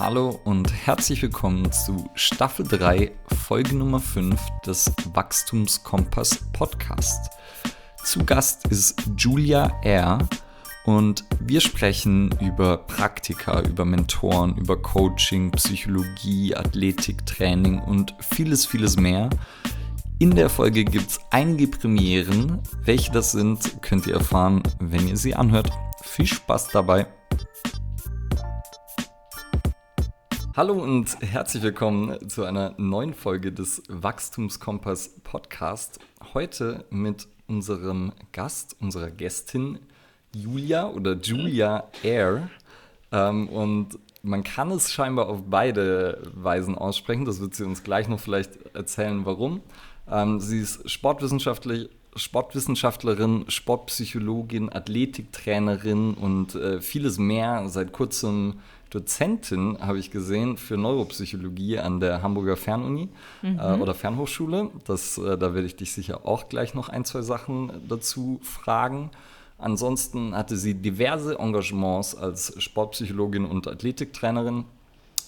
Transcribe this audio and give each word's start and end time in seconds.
Hallo 0.00 0.40
und 0.44 0.72
herzlich 0.86 1.20
willkommen 1.20 1.70
zu 1.72 2.08
Staffel 2.14 2.66
3, 2.66 3.12
Folge 3.46 3.76
Nummer 3.76 4.00
5 4.00 4.40
des 4.64 4.90
Wachstumskompass 5.12 6.38
Podcast. 6.54 7.28
Zu 8.02 8.24
Gast 8.24 8.66
ist 8.68 8.98
Julia 9.18 9.70
R. 9.82 10.26
und 10.86 11.26
wir 11.38 11.60
sprechen 11.60 12.34
über 12.40 12.78
Praktika, 12.78 13.60
über 13.60 13.84
Mentoren, 13.84 14.56
über 14.56 14.80
Coaching, 14.80 15.50
Psychologie, 15.50 16.56
Athletik, 16.56 17.26
Training 17.26 17.78
und 17.80 18.14
vieles, 18.20 18.64
vieles 18.64 18.96
mehr. 18.96 19.28
In 20.18 20.30
der 20.34 20.48
Folge 20.48 20.82
gibt 20.82 21.10
es 21.10 21.20
einige 21.30 21.66
Premieren. 21.66 22.62
Welche 22.84 23.12
das 23.12 23.32
sind, 23.32 23.82
könnt 23.82 24.06
ihr 24.06 24.14
erfahren, 24.14 24.62
wenn 24.78 25.08
ihr 25.08 25.18
sie 25.18 25.34
anhört. 25.34 25.70
Viel 26.02 26.26
Spaß 26.26 26.68
dabei! 26.68 27.06
Hallo 30.60 30.74
und 30.74 31.16
herzlich 31.22 31.62
willkommen 31.62 32.28
zu 32.28 32.44
einer 32.44 32.74
neuen 32.76 33.14
Folge 33.14 33.50
des 33.50 33.82
Wachstumskompass 33.88 35.08
Podcast. 35.24 36.00
Heute 36.34 36.84
mit 36.90 37.28
unserem 37.46 38.12
Gast, 38.32 38.76
unserer 38.78 39.10
Gästin 39.10 39.78
Julia 40.34 40.86
oder 40.90 41.14
Julia 41.14 41.84
Air. 42.02 42.50
Ähm, 43.10 43.48
und 43.48 43.98
man 44.22 44.44
kann 44.44 44.70
es 44.70 44.92
scheinbar 44.92 45.30
auf 45.30 45.44
beide 45.48 46.20
Weisen 46.34 46.76
aussprechen. 46.76 47.24
Das 47.24 47.40
wird 47.40 47.54
sie 47.54 47.64
uns 47.64 47.82
gleich 47.82 48.06
noch 48.08 48.20
vielleicht 48.20 48.74
erzählen, 48.74 49.24
warum. 49.24 49.62
Ähm, 50.10 50.40
sie 50.40 50.60
ist 50.60 50.90
sportwissenschaftlich, 50.90 51.88
Sportwissenschaftlerin, 52.16 53.46
Sportpsychologin, 53.48 54.70
Athletiktrainerin 54.70 56.12
und 56.12 56.54
äh, 56.54 56.82
vieles 56.82 57.16
mehr. 57.16 57.66
Seit 57.70 57.92
kurzem 57.92 58.60
Dozentin, 58.90 59.78
habe 59.80 59.98
ich 59.98 60.10
gesehen, 60.10 60.56
für 60.56 60.76
Neuropsychologie 60.76 61.78
an 61.78 62.00
der 62.00 62.22
Hamburger 62.22 62.56
Fernuni 62.56 63.08
mhm. 63.42 63.58
äh, 63.58 63.74
oder 63.74 63.94
Fernhochschule. 63.94 64.70
Das, 64.84 65.16
äh, 65.18 65.38
da 65.38 65.54
werde 65.54 65.66
ich 65.66 65.76
dich 65.76 65.92
sicher 65.92 66.26
auch 66.26 66.48
gleich 66.48 66.74
noch 66.74 66.88
ein, 66.88 67.04
zwei 67.04 67.22
Sachen 67.22 67.72
dazu 67.88 68.40
fragen. 68.42 69.10
Ansonsten 69.58 70.34
hatte 70.34 70.56
sie 70.56 70.74
diverse 70.74 71.38
Engagements 71.38 72.14
als 72.14 72.54
Sportpsychologin 72.62 73.44
und 73.44 73.68
Athletiktrainerin 73.68 74.64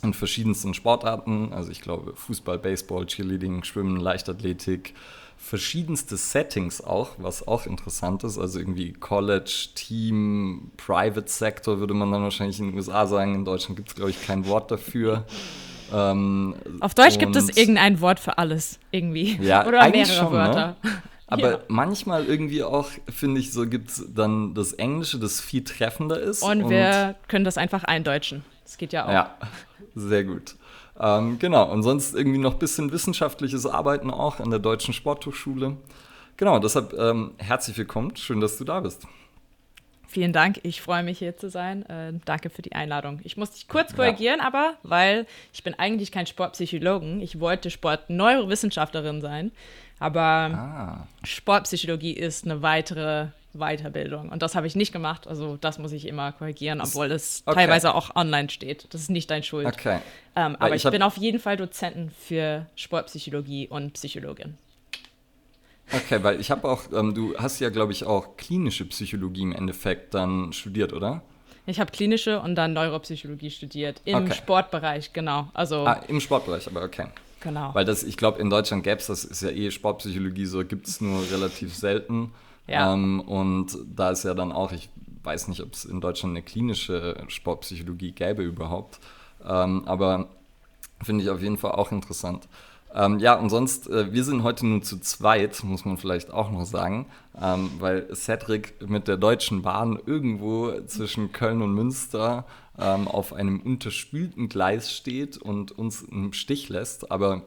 in 0.03 0.15
verschiedensten 0.15 0.75
Sportarten. 0.75 1.53
Also 1.53 1.71
ich 1.71 1.81
glaube 1.81 2.15
Fußball, 2.17 2.59
Baseball, 2.59 3.07
Cheerleading, 3.07 3.63
Schwimmen, 3.63 3.97
Leichtathletik, 3.97 4.95
verschiedenste 5.43 6.17
Settings 6.17 6.81
auch, 6.81 7.11
was 7.19 7.47
auch 7.47 7.67
interessant 7.67 8.23
ist. 8.25 8.39
Also 8.39 8.59
irgendwie 8.59 8.93
College, 8.93 9.69
Team, 9.75 10.71
Private 10.77 11.29
Sector 11.29 11.81
würde 11.81 11.95
man 11.95 12.13
dann 12.13 12.23
wahrscheinlich 12.23 12.61
in 12.61 12.69
den 12.69 12.77
USA 12.77 13.07
sagen. 13.07 13.35
In 13.35 13.45
Deutschland 13.45 13.77
gibt 13.77 13.89
es, 13.89 13.95
glaube 13.95 14.11
ich, 14.11 14.25
kein 14.25 14.47
Wort 14.47 14.71
dafür. 14.71 15.27
Ähm, 15.93 16.55
Auf 16.81 16.95
Deutsch 16.95 17.19
gibt 17.19 17.37
es 17.37 17.55
irgendein 17.57 18.01
Wort 18.01 18.21
für 18.21 18.39
alles, 18.39 18.79
irgendwie. 18.93 19.37
Ja, 19.43 19.67
Oder 19.69 19.91
mehrere 19.91 20.07
schon, 20.07 20.27
ne? 20.27 20.33
Wörter. 20.33 20.77
Ne? 20.83 20.91
Aber 21.27 21.51
ja. 21.51 21.59
manchmal 21.69 22.25
irgendwie 22.25 22.63
auch, 22.63 22.89
finde 23.11 23.41
ich, 23.41 23.53
so 23.53 23.67
gibt 23.67 23.91
es 23.91 24.05
dann 24.15 24.55
das 24.55 24.73
Englische, 24.75 25.19
das 25.19 25.41
viel 25.41 25.65
treffender 25.65 26.21
ist. 26.21 26.43
Und, 26.43 26.63
und 26.63 26.71
wir 26.71 27.17
können 27.27 27.45
das 27.45 27.59
einfach 27.59 27.85
eindeutschen. 27.85 28.45
Das 28.65 28.79
geht 28.79 28.93
ja 28.93 29.07
auch. 29.07 29.13
Ja, 29.13 29.37
sehr 29.95 30.25
gut. 30.25 30.57
Ähm, 30.99 31.39
genau, 31.39 31.71
und 31.71 31.83
sonst 31.83 32.15
irgendwie 32.15 32.39
noch 32.39 32.55
ein 32.55 32.59
bisschen 32.59 32.93
wissenschaftliches 32.93 33.67
Arbeiten 33.67 34.11
auch 34.11 34.41
an 34.41 34.51
der 34.51 34.59
Deutschen 34.59 34.95
Sporthochschule. 34.95 35.77
Genau, 36.37 36.59
deshalb 36.59 36.93
ähm, 36.95 37.33
herzlich 37.39 37.77
willkommen. 37.79 38.17
Schön, 38.17 38.41
dass 38.41 38.59
du 38.59 38.65
da 38.65 38.81
bist. 38.81 39.07
Vielen 40.13 40.35
Dank, 40.35 40.61
ich 40.63 40.83
freue 40.83 41.03
mich 41.03 41.21
hier 41.21 41.39
zu 41.39 41.49
sein. 41.49 41.89
Äh, 41.89 42.13
danke 42.27 42.51
für 42.51 42.61
die 42.61 42.73
Einladung. 42.73 43.21
Ich 43.25 43.39
muss 43.39 43.53
dich 43.53 43.67
kurz 43.67 43.97
korrigieren, 43.97 44.41
ja. 44.41 44.47
aber 44.47 44.75
weil 44.83 45.25
ich 45.55 45.65
bin 45.65 45.73
eigentlich 45.79 46.13
kein 46.13 46.27
Sportpsychologen. 46.27 47.23
Ich 47.23 47.41
wollte 47.41 47.71
Sportneurowissenschaftlerin 47.71 49.23
sein, 49.23 49.53
aber 49.99 50.21
ah. 50.21 51.07
Sportpsychologie 51.25 52.13
ist 52.13 52.45
eine 52.45 52.61
weitere 52.61 53.29
Weiterbildung. 53.55 54.29
Und 54.29 54.43
das 54.43 54.55
habe 54.55 54.67
ich 54.67 54.77
nicht 54.77 54.93
gemacht. 54.93 55.27
Also 55.27 55.57
das 55.57 55.79
muss 55.79 55.93
ich 55.93 56.07
immer 56.07 56.33
korrigieren, 56.33 56.83
obwohl 56.83 57.11
es 57.11 57.43
okay. 57.47 57.61
teilweise 57.61 57.95
auch 57.95 58.15
online 58.15 58.51
steht. 58.51 58.93
Das 58.93 59.01
ist 59.01 59.09
nicht 59.09 59.31
dein 59.31 59.43
Schuld. 59.43 59.67
Okay. 59.67 60.01
Ähm, 60.37 60.57
aber 60.57 60.75
ich, 60.75 60.85
ich 60.85 60.91
bin 60.91 61.03
auf 61.03 61.17
jeden 61.17 61.41
Fall 61.41 61.57
Dozentin 61.57 62.11
für 62.11 62.67
Sportpsychologie 62.77 63.67
und 63.69 63.95
Psychologin. 63.95 64.59
Okay, 65.91 66.23
weil 66.23 66.41
ich 66.41 66.51
habe 66.51 66.69
auch, 66.69 66.83
ähm, 66.93 67.15
du 67.15 67.35
hast 67.37 67.61
ja, 67.61 67.71
glaube 67.71 67.93
ich, 67.93 68.05
auch 68.05 68.37
klinische 68.37 68.85
Psychologie 68.87 69.43
im 69.43 69.53
Endeffekt 69.53 70.15
dann 70.15 70.53
studiert, 70.53 70.93
oder? 70.93 71.23
Ich 71.67 71.79
habe 71.79 71.91
klinische 71.93 72.41
und 72.41 72.55
dann 72.57 72.73
Neuropsychologie 72.73 73.51
studiert. 73.51 74.01
Im 74.05 74.25
okay. 74.25 74.35
Sportbereich, 74.35 75.13
genau. 75.13 75.49
Also, 75.55 75.87
ah, 75.87 76.01
im 76.09 76.21
Sportbereich, 76.21 76.67
aber 76.67 76.83
okay. 76.83 77.07
Genau. 77.41 77.75
Weil 77.75 77.85
das, 77.85 78.05
ich 78.05 78.17
glaube, 78.17 78.41
in 78.41 78.51
Deutschland 78.51 78.85
gäbe 78.85 78.99
es, 78.99 79.07
das 79.07 79.25
ist 79.25 79.43
ja 79.43 79.51
eh 79.51 79.71
Sportpsychologie, 79.71 80.47
so 80.47 80.65
gibt 80.65 80.87
es 80.87 81.01
nur 81.01 81.23
relativ 81.31 81.75
selten. 81.75 82.33
Ja. 82.67 82.93
Ähm, 82.93 83.21
und 83.21 83.77
da 83.95 84.11
ist 84.11 84.25
ja 84.25 84.35
dann 84.35 84.53
auch, 84.53 84.73
ich 84.73 84.89
weiß 85.25 85.49
nicht, 85.49 85.61
ob 85.61 85.73
es 85.73 85.85
in 85.85 86.01
Deutschland 86.01 86.33
eine 86.33 86.43
klinische 86.43 87.17
Sportpsychologie 87.29 88.13
gäbe 88.13 88.43
überhaupt, 88.43 88.99
ähm, 89.45 89.83
aber 89.87 90.29
finde 91.03 91.25
ich 91.25 91.31
auf 91.31 91.43
jeden 91.43 91.59
Fall 91.59 91.73
auch 91.73 91.93
interessant. 91.93 92.49
Ähm, 92.95 93.19
ja, 93.19 93.35
und 93.35 93.49
sonst, 93.51 93.89
äh, 93.89 94.13
wir 94.13 94.25
sind 94.25 94.43
heute 94.43 94.67
nur 94.67 94.83
zu 94.83 94.99
zweit, 94.99 95.63
muss 95.65 95.85
man 95.85 95.97
vielleicht 95.97 96.31
auch 96.31 96.51
noch 96.51 96.67
sagen, 96.67 97.07
ähm, 97.41 97.71
weil 97.79 98.15
Cedric 98.15 98.87
mit 98.87 99.09
der 99.09 99.17
Deutschen 99.17 99.63
Bahn 99.63 99.99
irgendwo 100.05 100.73
zwischen 100.87 101.33
Köln 101.33 101.63
und 101.63 101.73
Münster 101.73 102.45
ähm, 102.79 103.09
auf 103.09 103.33
einem 103.33 103.61
unterspülten 103.61 104.49
Gleis 104.49 104.93
steht 104.93 105.39
und 105.39 105.73
uns 105.73 106.03
im 106.03 106.33
Stich 106.33 106.69
lässt. 106.69 107.11
Aber 107.11 107.43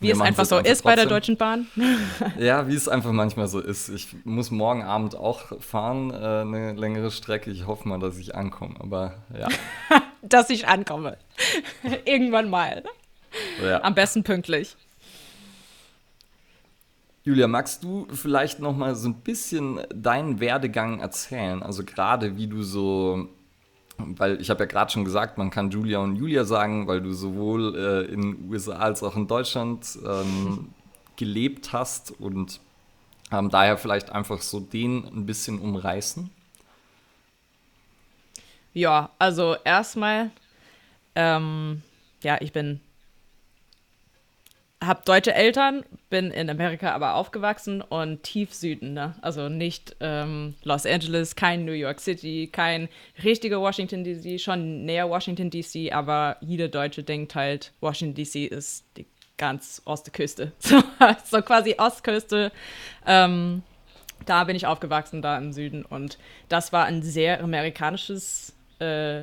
wie 0.00 0.10
es 0.10 0.20
einfach 0.20 0.46
so 0.46 0.56
einfach 0.56 0.70
ist 0.70 0.82
bei 0.82 0.96
der 0.96 1.04
Deutschen 1.04 1.36
Bahn. 1.36 1.66
ja, 2.38 2.66
wie 2.66 2.74
es 2.74 2.88
einfach 2.88 3.12
manchmal 3.12 3.48
so 3.48 3.60
ist. 3.60 3.90
Ich 3.90 4.08
muss 4.24 4.50
morgen 4.50 4.82
Abend 4.82 5.14
auch 5.14 5.60
fahren, 5.60 6.10
äh, 6.10 6.14
eine 6.14 6.72
längere 6.72 7.10
Strecke. 7.10 7.50
Ich 7.50 7.66
hoffe 7.66 7.86
mal, 7.86 7.98
dass 7.98 8.16
ich 8.18 8.34
ankomme, 8.34 8.76
aber 8.80 9.14
ja. 9.38 9.48
dass 10.22 10.48
ich 10.48 10.66
ankomme. 10.68 11.18
Irgendwann 12.06 12.48
mal. 12.48 12.82
Ja. 13.62 13.82
Am 13.82 13.94
besten 13.94 14.24
pünktlich. 14.24 14.76
Julia, 17.22 17.46
magst 17.46 17.84
du 17.84 18.06
vielleicht 18.12 18.60
noch 18.60 18.74
mal 18.74 18.94
so 18.94 19.08
ein 19.08 19.20
bisschen 19.20 19.80
deinen 19.94 20.40
Werdegang 20.40 21.00
erzählen? 21.00 21.62
Also 21.62 21.84
gerade 21.84 22.36
wie 22.36 22.46
du 22.46 22.62
so 22.62 23.28
weil 24.16 24.40
ich 24.40 24.50
habe 24.50 24.60
ja 24.60 24.66
gerade 24.66 24.90
schon 24.90 25.04
gesagt, 25.04 25.38
man 25.38 25.50
kann 25.50 25.70
Julia 25.70 25.98
und 25.98 26.16
Julia 26.16 26.44
sagen, 26.44 26.86
weil 26.86 27.00
du 27.00 27.12
sowohl 27.12 27.76
äh, 27.76 28.12
in 28.12 28.22
den 28.22 28.50
USA 28.50 28.76
als 28.76 29.02
auch 29.02 29.16
in 29.16 29.26
Deutschland 29.26 29.98
ähm, 30.06 30.70
gelebt 31.16 31.72
hast 31.72 32.12
und 32.20 32.60
ähm, 33.32 33.50
daher 33.50 33.76
vielleicht 33.76 34.10
einfach 34.10 34.40
so 34.40 34.60
den 34.60 35.04
ein 35.04 35.26
bisschen 35.26 35.58
umreißen. 35.58 36.30
Ja, 38.72 39.10
also 39.18 39.56
erstmal, 39.64 40.30
ähm, 41.14 41.82
ja, 42.22 42.38
ich 42.40 42.52
bin 42.52 42.80
habe 44.82 45.02
deutsche 45.04 45.34
Eltern, 45.34 45.84
bin 46.08 46.30
in 46.30 46.48
Amerika 46.48 46.92
aber 46.92 47.14
aufgewachsen 47.14 47.82
und 47.82 48.22
tief 48.22 48.54
Süden, 48.54 48.94
ne? 48.94 49.14
Also 49.20 49.48
nicht 49.48 49.96
ähm, 50.00 50.54
Los 50.62 50.86
Angeles, 50.86 51.36
kein 51.36 51.64
New 51.64 51.72
York 51.72 52.00
City, 52.00 52.48
kein 52.50 52.88
richtiger 53.22 53.60
Washington 53.60 54.04
DC, 54.04 54.40
schon 54.40 54.86
näher 54.86 55.10
Washington 55.10 55.50
DC, 55.50 55.92
aber 55.92 56.38
jeder 56.40 56.68
Deutsche 56.68 57.02
denkt 57.02 57.34
halt, 57.34 57.72
Washington 57.80 58.14
DC 58.14 58.50
ist 58.50 58.84
die 58.96 59.06
ganz 59.36 59.82
Ostküste. 59.84 60.52
So, 60.60 60.82
so 61.24 61.42
quasi 61.42 61.74
Ostküste. 61.78 62.52
Ähm, 63.06 63.62
da 64.26 64.44
bin 64.44 64.54
ich 64.54 64.66
aufgewachsen, 64.66 65.22
da 65.22 65.38
im 65.38 65.52
Süden. 65.52 65.84
Und 65.84 66.18
das 66.48 66.72
war 66.72 66.84
ein 66.84 67.02
sehr 67.02 67.42
amerikanisches 67.42 68.54
äh, 68.78 69.22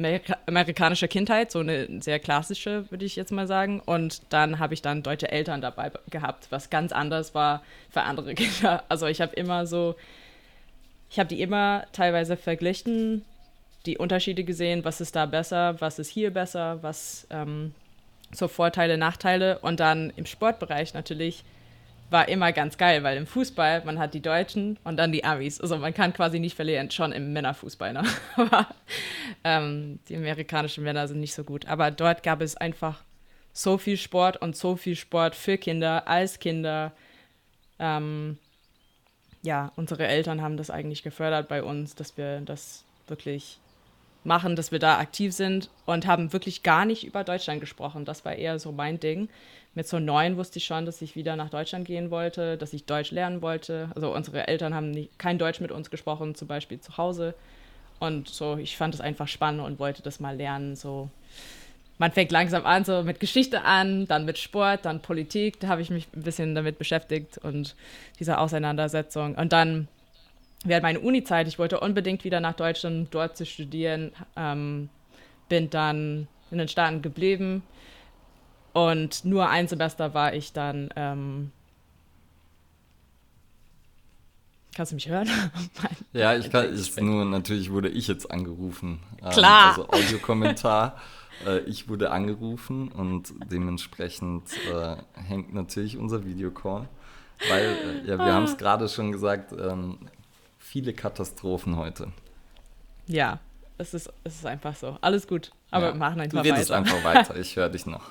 Amerika 0.00 0.38
amerikanische 0.46 1.08
Kindheit, 1.08 1.52
so 1.52 1.58
eine 1.58 2.00
sehr 2.00 2.18
klassische, 2.18 2.90
würde 2.90 3.04
ich 3.04 3.16
jetzt 3.16 3.32
mal 3.32 3.46
sagen. 3.46 3.80
Und 3.80 4.22
dann 4.30 4.58
habe 4.58 4.72
ich 4.72 4.80
dann 4.80 5.02
deutsche 5.02 5.30
Eltern 5.30 5.60
dabei 5.60 5.92
gehabt, 6.08 6.46
was 6.50 6.70
ganz 6.70 6.90
anders 6.92 7.34
war 7.34 7.62
für 7.90 8.02
andere 8.02 8.34
Kinder. 8.34 8.82
Also 8.88 9.06
ich 9.06 9.20
habe 9.20 9.34
immer 9.34 9.66
so, 9.66 9.94
ich 11.10 11.18
habe 11.18 11.28
die 11.28 11.42
immer 11.42 11.84
teilweise 11.92 12.36
verglichen, 12.36 13.24
die 13.86 13.98
Unterschiede 13.98 14.44
gesehen, 14.44 14.84
was 14.84 15.00
ist 15.00 15.16
da 15.16 15.26
besser, 15.26 15.80
was 15.80 15.98
ist 15.98 16.08
hier 16.08 16.30
besser, 16.32 16.82
was 16.82 17.26
ähm, 17.30 17.74
so 18.32 18.48
Vorteile, 18.48 18.96
Nachteile. 18.96 19.58
Und 19.58 19.80
dann 19.80 20.12
im 20.16 20.24
Sportbereich 20.24 20.94
natürlich 20.94 21.44
war 22.10 22.28
immer 22.28 22.52
ganz 22.52 22.76
geil, 22.76 23.02
weil 23.04 23.16
im 23.16 23.26
Fußball, 23.26 23.84
man 23.84 23.98
hat 23.98 24.14
die 24.14 24.20
Deutschen 24.20 24.78
und 24.84 24.96
dann 24.96 25.12
die 25.12 25.24
Amis. 25.24 25.60
Also 25.60 25.78
man 25.78 25.94
kann 25.94 26.12
quasi 26.12 26.40
nicht 26.40 26.56
verlieren, 26.56 26.90
schon 26.90 27.12
im 27.12 27.32
Männerfußball. 27.32 27.92
Ne? 27.92 28.02
Aber 28.36 28.66
ähm, 29.44 30.00
die 30.08 30.16
amerikanischen 30.16 30.84
Männer 30.84 31.06
sind 31.08 31.20
nicht 31.20 31.34
so 31.34 31.44
gut. 31.44 31.66
Aber 31.66 31.90
dort 31.90 32.22
gab 32.22 32.40
es 32.40 32.56
einfach 32.56 33.04
so 33.52 33.78
viel 33.78 33.96
Sport 33.96 34.36
und 34.38 34.56
so 34.56 34.76
viel 34.76 34.96
Sport 34.96 35.34
für 35.34 35.56
Kinder, 35.56 36.08
als 36.08 36.38
Kinder. 36.38 36.92
Ähm, 37.78 38.38
ja, 39.42 39.72
unsere 39.76 40.06
Eltern 40.06 40.42
haben 40.42 40.56
das 40.56 40.70
eigentlich 40.70 41.02
gefördert 41.02 41.48
bei 41.48 41.62
uns, 41.62 41.94
dass 41.94 42.16
wir 42.16 42.40
das 42.40 42.84
wirklich 43.06 43.58
machen, 44.24 44.54
dass 44.54 44.70
wir 44.70 44.78
da 44.78 44.98
aktiv 44.98 45.32
sind 45.32 45.70
und 45.86 46.06
haben 46.06 46.32
wirklich 46.32 46.62
gar 46.62 46.84
nicht 46.84 47.04
über 47.04 47.24
Deutschland 47.24 47.60
gesprochen. 47.60 48.04
Das 48.04 48.24
war 48.24 48.34
eher 48.34 48.58
so 48.58 48.72
mein 48.72 49.00
Ding. 49.00 49.28
Mit 49.74 49.86
so 49.86 50.00
neun 50.00 50.36
wusste 50.36 50.58
ich 50.58 50.64
schon, 50.64 50.84
dass 50.84 51.00
ich 51.00 51.14
wieder 51.14 51.36
nach 51.36 51.48
Deutschland 51.48 51.86
gehen 51.86 52.10
wollte, 52.10 52.56
dass 52.56 52.72
ich 52.72 52.86
Deutsch 52.86 53.12
lernen 53.12 53.40
wollte. 53.40 53.88
Also 53.94 54.12
unsere 54.12 54.48
Eltern 54.48 54.74
haben 54.74 54.90
nicht, 54.90 55.16
kein 55.18 55.38
Deutsch 55.38 55.60
mit 55.60 55.70
uns 55.70 55.90
gesprochen, 55.90 56.34
zum 56.34 56.48
Beispiel 56.48 56.80
zu 56.80 56.96
Hause. 56.96 57.34
Und 58.00 58.28
so, 58.28 58.56
ich 58.56 58.76
fand 58.76 58.94
es 58.94 59.00
einfach 59.00 59.28
spannend 59.28 59.62
und 59.64 59.78
wollte 59.78 60.02
das 60.02 60.18
mal 60.18 60.36
lernen. 60.36 60.74
So, 60.74 61.08
man 61.98 62.10
fängt 62.10 62.32
langsam 62.32 62.66
an, 62.66 62.84
so 62.84 63.04
mit 63.04 63.20
Geschichte 63.20 63.62
an, 63.62 64.08
dann 64.08 64.24
mit 64.24 64.38
Sport, 64.38 64.86
dann 64.86 65.02
Politik. 65.02 65.60
Da 65.60 65.68
habe 65.68 65.82
ich 65.82 65.90
mich 65.90 66.08
ein 66.16 66.22
bisschen 66.22 66.56
damit 66.56 66.78
beschäftigt 66.78 67.38
und 67.38 67.76
diese 68.18 68.38
Auseinandersetzung. 68.38 69.36
Und 69.36 69.52
dann 69.52 69.86
während 70.64 70.82
meiner 70.82 71.02
Uni-Zeit, 71.02 71.46
ich 71.46 71.60
wollte 71.60 71.78
unbedingt 71.78 72.24
wieder 72.24 72.40
nach 72.40 72.54
Deutschland, 72.54 73.14
dort 73.14 73.36
zu 73.36 73.46
studieren, 73.46 74.10
ähm, 74.36 74.88
bin 75.48 75.70
dann 75.70 76.26
in 76.50 76.58
den 76.58 76.68
Staaten 76.68 77.02
geblieben 77.02 77.62
und 78.72 79.24
nur 79.24 79.48
ein 79.48 79.68
Semester 79.68 80.14
war 80.14 80.34
ich 80.34 80.52
dann. 80.52 80.90
Ähm, 80.96 81.52
Kannst 84.74 84.92
du 84.92 84.96
mich 84.96 85.08
hören? 85.08 85.28
ja, 86.12 86.36
ich 86.36 86.50
kann. 86.50 86.72
Ist 86.72 87.00
nur 87.00 87.24
natürlich 87.24 87.70
wurde 87.70 87.88
ich 87.88 88.06
jetzt 88.08 88.30
angerufen. 88.30 89.00
Ähm, 89.22 89.30
Klar. 89.30 89.78
Ähm, 89.78 89.84
also 89.88 89.88
Audiokommentar. 89.88 90.96
äh, 91.46 91.58
ich 91.60 91.88
wurde 91.88 92.10
angerufen 92.10 92.88
und 92.88 93.34
dementsprechend 93.50 94.44
äh, 94.72 94.96
hängt 95.14 95.52
natürlich 95.52 95.96
unser 95.96 96.24
Videocall. 96.24 96.88
Weil, 97.48 97.64
äh, 97.64 98.08
ja, 98.08 98.18
wir 98.18 98.26
ah. 98.26 98.34
haben 98.34 98.44
es 98.44 98.56
gerade 98.56 98.88
schon 98.88 99.12
gesagt, 99.12 99.52
ähm, 99.52 99.98
viele 100.58 100.92
Katastrophen 100.92 101.76
heute. 101.76 102.12
Ja, 103.06 103.40
es 103.78 103.94
ist, 103.94 104.12
es 104.24 104.36
ist 104.36 104.46
einfach 104.46 104.76
so. 104.76 104.98
Alles 105.00 105.26
gut. 105.26 105.50
Aber 105.70 105.86
ja, 105.86 105.92
wir 105.94 105.98
machen 105.98 106.20
einfach 106.20 106.38
weiter. 106.38 106.48
Du 106.48 106.54
redest 106.54 106.70
einfach 106.70 107.04
weiter. 107.04 107.36
Ich 107.36 107.56
höre 107.56 107.70
dich 107.70 107.86
noch. 107.86 108.10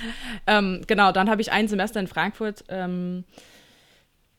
ähm, 0.46 0.82
genau, 0.86 1.12
dann 1.12 1.30
habe 1.30 1.40
ich 1.40 1.52
ein 1.52 1.68
Semester 1.68 2.00
in 2.00 2.06
Frankfurt 2.06 2.64
ähm, 2.68 3.24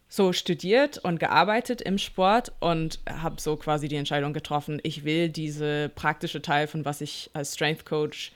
so 0.09 0.31
studiert 0.31 0.98
und 1.00 1.19
gearbeitet 1.19 1.81
im 1.81 1.98
Sport 1.98 2.54
und 2.59 3.00
habe 3.09 3.42
so 3.42 3.57
quasi 3.57 3.88
die 3.88 3.98
Entscheidung 3.98 4.33
getroffen, 4.33 4.80
ich 4.83 5.04
will 5.04 5.30
diese 5.30 5.89
praktische 5.95 6.42
Teil 6.42 6.68
von 6.68 6.86
was 6.86 7.01
ich 7.01 7.30
als 7.33 7.56
Strength 7.56 7.86
Coach 7.86 8.31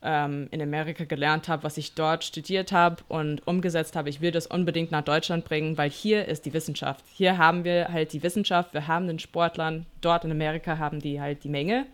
ähm, 0.00 0.46
in 0.52 0.62
Amerika 0.62 1.04
gelernt 1.04 1.48
habe, 1.48 1.64
was 1.64 1.76
ich 1.76 1.94
dort 1.94 2.22
studiert 2.22 2.70
habe 2.70 3.02
und 3.08 3.44
umgesetzt 3.46 3.96
habe, 3.96 4.08
ich 4.08 4.20
will 4.20 4.30
das 4.30 4.46
unbedingt 4.46 4.92
nach 4.92 5.02
Deutschland 5.02 5.44
bringen, 5.44 5.76
weil 5.76 5.90
hier 5.90 6.26
ist 6.26 6.46
die 6.46 6.52
Wissenschaft. 6.52 7.04
Hier 7.12 7.36
haben 7.36 7.64
wir 7.64 7.88
halt 7.88 8.12
die 8.12 8.22
Wissenschaft, 8.22 8.72
wir 8.74 8.86
haben 8.86 9.08
den 9.08 9.18
Sportlern, 9.18 9.86
dort 10.00 10.24
in 10.24 10.30
Amerika 10.30 10.78
haben 10.78 11.00
die 11.00 11.20
halt 11.20 11.42
die 11.42 11.48
Menge. 11.48 11.86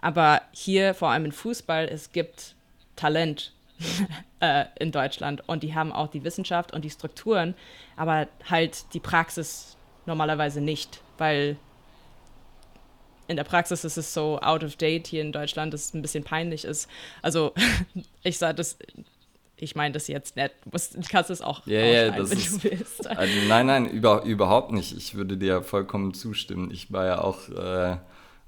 Aber 0.00 0.42
hier, 0.52 0.94
vor 0.94 1.10
allem 1.10 1.26
im 1.26 1.32
Fußball, 1.32 1.86
es 1.86 2.12
gibt 2.12 2.54
Talent 2.96 3.52
äh, 4.40 4.64
in 4.78 4.92
Deutschland 4.92 5.46
und 5.48 5.62
die 5.62 5.74
haben 5.74 5.92
auch 5.92 6.08
die 6.08 6.24
Wissenschaft 6.24 6.72
und 6.72 6.84
die 6.84 6.90
Strukturen, 6.90 7.54
aber 7.96 8.28
halt 8.48 8.92
die 8.94 9.00
Praxis 9.00 9.76
normalerweise 10.06 10.60
nicht, 10.60 11.00
weil 11.18 11.56
in 13.26 13.36
der 13.36 13.44
Praxis 13.44 13.84
ist 13.84 13.96
es 13.96 14.12
so 14.12 14.38
out 14.40 14.62
of 14.62 14.76
date 14.76 15.06
hier 15.06 15.22
in 15.22 15.32
Deutschland, 15.32 15.72
dass 15.72 15.86
es 15.86 15.94
ein 15.94 16.02
bisschen 16.02 16.24
peinlich 16.24 16.64
ist. 16.64 16.88
Also 17.22 17.54
ich 18.22 18.38
sage 18.38 18.56
das, 18.56 18.76
ich 19.56 19.74
meine 19.74 19.92
das 19.92 20.08
jetzt 20.08 20.36
nicht. 20.36 20.52
Du, 20.64 21.00
kannst 21.08 21.30
es 21.30 21.40
auch 21.40 21.66
yeah, 21.66 22.08
yeah, 22.08 22.14
wenn 22.14 22.22
ist, 22.38 22.64
du 22.64 22.70
willst. 22.70 23.06
Also 23.06 23.32
nein, 23.48 23.66
nein, 23.66 23.86
über, 23.86 24.24
überhaupt 24.24 24.72
nicht. 24.72 24.96
Ich 24.96 25.14
würde 25.14 25.36
dir 25.36 25.62
vollkommen 25.62 26.12
zustimmen. 26.12 26.70
Ich 26.70 26.92
war 26.92 27.06
ja 27.06 27.20
auch 27.20 27.48
äh, 27.48 27.96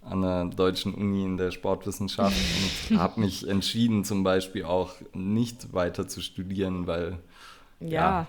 an 0.08 0.22
der 0.22 0.44
deutschen 0.46 0.94
Uni 0.94 1.24
in 1.24 1.36
der 1.36 1.50
Sportwissenschaft 1.50 2.36
und 2.90 2.98
habe 2.98 3.20
mich 3.20 3.48
entschieden, 3.48 4.04
zum 4.04 4.22
Beispiel 4.22 4.64
auch 4.64 4.94
nicht 5.12 5.72
weiter 5.72 6.08
zu 6.08 6.20
studieren, 6.20 6.86
weil 6.86 7.18
ja. 7.80 7.88
ja. 7.88 8.26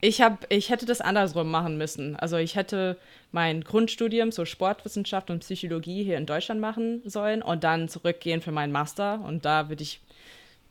Ich, 0.00 0.20
hab, 0.20 0.46
ich 0.52 0.68
hätte 0.70 0.86
das 0.86 1.00
andersrum 1.00 1.50
machen 1.50 1.78
müssen. 1.78 2.16
Also 2.16 2.36
ich 2.36 2.54
hätte 2.54 2.98
mein 3.32 3.64
Grundstudium, 3.64 4.30
so 4.30 4.44
Sportwissenschaft 4.44 5.30
und 5.30 5.40
Psychologie 5.40 6.04
hier 6.04 6.18
in 6.18 6.26
Deutschland 6.26 6.60
machen 6.60 7.02
sollen 7.04 7.42
und 7.42 7.64
dann 7.64 7.88
zurückgehen 7.88 8.42
für 8.42 8.52
meinen 8.52 8.72
Master. 8.72 9.20
Und 9.24 9.44
da 9.44 9.68
würde 9.68 9.82
ich, 9.82 10.00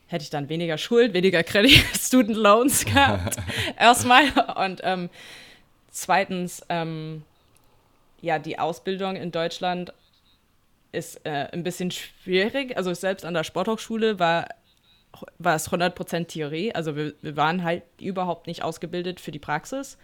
hätte 0.06 0.22
ich 0.22 0.30
dann 0.30 0.48
weniger 0.48 0.78
Schuld, 0.78 1.12
weniger 1.12 1.42
Credit, 1.42 1.72
Student 1.98 2.36
Loans 2.36 2.84
gehabt. 2.84 3.36
Erstmal. 3.78 4.24
Und 4.64 4.80
ähm, 4.84 5.10
zweitens, 5.90 6.64
ähm, 6.68 7.22
ja, 8.26 8.38
die 8.40 8.58
Ausbildung 8.58 9.14
in 9.14 9.30
Deutschland 9.30 9.92
ist 10.90 11.24
äh, 11.24 11.48
ein 11.52 11.62
bisschen 11.62 11.90
schwierig. 11.92 12.76
Also 12.76 12.92
selbst 12.92 13.24
an 13.24 13.34
der 13.34 13.44
Sporthochschule 13.44 14.18
war, 14.18 14.48
war 15.38 15.54
es 15.54 15.70
100% 15.70 16.26
Theorie. 16.26 16.74
Also 16.74 16.96
wir, 16.96 17.14
wir 17.22 17.36
waren 17.36 17.62
halt 17.62 17.84
überhaupt 18.00 18.48
nicht 18.48 18.64
ausgebildet 18.64 19.20
für 19.20 19.30
die 19.30 19.38
Praxis. 19.38 19.96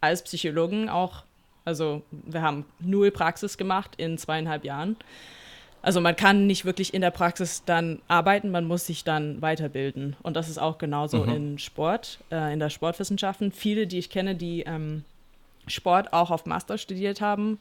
Als 0.00 0.22
Psychologen 0.22 0.88
auch. 0.88 1.24
Also 1.64 2.02
wir 2.10 2.42
haben 2.42 2.66
null 2.80 3.10
Praxis 3.10 3.56
gemacht 3.56 3.92
in 3.96 4.18
zweieinhalb 4.18 4.64
Jahren. 4.64 4.96
Also 5.82 6.02
man 6.02 6.16
kann 6.16 6.46
nicht 6.46 6.66
wirklich 6.66 6.92
in 6.92 7.00
der 7.00 7.10
Praxis 7.10 7.64
dann 7.64 8.02
arbeiten, 8.08 8.50
man 8.50 8.66
muss 8.66 8.86
sich 8.86 9.04
dann 9.04 9.40
weiterbilden. 9.40 10.16
Und 10.22 10.36
das 10.36 10.50
ist 10.50 10.58
auch 10.58 10.76
genauso 10.76 11.24
mhm. 11.24 11.34
in 11.34 11.58
Sport, 11.58 12.18
äh, 12.30 12.52
in 12.52 12.60
der 12.60 12.68
Sportwissenschaften. 12.68 13.52
Viele, 13.52 13.86
die 13.86 13.98
ich 13.98 14.10
kenne, 14.10 14.34
die 14.34 14.62
ähm, 14.62 15.04
Sport 15.70 16.12
auch 16.12 16.30
auf 16.30 16.46
Master 16.46 16.78
studiert 16.78 17.20
haben, 17.20 17.58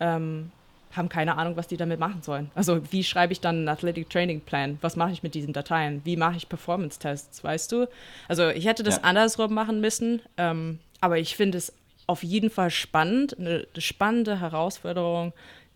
ähm, 0.00 0.50
haben 0.92 1.08
keine 1.08 1.36
Ahnung, 1.36 1.56
was 1.56 1.68
die 1.68 1.76
damit 1.76 2.00
machen 2.00 2.22
sollen. 2.22 2.50
Also 2.54 2.80
wie 2.92 3.04
schreibe 3.04 3.32
ich 3.32 3.40
dann 3.40 3.58
einen 3.58 3.68
Athletic 3.68 4.10
Training 4.10 4.40
Plan? 4.40 4.78
Was 4.80 4.96
mache 4.96 5.12
ich 5.12 5.22
mit 5.22 5.34
diesen 5.34 5.52
Dateien? 5.52 6.00
Wie 6.04 6.16
mache 6.16 6.36
ich 6.36 6.48
Performance-Tests, 6.48 7.44
weißt 7.44 7.70
du? 7.72 7.88
Also 8.28 8.48
ich 8.48 8.66
hätte 8.66 8.82
das 8.82 8.96
ja. 8.96 9.02
andersrum 9.02 9.54
machen 9.54 9.80
müssen, 9.80 10.20
ähm, 10.36 10.80
aber 11.00 11.18
ich 11.18 11.36
finde 11.36 11.58
es 11.58 11.72
auf 12.06 12.24
jeden 12.24 12.50
Fall 12.50 12.70
spannend, 12.70 13.38
eine, 13.38 13.66
spannende 13.78 14.40
Herausforderung, 14.40 15.32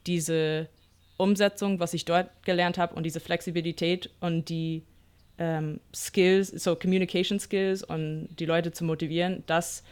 diese 0.06 0.68
Umsetzung, 1.16 1.78
was 1.78 1.94
ich 1.94 2.04
dort 2.04 2.28
gelernt 2.44 2.76
habe 2.76 2.96
und 2.96 3.04
diese 3.04 3.20
Flexibilität 3.20 4.10
und 4.20 4.48
die 4.48 4.82
ähm, 5.38 5.80
Skills, 5.94 6.48
so 6.48 6.74
Communication 6.74 7.38
Skills 7.38 7.84
und 7.84 8.28
die 8.38 8.46
Leute 8.46 8.72
zu 8.72 8.84
motivieren, 8.84 9.44
das 9.46 9.84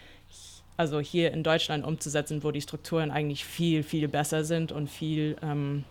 also 0.83 0.99
hier 0.99 1.31
in 1.31 1.45
Deutschland 1.45 1.87
umzusetzen, 1.87 2.43
wo 2.43 2.51
die 2.51 2.61
Strukturen 2.61 3.13
eigentlich 3.13 3.45
viel, 3.45 3.85
viel 3.85 4.09
besser 4.09 4.43
sind 4.43 4.73
und 4.73 4.91
viel, 4.91 5.37
ähm, 5.41 5.85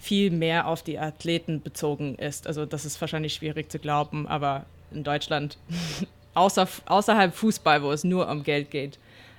viel 0.00 0.32
mehr 0.32 0.66
auf 0.66 0.82
die 0.82 0.98
Athleten 0.98 1.62
bezogen 1.62 2.16
ist. 2.16 2.48
Also 2.48 2.66
das 2.66 2.84
ist 2.84 3.00
wahrscheinlich 3.00 3.34
schwierig 3.34 3.70
zu 3.70 3.78
glauben, 3.78 4.26
aber 4.26 4.66
in 4.90 5.04
Deutschland, 5.04 5.58
außer, 6.34 6.66
außerhalb 6.86 7.32
Fußball, 7.32 7.84
wo 7.84 7.92
es 7.92 8.02
nur 8.02 8.28
um 8.28 8.42
Geld 8.42 8.72
geht, 8.72 8.98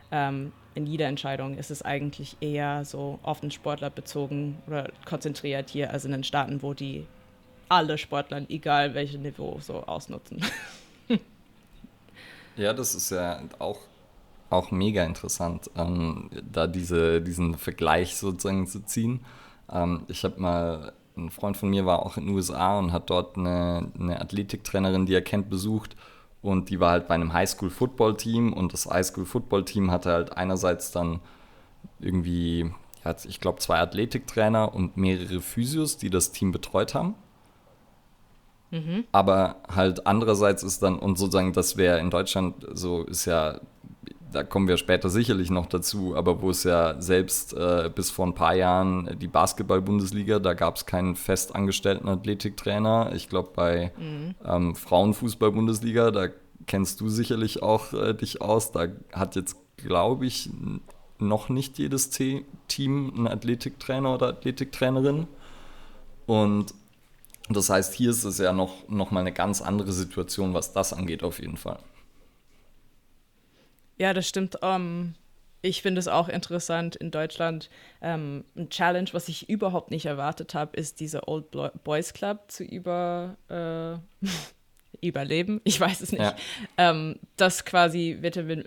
ähm, 0.10 0.54
in 0.74 0.88
jeder 0.88 1.08
Entscheidung 1.08 1.58
ist 1.58 1.70
es 1.70 1.82
eigentlich 1.82 2.38
eher 2.40 2.86
so 2.86 3.20
auf 3.24 3.42
den 3.42 3.52
Sportler 3.52 3.90
bezogen 3.90 4.58
oder 4.68 4.90
konzentriert 5.04 5.70
hier, 5.70 5.92
als 5.92 6.06
in 6.06 6.14
den 6.14 6.24
Staaten, 6.24 6.62
wo 6.62 6.74
die 6.74 7.06
alle 7.68 7.98
Sportler, 7.98 8.42
egal 8.48 8.94
welches 8.94 9.20
Niveau, 9.20 9.60
so 9.60 9.84
ausnutzen. 9.84 10.42
Ja, 12.58 12.74
das 12.74 12.96
ist 12.96 13.10
ja 13.12 13.42
auch, 13.60 13.80
auch 14.50 14.72
mega 14.72 15.04
interessant, 15.04 15.70
ähm, 15.76 16.30
da 16.52 16.68
diese, 16.68 17.22
diesen 17.22 17.58
Vergleich 17.58 18.16
sozusagen 18.16 18.68
zu 18.68 18.82
ziehen. 18.86 19.20
Ähm, 19.72 20.04
ich 20.08 20.24
habe 20.24 20.40
mal, 20.40 20.94
ein 21.18 21.30
Freund 21.32 21.58
von 21.58 21.70
mir 21.70 21.86
war 21.86 22.06
auch 22.06 22.18
in 22.18 22.28
den 22.28 22.36
USA 22.36 22.78
und 22.80 22.92
hat 22.92 23.10
dort 23.10 23.38
eine, 23.38 23.92
eine 24.00 24.22
Athletiktrainerin, 24.22 25.06
die 25.06 25.14
er 25.14 25.22
kennt, 25.22 25.50
besucht. 25.50 25.96
Und 26.42 26.70
die 26.70 26.80
war 26.80 26.92
halt 26.92 27.08
bei 27.08 27.16
einem 27.16 27.34
Highschool-Football-Team 27.34 28.54
und 28.54 28.72
das 28.74 28.86
Highschool-Football-Team 28.86 29.92
hatte 29.92 30.12
halt 30.12 30.38
einerseits 30.38 30.92
dann 30.92 31.22
irgendwie, 32.00 32.72
ich 33.28 33.40
glaube, 33.40 33.60
zwei 33.60 33.80
Athletiktrainer 33.80 34.74
und 34.74 34.98
mehrere 34.98 35.42
Physios, 35.42 35.98
die 35.98 36.10
das 36.10 36.32
Team 36.32 36.52
betreut 36.52 36.94
haben. 36.94 37.16
Mhm. 38.76 39.06
Aber 39.12 39.58
halt 39.74 40.06
andererseits 40.06 40.64
ist 40.64 40.84
dann, 40.84 41.00
und 41.00 41.18
sozusagen, 41.18 41.54
das 41.54 41.78
wäre 41.78 42.00
in 42.00 42.10
Deutschland 42.10 42.56
so, 42.74 43.04
ist 43.04 43.26
ja, 43.26 43.60
da 44.32 44.44
kommen 44.44 44.68
wir 44.68 44.76
später 44.76 45.10
sicherlich 45.10 45.50
noch 45.50 45.66
dazu, 45.66 46.16
aber 46.16 46.42
wo 46.42 46.50
es 46.50 46.66
ja 46.66 47.02
selbst 47.02 47.54
äh, 47.54 47.90
bis 47.94 48.12
vor 48.12 48.28
ein 48.28 48.36
paar 48.36 48.54
Jahren 48.54 49.18
die 49.20 49.30
Basketball-Bundesliga, 49.30 50.40
da 50.40 50.54
gab 50.54 50.76
es 50.76 50.86
keinen 50.86 51.16
festangestellten 51.16 52.10
Athletiktrainer. 52.10 53.14
Ich 53.16 53.30
glaube, 53.30 53.52
bei 53.56 53.94
mhm. 53.98 54.36
ähm, 54.46 54.76
Frauenfußball-Bundesliga, 54.76 56.12
da 56.12 56.28
kennst 56.68 57.00
du 57.00 57.08
sicherlich 57.08 57.64
auch 57.64 57.94
äh, 57.94 58.14
dich 58.14 58.42
aus, 58.42 58.74
da 58.74 58.88
hat 59.14 59.38
jetzt, 59.38 59.56
glaube 59.78 60.26
ich, 60.26 60.50
noch 61.18 61.48
nicht 61.48 61.78
jedes 61.78 62.10
Team 62.10 63.14
einen 63.16 63.28
Athletiktrainer 63.28 64.14
oder 64.16 64.28
Athletiktrainerin. 64.28 65.28
Und 66.26 66.74
das 67.50 67.70
heißt, 67.70 67.94
hier 67.94 68.10
ist 68.10 68.24
es 68.24 68.38
ja 68.40 68.54
noch, 68.54 68.88
noch 68.90 69.12
mal 69.12 69.20
eine 69.20 69.34
ganz 69.34 69.62
andere 69.62 69.92
Situation, 69.92 70.54
was 70.54 70.74
das 70.74 70.94
angeht, 70.94 71.24
auf 71.24 71.40
jeden 71.40 71.58
Fall. 71.58 71.80
Ja, 73.98 74.14
das 74.14 74.28
stimmt. 74.28 74.62
Um, 74.62 74.70
ähm, 74.70 75.16
ich 75.62 75.82
finde 75.82 76.00
es 76.00 76.08
auch 76.08 76.30
interessant 76.30 76.96
in 76.96 77.10
Deutschland. 77.10 77.70
Ähm, 78.02 78.46
ein 78.56 78.70
Challenge, 78.70 79.10
was 79.14 79.28
ich 79.30 79.50
überhaupt 79.50 79.90
nicht 79.90 80.06
erwartet 80.06 80.54
habe, 80.54 80.78
ist 80.78 81.00
diese 81.00 81.28
Old 81.28 81.46
Boys 81.84 82.14
Club 82.14 82.52
zu 82.52 82.64
über, 82.64 83.36
äh, 83.50 84.28
überleben. 85.06 85.62
Ich 85.64 85.80
weiß 85.80 86.02
es 86.02 86.12
nicht. 86.12 86.22
Ja. 86.22 86.36
Ähm, 86.78 87.20
das 87.36 87.66
quasi 87.66 88.20
Vitamin, 88.22 88.66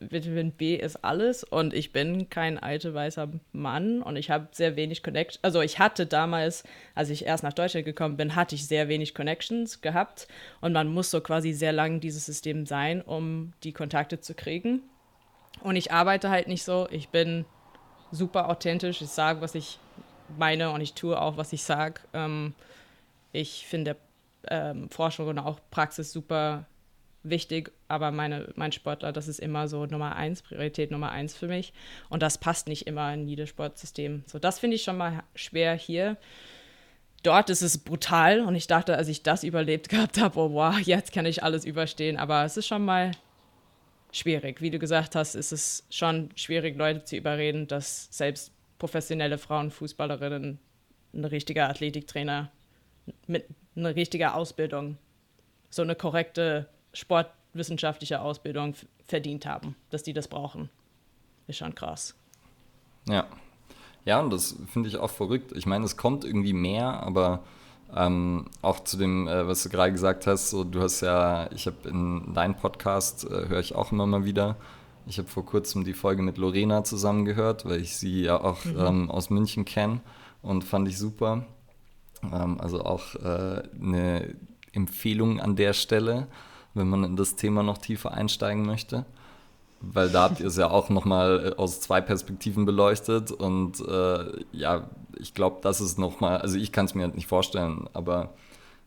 Vitamin 0.00 0.52
B 0.52 0.76
ist 0.76 1.04
alles 1.04 1.44
und 1.44 1.74
ich 1.74 1.92
bin 1.92 2.30
kein 2.30 2.58
alter 2.58 2.94
weißer 2.94 3.28
Mann 3.52 4.02
und 4.02 4.16
ich 4.16 4.30
habe 4.30 4.48
sehr 4.52 4.76
wenig 4.76 5.02
Connection. 5.02 5.38
Also 5.42 5.60
ich 5.60 5.78
hatte 5.78 6.06
damals, 6.06 6.64
als 6.94 7.10
ich 7.10 7.26
erst 7.26 7.44
nach 7.44 7.52
Deutschland 7.52 7.84
gekommen 7.84 8.16
bin, 8.16 8.34
hatte 8.34 8.54
ich 8.54 8.66
sehr 8.66 8.88
wenig 8.88 9.14
Connections 9.14 9.80
gehabt 9.80 10.26
und 10.60 10.72
man 10.72 10.88
muss 10.88 11.10
so 11.10 11.20
quasi 11.20 11.52
sehr 11.52 11.72
lang 11.72 12.00
dieses 12.00 12.26
System 12.26 12.66
sein, 12.66 13.02
um 13.02 13.52
die 13.62 13.72
Kontakte 13.72 14.20
zu 14.20 14.34
kriegen. 14.34 14.82
Und 15.62 15.76
ich 15.76 15.92
arbeite 15.92 16.30
halt 16.30 16.48
nicht 16.48 16.64
so. 16.64 16.88
Ich 16.90 17.10
bin 17.10 17.44
super 18.10 18.48
authentisch. 18.48 19.02
Ich 19.02 19.10
sage, 19.10 19.40
was 19.40 19.54
ich 19.54 19.78
meine 20.38 20.70
und 20.70 20.80
ich 20.80 20.94
tue 20.94 21.20
auch, 21.20 21.36
was 21.36 21.52
ich 21.52 21.62
sage. 21.62 22.00
Ähm, 22.14 22.54
ich 23.32 23.66
finde 23.66 23.96
ähm, 24.48 24.88
Forschung 24.90 25.28
und 25.28 25.38
auch 25.38 25.60
Praxis 25.70 26.12
super 26.12 26.64
wichtig, 27.22 27.72
aber 27.88 28.10
meine, 28.10 28.52
mein 28.56 28.72
Sportler, 28.72 29.12
das 29.12 29.28
ist 29.28 29.40
immer 29.40 29.68
so 29.68 29.86
Nummer 29.86 30.16
eins, 30.16 30.42
Priorität 30.42 30.90
Nummer 30.90 31.10
eins 31.10 31.36
für 31.36 31.48
mich. 31.48 31.72
Und 32.08 32.22
das 32.22 32.38
passt 32.38 32.68
nicht 32.68 32.86
immer 32.86 33.12
in 33.12 33.28
jedes 33.28 33.48
Sportsystem. 33.48 34.24
So, 34.26 34.38
das 34.38 34.58
finde 34.58 34.76
ich 34.76 34.82
schon 34.82 34.96
mal 34.96 35.22
schwer 35.34 35.74
hier. 35.74 36.16
Dort 37.22 37.50
ist 37.50 37.62
es 37.62 37.78
brutal 37.78 38.40
und 38.40 38.54
ich 38.54 38.66
dachte, 38.66 38.96
als 38.96 39.08
ich 39.08 39.22
das 39.22 39.44
überlebt 39.44 39.90
gehabt 39.90 40.18
habe, 40.18 40.38
oh 40.38 40.52
wow, 40.52 40.78
jetzt 40.80 41.12
kann 41.12 41.26
ich 41.26 41.42
alles 41.42 41.64
überstehen. 41.64 42.16
Aber 42.16 42.44
es 42.44 42.56
ist 42.56 42.66
schon 42.66 42.84
mal 42.84 43.12
schwierig. 44.12 44.62
Wie 44.62 44.70
du 44.70 44.78
gesagt 44.78 45.14
hast, 45.14 45.34
ist 45.34 45.52
es 45.52 45.84
schon 45.90 46.30
schwierig, 46.34 46.76
Leute 46.76 47.04
zu 47.04 47.16
überreden, 47.16 47.68
dass 47.68 48.08
selbst 48.10 48.52
professionelle 48.78 49.36
Frauenfußballerinnen 49.36 50.58
ein 51.12 51.24
richtiger 51.24 51.68
Athletiktrainer 51.68 52.50
mit 53.26 53.46
einer 53.76 53.94
richtigen 53.94 54.28
Ausbildung, 54.28 54.96
so 55.68 55.82
eine 55.82 55.94
korrekte 55.94 56.68
sportwissenschaftliche 56.92 58.20
Ausbildung 58.20 58.74
verdient 59.06 59.46
haben, 59.46 59.76
dass 59.90 60.02
die 60.02 60.12
das 60.12 60.28
brauchen. 60.28 60.70
Ist 61.46 61.58
schon 61.58 61.74
krass. 61.74 62.14
Ja. 63.08 63.26
Ja, 64.04 64.20
und 64.20 64.30
das 64.30 64.56
finde 64.72 64.88
ich 64.88 64.96
auch 64.96 65.10
verrückt. 65.10 65.52
Ich 65.54 65.66
meine, 65.66 65.84
es 65.84 65.96
kommt 65.96 66.24
irgendwie 66.24 66.54
mehr, 66.54 67.02
aber 67.02 67.42
ähm, 67.94 68.46
auch 68.62 68.80
zu 68.80 68.96
dem, 68.96 69.28
äh, 69.28 69.46
was 69.46 69.62
du 69.62 69.68
gerade 69.68 69.92
gesagt 69.92 70.26
hast, 70.26 70.50
so, 70.50 70.64
du 70.64 70.80
hast 70.80 71.00
ja, 71.00 71.50
ich 71.52 71.66
habe 71.66 71.88
in 71.88 72.32
deinem 72.34 72.54
Podcast, 72.54 73.24
äh, 73.24 73.48
höre 73.48 73.60
ich 73.60 73.74
auch 73.74 73.92
immer 73.92 74.06
mal 74.06 74.24
wieder, 74.24 74.56
ich 75.06 75.18
habe 75.18 75.28
vor 75.28 75.44
kurzem 75.44 75.84
die 75.84 75.92
Folge 75.92 76.22
mit 76.22 76.38
Lorena 76.38 76.84
zusammengehört, 76.84 77.64
weil 77.64 77.80
ich 77.80 77.96
sie 77.96 78.22
ja 78.22 78.40
auch 78.40 78.64
mhm. 78.64 78.78
ähm, 78.78 79.10
aus 79.10 79.28
München 79.28 79.64
kenne 79.64 80.00
und 80.42 80.64
fand 80.64 80.88
ich 80.88 80.98
super. 80.98 81.44
Ähm, 82.22 82.60
also 82.60 82.84
auch 82.84 83.14
äh, 83.16 83.62
eine 83.80 84.34
Empfehlung 84.72 85.40
an 85.40 85.56
der 85.56 85.72
Stelle, 85.72 86.28
wenn 86.74 86.88
man 86.88 87.04
in 87.04 87.16
das 87.16 87.36
Thema 87.36 87.62
noch 87.62 87.78
tiefer 87.78 88.12
einsteigen 88.12 88.64
möchte. 88.64 89.04
Weil 89.80 90.10
da 90.10 90.24
habt 90.24 90.40
ihr 90.40 90.46
es 90.46 90.56
ja 90.56 90.70
auch 90.70 90.90
nochmal 90.90 91.52
äh, 91.52 91.56
aus 91.56 91.80
zwei 91.80 92.00
Perspektiven 92.00 92.66
beleuchtet 92.66 93.32
und 93.32 93.80
äh, 93.80 94.44
ja, 94.52 94.90
ich 95.18 95.32
glaube, 95.32 95.60
das 95.62 95.80
ist 95.80 95.98
nochmal, 95.98 96.38
also 96.38 96.58
ich 96.58 96.70
kann 96.70 96.84
es 96.84 96.94
mir 96.94 97.08
nicht 97.08 97.26
vorstellen, 97.26 97.88
aber 97.94 98.34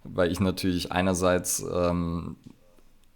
weil 0.03 0.31
ich 0.31 0.39
natürlich 0.39 0.91
einerseits 0.91 1.65
ähm, 1.73 2.35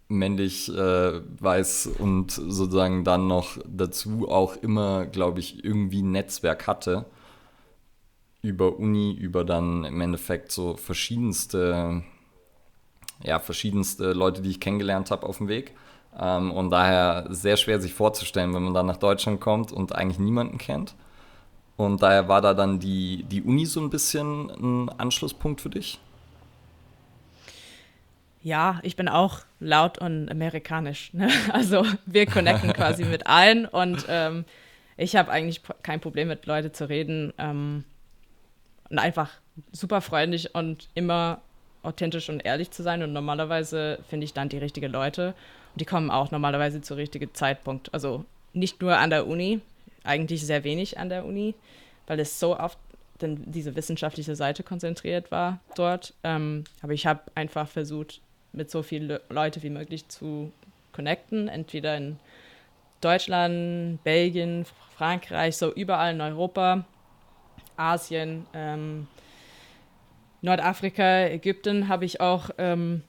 männlich 0.08 0.74
äh, 0.74 1.20
weiß 1.40 1.90
und 1.98 2.32
sozusagen 2.32 3.04
dann 3.04 3.28
noch 3.28 3.58
dazu 3.66 4.28
auch 4.28 4.56
immer, 4.56 5.06
glaube 5.06 5.40
ich, 5.40 5.64
irgendwie 5.64 6.02
ein 6.02 6.10
Netzwerk 6.10 6.66
hatte 6.66 7.04
über 8.42 8.78
Uni, 8.78 9.12
über 9.12 9.44
dann 9.44 9.84
im 9.84 10.00
Endeffekt 10.00 10.52
so 10.52 10.76
verschiedenste, 10.76 12.02
ja, 13.22 13.38
verschiedenste 13.38 14.12
Leute, 14.12 14.42
die 14.42 14.50
ich 14.50 14.60
kennengelernt 14.60 15.10
habe 15.10 15.26
auf 15.26 15.38
dem 15.38 15.48
Weg 15.48 15.72
ähm, 16.18 16.50
und 16.50 16.70
daher 16.70 17.26
sehr 17.30 17.56
schwer 17.56 17.80
sich 17.80 17.94
vorzustellen, 17.94 18.54
wenn 18.54 18.62
man 18.62 18.74
dann 18.74 18.86
nach 18.86 18.96
Deutschland 18.96 19.40
kommt 19.40 19.72
und 19.72 19.94
eigentlich 19.94 20.18
niemanden 20.18 20.58
kennt. 20.58 20.94
Und 21.76 22.02
daher 22.02 22.28
war 22.28 22.40
da 22.40 22.54
dann 22.54 22.80
die, 22.80 23.24
die 23.24 23.42
Uni 23.42 23.64
so 23.64 23.80
ein 23.80 23.90
bisschen 23.90 24.50
ein 24.50 24.88
Anschlusspunkt 24.98 25.60
für 25.60 25.70
dich? 25.70 26.00
Ja, 28.42 28.80
ich 28.82 28.96
bin 28.96 29.08
auch 29.08 29.40
laut 29.60 29.98
und 29.98 30.28
amerikanisch. 30.28 31.12
Ne? 31.12 31.28
Also 31.52 31.84
wir 32.06 32.26
connecten 32.26 32.72
quasi 32.72 33.04
mit 33.04 33.26
allen 33.26 33.66
und 33.66 34.06
ähm, 34.08 34.44
ich 34.96 35.14
habe 35.14 35.30
eigentlich 35.30 35.62
kein 35.82 36.00
Problem 36.00 36.28
mit 36.28 36.46
Leuten 36.46 36.74
zu 36.74 36.88
reden 36.88 37.32
ähm, 37.38 37.84
und 38.90 38.98
einfach 38.98 39.30
super 39.70 40.00
freundlich 40.00 40.54
und 40.54 40.88
immer 40.94 41.42
authentisch 41.82 42.28
und 42.28 42.40
ehrlich 42.40 42.70
zu 42.70 42.82
sein. 42.82 43.02
Und 43.02 43.12
normalerweise 43.12 43.98
finde 44.08 44.24
ich 44.24 44.34
dann 44.34 44.48
die 44.48 44.58
richtigen 44.58 44.92
Leute 44.92 45.34
die 45.78 45.84
kommen 45.84 46.10
auch 46.10 46.30
normalerweise 46.30 46.80
zu 46.80 46.94
richtigen 46.94 47.32
Zeitpunkt. 47.34 47.92
Also 47.94 48.24
nicht 48.52 48.80
nur 48.82 48.96
an 48.96 49.10
der 49.10 49.26
Uni, 49.26 49.60
eigentlich 50.04 50.44
sehr 50.44 50.64
wenig 50.64 50.98
an 50.98 51.08
der 51.08 51.24
Uni, 51.24 51.54
weil 52.06 52.20
es 52.20 52.38
so 52.38 52.58
oft 52.58 52.78
denn 53.20 53.42
diese 53.46 53.74
wissenschaftliche 53.74 54.36
Seite 54.36 54.62
konzentriert 54.62 55.32
war 55.32 55.58
dort. 55.74 56.14
Ähm, 56.22 56.64
aber 56.82 56.92
ich 56.92 57.06
habe 57.06 57.22
einfach 57.34 57.66
versucht, 57.68 58.20
mit 58.52 58.70
so 58.70 58.82
vielen 58.82 59.08
Le 59.08 59.20
Leuten 59.28 59.62
wie 59.62 59.70
möglich 59.70 60.06
zu 60.08 60.52
connecten, 60.92 61.48
entweder 61.48 61.96
in 61.96 62.18
Deutschland, 63.00 64.02
Belgien, 64.04 64.66
Frankreich, 64.96 65.56
so 65.56 65.72
überall 65.72 66.14
in 66.14 66.20
Europa, 66.20 66.84
Asien, 67.76 68.46
ähm, 68.54 69.08
Nordafrika, 70.40 71.26
Ägypten 71.26 71.88
habe 71.88 72.04
ich 72.04 72.20
auch 72.20 72.50
ähm, 72.58 73.02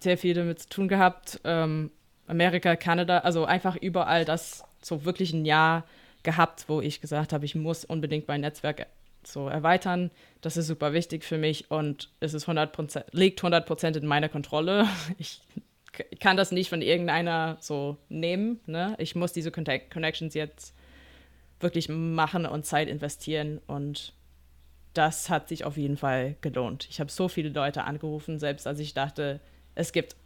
sehr 0.00 0.18
viel 0.18 0.34
damit 0.34 0.60
zu 0.60 0.68
tun 0.68 0.88
gehabt. 0.88 1.40
Ähm, 1.44 1.90
Amerika, 2.26 2.76
Kanada, 2.76 3.18
also 3.18 3.44
einfach 3.44 3.76
überall 3.76 4.24
das 4.24 4.64
so 4.82 5.04
wirklich 5.04 5.32
ein 5.32 5.44
Jahr 5.44 5.84
gehabt, 6.22 6.64
wo 6.68 6.80
ich 6.80 7.00
gesagt 7.00 7.32
habe, 7.32 7.44
ich 7.44 7.54
muss 7.54 7.84
unbedingt 7.84 8.28
mein 8.28 8.40
Netzwerk 8.42 8.86
so 9.26 9.48
erweitern. 9.48 10.10
Das 10.40 10.56
ist 10.56 10.66
super 10.66 10.92
wichtig 10.92 11.24
für 11.24 11.38
mich 11.38 11.70
und 11.70 12.10
es 12.20 12.34
ist 12.34 12.48
100%, 12.48 13.04
liegt 13.12 13.42
100% 13.42 13.96
in 13.96 14.06
meiner 14.06 14.28
Kontrolle. 14.28 14.86
Ich 15.18 16.18
kann 16.18 16.36
das 16.36 16.50
nicht 16.50 16.70
von 16.70 16.82
irgendeiner 16.82 17.56
so 17.60 17.98
nehmen. 18.08 18.58
Ne? 18.66 18.96
Ich 18.98 19.14
muss 19.14 19.32
diese 19.32 19.52
Connections 19.52 20.34
jetzt 20.34 20.74
wirklich 21.60 21.88
machen 21.88 22.46
und 22.46 22.66
Zeit 22.66 22.88
investieren 22.88 23.60
und 23.68 24.12
das 24.94 25.28
hat 25.28 25.48
sich 25.48 25.64
auf 25.64 25.76
jeden 25.76 25.96
Fall 25.96 26.36
gelohnt. 26.40 26.86
Ich 26.90 27.00
habe 27.00 27.10
so 27.10 27.28
viele 27.28 27.50
Leute 27.50 27.84
angerufen, 27.84 28.38
selbst 28.38 28.66
als 28.66 28.78
ich 28.78 28.94
dachte, 28.94 29.40
es 29.74 29.92
gibt 29.92 30.16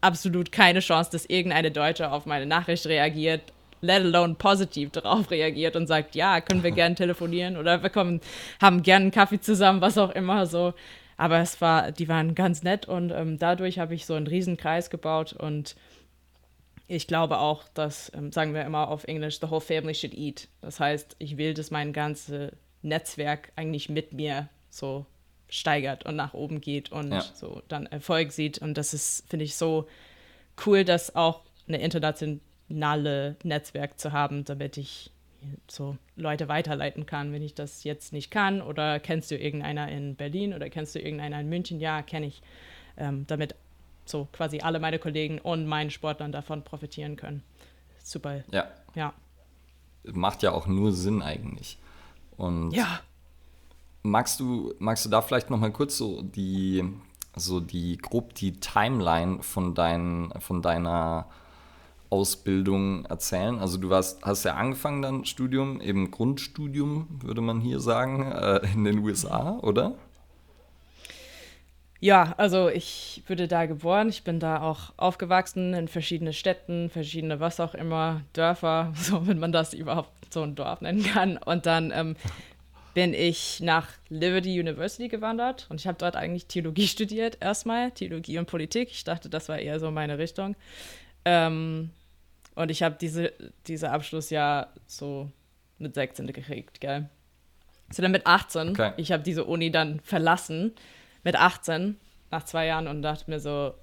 absolut 0.00 0.52
keine 0.52 0.80
Chance, 0.80 1.10
dass 1.12 1.26
irgendeine 1.26 1.70
Deutsche 1.70 2.10
auf 2.10 2.26
meine 2.26 2.46
Nachricht 2.46 2.86
reagiert, 2.86 3.42
let 3.82 4.02
alone 4.02 4.34
positiv 4.34 4.90
darauf 4.90 5.30
reagiert 5.30 5.76
und 5.76 5.86
sagt, 5.86 6.14
ja, 6.14 6.40
können 6.40 6.62
wir 6.62 6.70
gern 6.72 6.96
telefonieren 6.96 7.56
oder 7.56 7.82
wir 7.82 7.90
kommen, 7.90 8.20
haben 8.60 8.82
gern 8.82 9.02
einen 9.02 9.10
Kaffee 9.10 9.40
zusammen, 9.40 9.80
was 9.80 9.98
auch 9.98 10.10
immer 10.10 10.46
so. 10.46 10.74
Aber 11.16 11.38
es 11.38 11.60
war, 11.60 11.92
die 11.92 12.08
waren 12.08 12.34
ganz 12.34 12.62
nett 12.62 12.88
und 12.88 13.10
ähm, 13.10 13.38
dadurch 13.38 13.78
habe 13.78 13.94
ich 13.94 14.06
so 14.06 14.14
einen 14.14 14.26
riesen 14.26 14.56
Kreis 14.56 14.88
gebaut 14.88 15.34
und 15.34 15.76
ich 16.88 17.06
glaube 17.06 17.38
auch, 17.38 17.68
dass, 17.74 18.10
ähm, 18.14 18.32
sagen 18.32 18.54
wir 18.54 18.64
immer 18.64 18.88
auf 18.88 19.04
Englisch, 19.04 19.38
the 19.38 19.50
whole 19.50 19.60
family 19.60 19.94
should 19.94 20.14
eat. 20.14 20.48
Das 20.62 20.80
heißt, 20.80 21.16
ich 21.18 21.36
will, 21.36 21.52
dass 21.52 21.70
mein 21.70 21.92
ganzes 21.92 22.52
Netzwerk 22.82 23.52
eigentlich 23.56 23.88
mit 23.88 24.12
mir 24.12 24.48
so 24.70 25.06
steigert 25.48 26.06
und 26.06 26.16
nach 26.16 26.32
oben 26.34 26.60
geht 26.60 26.92
und 26.92 27.12
ja. 27.12 27.20
so 27.34 27.62
dann 27.68 27.86
Erfolg 27.86 28.32
sieht. 28.32 28.58
Und 28.58 28.74
das 28.74 28.94
ist, 28.94 29.28
finde 29.28 29.44
ich, 29.44 29.56
so 29.56 29.88
cool, 30.64 30.84
das 30.84 31.16
auch 31.16 31.42
eine 31.66 31.80
internationale 31.80 33.36
Netzwerk 33.42 33.98
zu 33.98 34.12
haben, 34.12 34.44
damit 34.44 34.76
ich 34.76 35.10
so 35.68 35.96
Leute 36.16 36.48
weiterleiten 36.48 37.06
kann, 37.06 37.32
wenn 37.32 37.42
ich 37.42 37.54
das 37.54 37.84
jetzt 37.84 38.12
nicht 38.12 38.30
kann. 38.30 38.60
Oder 38.62 39.00
kennst 39.00 39.30
du 39.30 39.36
irgendeiner 39.36 39.88
in 39.90 40.14
Berlin 40.14 40.54
oder 40.54 40.68
kennst 40.70 40.94
du 40.94 41.00
irgendeiner 41.00 41.40
in 41.40 41.48
München? 41.48 41.80
Ja, 41.80 42.02
kenne 42.02 42.26
ich. 42.26 42.42
Ähm, 42.96 43.24
damit 43.26 43.54
so 44.04 44.28
quasi 44.32 44.60
alle 44.60 44.80
meine 44.80 44.98
Kollegen 44.98 45.38
und 45.38 45.66
meinen 45.66 45.90
Sportlern 45.90 46.32
davon 46.32 46.62
profitieren 46.62 47.16
können. 47.16 47.42
Super. 48.02 48.44
Ja. 48.52 48.70
Ja. 48.94 49.14
Macht 50.04 50.42
ja 50.42 50.52
auch 50.52 50.66
nur 50.66 50.92
Sinn 50.92 51.22
eigentlich. 51.22 51.78
Und 52.40 52.70
ja. 52.72 53.00
Magst 54.02 54.40
du, 54.40 54.72
magst 54.78 55.04
du 55.04 55.10
da 55.10 55.20
vielleicht 55.20 55.50
noch 55.50 55.58
mal 55.58 55.70
kurz 55.70 55.98
so 55.98 56.22
die, 56.22 56.82
so 57.36 57.60
die 57.60 57.98
grob 57.98 58.34
die 58.34 58.58
Timeline 58.58 59.42
von, 59.42 59.74
dein, 59.74 60.32
von 60.40 60.62
deiner 60.62 61.26
Ausbildung 62.08 63.04
erzählen? 63.04 63.58
Also 63.58 63.76
du 63.76 63.90
warst, 63.90 64.24
hast 64.24 64.44
ja 64.44 64.54
angefangen 64.54 65.02
dann 65.02 65.26
Studium, 65.26 65.82
eben 65.82 66.10
Grundstudium, 66.10 67.08
würde 67.20 67.42
man 67.42 67.60
hier 67.60 67.78
sagen, 67.78 68.32
äh, 68.32 68.72
in 68.72 68.84
den 68.84 69.00
USA, 69.00 69.58
oder? 69.58 69.96
Ja, 72.02 72.34
also 72.38 72.70
ich 72.70 73.22
wurde 73.26 73.46
da 73.46 73.66
geboren, 73.66 74.08
ich 74.08 74.24
bin 74.24 74.40
da 74.40 74.62
auch 74.62 74.94
aufgewachsen 74.96 75.74
in 75.74 75.86
verschiedene 75.86 76.32
Städten, 76.32 76.88
verschiedene 76.88 77.40
was 77.40 77.60
auch 77.60 77.74
immer, 77.74 78.22
Dörfer, 78.32 78.92
so 78.96 79.26
wenn 79.26 79.38
man 79.38 79.52
das 79.52 79.74
überhaupt 79.74 80.32
so 80.32 80.42
ein 80.42 80.54
Dorf 80.54 80.80
nennen 80.80 81.02
kann. 81.02 81.36
Und 81.36 81.66
dann 81.66 81.92
ähm, 81.94 82.16
bin 82.94 83.12
ich 83.12 83.60
nach 83.60 83.86
Liberty 84.08 84.58
University 84.58 85.08
gewandert 85.08 85.66
und 85.68 85.78
ich 85.78 85.86
habe 85.86 85.98
dort 85.98 86.16
eigentlich 86.16 86.46
Theologie 86.46 86.88
studiert 86.88 87.36
erstmal, 87.40 87.90
Theologie 87.90 88.38
und 88.38 88.46
Politik. 88.46 88.90
Ich 88.90 89.04
dachte, 89.04 89.28
das 89.28 89.50
war 89.50 89.58
eher 89.58 89.78
so 89.78 89.90
meine 89.90 90.16
Richtung. 90.16 90.56
Ähm, 91.26 91.90
und 92.54 92.70
ich 92.70 92.82
habe 92.82 92.96
diese, 92.98 93.34
diese 93.66 93.90
Abschlussjahr 93.90 94.72
so 94.86 95.30
mit 95.78 95.94
16 95.94 96.26
gekriegt, 96.32 96.80
gell? 96.80 97.10
So 97.92 98.00
dann 98.02 98.12
mit 98.12 98.26
18. 98.26 98.70
Okay. 98.70 98.92
Ich 98.96 99.12
habe 99.12 99.22
diese 99.22 99.44
Uni 99.44 99.70
dann 99.70 100.00
verlassen 100.00 100.72
mit 101.22 101.36
18 101.36 101.96
nach 102.30 102.44
zwei 102.44 102.66
Jahren 102.66 102.86
und 102.86 103.02
dachte 103.02 103.30
mir 103.30 103.40
so, 103.40 103.74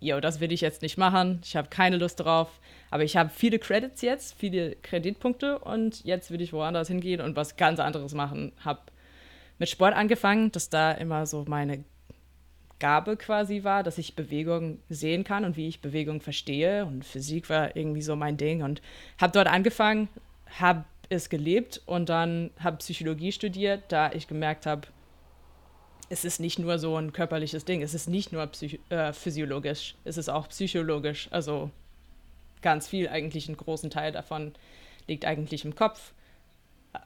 yo, 0.00 0.20
das 0.20 0.40
will 0.40 0.52
ich 0.52 0.60
jetzt 0.60 0.82
nicht 0.82 0.98
machen. 0.98 1.40
Ich 1.44 1.56
habe 1.56 1.68
keine 1.68 1.96
Lust 1.96 2.20
drauf. 2.20 2.60
Aber 2.90 3.04
ich 3.04 3.16
habe 3.16 3.30
viele 3.30 3.58
Credits 3.58 4.02
jetzt, 4.02 4.34
viele 4.38 4.76
Kreditpunkte 4.76 5.58
und 5.58 6.04
jetzt 6.04 6.30
will 6.30 6.40
ich 6.40 6.52
woanders 6.52 6.88
hingehen 6.88 7.20
und 7.20 7.36
was 7.36 7.56
ganz 7.56 7.80
anderes 7.80 8.14
machen. 8.14 8.52
Habe 8.64 8.80
mit 9.58 9.68
Sport 9.68 9.94
angefangen, 9.94 10.52
dass 10.52 10.68
da 10.68 10.92
immer 10.92 11.26
so 11.26 11.44
meine 11.48 11.84
Gabe 12.78 13.16
quasi 13.16 13.64
war, 13.64 13.82
dass 13.82 13.96
ich 13.98 14.16
Bewegung 14.16 14.80
sehen 14.90 15.24
kann 15.24 15.44
und 15.44 15.56
wie 15.56 15.68
ich 15.68 15.80
Bewegung 15.80 16.20
verstehe. 16.20 16.84
Und 16.84 17.04
Physik 17.04 17.48
war 17.48 17.74
irgendwie 17.74 18.02
so 18.02 18.16
mein 18.16 18.36
Ding. 18.36 18.62
Und 18.62 18.82
habe 19.18 19.32
dort 19.32 19.48
angefangen, 19.48 20.08
habe 20.60 20.84
es 21.08 21.28
gelebt 21.28 21.80
und 21.86 22.08
dann 22.08 22.50
habe 22.58 22.78
Psychologie 22.78 23.32
studiert, 23.32 23.84
da 23.88 24.12
ich 24.12 24.28
gemerkt 24.28 24.66
habe, 24.66 24.88
es 26.08 26.24
ist 26.24 26.40
nicht 26.40 26.58
nur 26.58 26.78
so 26.78 26.96
ein 26.96 27.12
körperliches 27.12 27.64
Ding, 27.64 27.82
es 27.82 27.94
ist 27.94 28.08
nicht 28.08 28.32
nur 28.32 28.48
äh, 28.90 29.12
physiologisch, 29.12 29.94
es 30.04 30.16
ist 30.16 30.28
auch 30.28 30.48
psychologisch. 30.48 31.28
Also 31.30 31.70
ganz 32.62 32.88
viel, 32.88 33.08
eigentlich 33.08 33.48
einen 33.48 33.56
großen 33.56 33.90
Teil 33.90 34.12
davon 34.12 34.52
liegt 35.06 35.24
eigentlich 35.24 35.64
im 35.64 35.74
Kopf. 35.74 36.12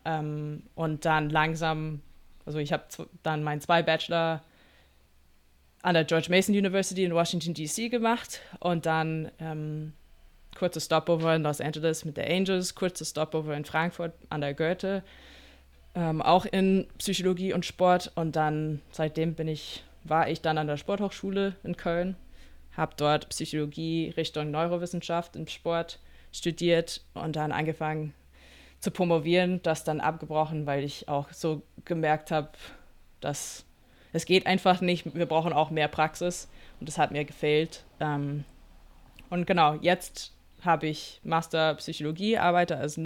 Ähm, 0.04 0.62
und 0.74 1.04
dann 1.04 1.30
langsam, 1.30 2.00
also 2.46 2.58
ich 2.58 2.72
habe 2.72 2.84
dann 3.22 3.42
meinen 3.42 3.60
zwei 3.60 3.82
Bachelor 3.82 4.42
an 5.82 5.94
der 5.94 6.04
George 6.04 6.26
Mason 6.30 6.54
University 6.54 7.04
in 7.04 7.14
Washington, 7.14 7.54
D.C. 7.54 7.88
gemacht 7.88 8.40
und 8.60 8.86
dann 8.86 9.30
ähm, 9.38 9.94
kurze 10.56 10.80
Stopover 10.80 11.34
in 11.34 11.42
Los 11.42 11.60
Angeles 11.60 12.04
mit 12.04 12.16
der 12.16 12.30
Angels, 12.30 12.74
kurze 12.74 13.04
Stopover 13.04 13.56
in 13.56 13.64
Frankfurt 13.64 14.12
an 14.28 14.42
der 14.42 14.54
Goethe, 14.54 15.02
ähm, 15.94 16.22
auch 16.22 16.46
in 16.46 16.86
Psychologie 16.98 17.52
und 17.52 17.66
Sport 17.66 18.12
und 18.14 18.36
dann 18.36 18.80
seitdem 18.90 19.34
bin 19.34 19.48
ich, 19.48 19.84
war 20.04 20.28
ich 20.28 20.40
dann 20.40 20.58
an 20.58 20.66
der 20.66 20.76
Sporthochschule 20.76 21.56
in 21.64 21.76
Köln, 21.76 22.16
habe 22.76 22.94
dort 22.96 23.28
Psychologie 23.30 24.12
Richtung 24.16 24.50
Neurowissenschaft 24.50 25.36
im 25.36 25.46
Sport 25.46 25.98
studiert 26.32 27.02
und 27.14 27.36
dann 27.36 27.52
angefangen 27.52 28.14
zu 28.78 28.90
promovieren, 28.90 29.60
das 29.62 29.84
dann 29.84 30.00
abgebrochen, 30.00 30.66
weil 30.66 30.84
ich 30.84 31.08
auch 31.08 31.30
so 31.32 31.62
gemerkt 31.84 32.30
habe, 32.30 32.50
dass 33.20 33.64
es 34.12 34.24
geht 34.24 34.46
einfach 34.46 34.80
nicht. 34.80 35.14
Wir 35.14 35.26
brauchen 35.26 35.52
auch 35.52 35.70
mehr 35.70 35.88
Praxis 35.88 36.48
und 36.80 36.88
das 36.88 36.98
hat 36.98 37.12
mir 37.12 37.24
gefehlt. 37.24 37.84
Ähm, 38.00 38.44
und 39.28 39.46
genau, 39.46 39.74
jetzt 39.74 40.32
habe 40.64 40.88
ich 40.88 41.20
Master 41.22 41.74
Psychologie, 41.74 42.38
arbeite 42.38 42.76
als 42.76 42.96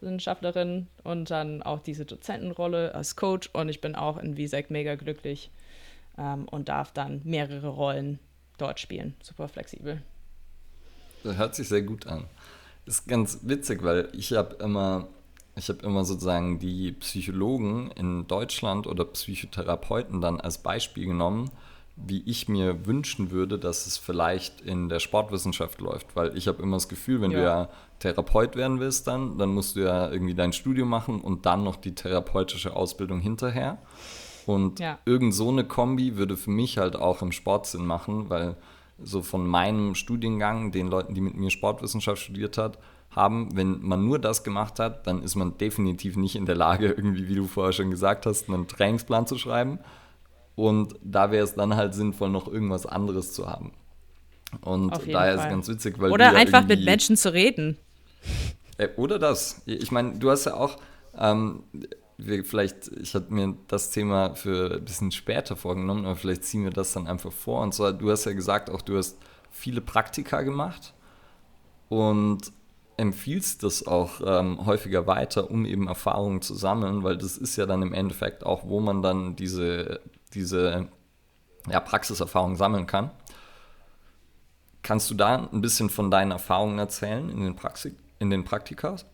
Neurowissenschaftlerin 0.00 0.88
und 1.02 1.30
dann 1.30 1.62
auch 1.62 1.80
diese 1.80 2.04
Dozentenrolle 2.04 2.94
als 2.94 3.16
Coach 3.16 3.50
und 3.52 3.68
ich 3.68 3.80
bin 3.80 3.94
auch 3.94 4.16
in 4.18 4.36
Wiesek 4.36 4.70
mega 4.70 4.94
glücklich 4.94 5.50
ähm, 6.18 6.46
und 6.48 6.68
darf 6.68 6.92
dann 6.92 7.20
mehrere 7.24 7.68
Rollen 7.68 8.18
dort 8.58 8.80
spielen. 8.80 9.14
Super 9.22 9.48
flexibel. 9.48 10.02
Das 11.22 11.36
hört 11.36 11.54
sich 11.54 11.68
sehr 11.68 11.82
gut 11.82 12.06
an. 12.06 12.24
Ist 12.86 13.08
ganz 13.08 13.40
witzig, 13.42 13.82
weil 13.82 14.08
ich 14.12 14.32
habe 14.32 14.56
immer 14.62 15.08
ich 15.56 15.68
habe 15.68 15.86
immer 15.86 16.04
sozusagen 16.04 16.58
die 16.58 16.90
Psychologen 16.92 17.92
in 17.92 18.26
Deutschland 18.26 18.88
oder 18.88 19.04
Psychotherapeuten 19.04 20.20
dann 20.20 20.40
als 20.40 20.58
Beispiel 20.58 21.06
genommen, 21.06 21.48
wie 21.96 22.22
ich 22.26 22.48
mir 22.48 22.86
wünschen 22.86 23.30
würde, 23.30 23.58
dass 23.58 23.86
es 23.86 23.98
vielleicht 23.98 24.60
in 24.60 24.88
der 24.88 24.98
Sportwissenschaft 24.98 25.80
läuft. 25.80 26.16
Weil 26.16 26.36
ich 26.36 26.48
habe 26.48 26.62
immer 26.62 26.76
das 26.76 26.88
Gefühl, 26.88 27.20
wenn 27.20 27.30
ja. 27.30 27.38
du 27.38 27.44
ja 27.44 27.68
Therapeut 28.00 28.56
werden 28.56 28.80
willst, 28.80 29.06
dann, 29.06 29.38
dann 29.38 29.50
musst 29.50 29.76
du 29.76 29.80
ja 29.80 30.10
irgendwie 30.10 30.34
dein 30.34 30.52
Studium 30.52 30.88
machen 30.88 31.20
und 31.20 31.46
dann 31.46 31.62
noch 31.62 31.76
die 31.76 31.94
therapeutische 31.94 32.74
Ausbildung 32.74 33.20
hinterher. 33.20 33.78
Und 34.46 34.80
ja. 34.80 34.98
irgend 35.04 35.34
so 35.34 35.48
eine 35.48 35.64
Kombi 35.64 36.16
würde 36.16 36.36
für 36.36 36.50
mich 36.50 36.78
halt 36.78 36.96
auch 36.96 37.22
im 37.22 37.32
Sport 37.32 37.66
Sinn 37.66 37.86
machen, 37.86 38.28
weil 38.28 38.56
so 39.02 39.22
von 39.22 39.46
meinem 39.46 39.94
Studiengang, 39.94 40.72
den 40.72 40.88
Leuten, 40.88 41.14
die 41.14 41.20
mit 41.20 41.34
mir 41.36 41.50
Sportwissenschaft 41.50 42.22
studiert 42.22 42.58
hat, 42.58 42.78
haben, 43.10 43.56
wenn 43.56 43.80
man 43.80 44.04
nur 44.04 44.18
das 44.18 44.42
gemacht 44.42 44.78
hat, 44.80 45.06
dann 45.06 45.22
ist 45.22 45.36
man 45.36 45.56
definitiv 45.58 46.16
nicht 46.16 46.36
in 46.36 46.46
der 46.46 46.56
Lage, 46.56 46.86
irgendwie, 46.96 47.28
wie 47.28 47.36
du 47.36 47.46
vorher 47.46 47.72
schon 47.72 47.90
gesagt 47.90 48.26
hast, 48.26 48.48
einen 48.48 48.66
Trainingsplan 48.66 49.26
zu 49.26 49.38
schreiben. 49.38 49.78
Und 50.56 50.94
da 51.02 51.30
wäre 51.30 51.44
es 51.44 51.54
dann 51.54 51.76
halt 51.76 51.94
sinnvoll, 51.94 52.30
noch 52.30 52.46
irgendwas 52.46 52.86
anderes 52.86 53.32
zu 53.32 53.48
haben. 53.48 53.72
Und 54.60 54.92
daher 55.12 55.34
ist 55.34 55.40
es 55.40 55.48
ganz 55.48 55.68
witzig, 55.68 55.98
weil. 55.98 56.12
Oder 56.12 56.34
einfach 56.34 56.66
mit 56.66 56.84
Menschen 56.84 57.16
zu 57.16 57.32
reden. 57.32 57.76
Äh, 58.78 58.88
oder 58.96 59.18
das. 59.18 59.62
Ich 59.66 59.90
meine, 59.90 60.18
du 60.18 60.30
hast 60.30 60.46
ja 60.46 60.54
auch. 60.54 60.78
Ähm, 61.18 61.64
wir 62.16 62.44
vielleicht, 62.44 62.88
ich 63.00 63.12
hatte 63.14 63.32
mir 63.34 63.56
das 63.66 63.90
Thema 63.90 64.36
für 64.36 64.76
ein 64.76 64.84
bisschen 64.84 65.10
später 65.10 65.56
vorgenommen, 65.56 66.06
aber 66.06 66.14
vielleicht 66.14 66.44
ziehen 66.44 66.62
wir 66.62 66.70
das 66.70 66.92
dann 66.92 67.08
einfach 67.08 67.32
vor. 67.32 67.62
Und 67.62 67.74
zwar, 67.74 67.92
du 67.92 68.10
hast 68.10 68.24
ja 68.24 68.32
gesagt, 68.32 68.70
auch 68.70 68.82
du 68.82 68.96
hast 68.96 69.18
viele 69.50 69.80
Praktika 69.80 70.42
gemacht. 70.42 70.94
Und 71.88 72.52
empfiehlst 72.96 73.62
das 73.62 73.86
auch 73.86 74.20
ähm, 74.24 74.64
häufiger 74.66 75.06
weiter, 75.06 75.50
um 75.50 75.64
eben 75.66 75.88
Erfahrungen 75.88 76.42
zu 76.42 76.54
sammeln, 76.54 77.02
weil 77.02 77.18
das 77.18 77.36
ist 77.36 77.56
ja 77.56 77.66
dann 77.66 77.82
im 77.82 77.92
Endeffekt 77.92 78.44
auch, 78.46 78.68
wo 78.68 78.80
man 78.80 79.02
dann 79.02 79.36
diese, 79.36 80.00
diese 80.34 80.88
ja, 81.70 81.80
Praxiserfahrung 81.80 82.56
sammeln 82.56 82.86
kann. 82.86 83.10
Kannst 84.82 85.10
du 85.10 85.14
da 85.14 85.48
ein 85.50 85.62
bisschen 85.62 85.88
von 85.88 86.10
deinen 86.10 86.30
Erfahrungen 86.30 86.78
erzählen 86.78 87.30
in 87.30 87.42
den, 87.42 87.56
Praxik 87.56 87.94
in 88.18 88.30
den 88.30 88.44
Praktikas? 88.44 89.06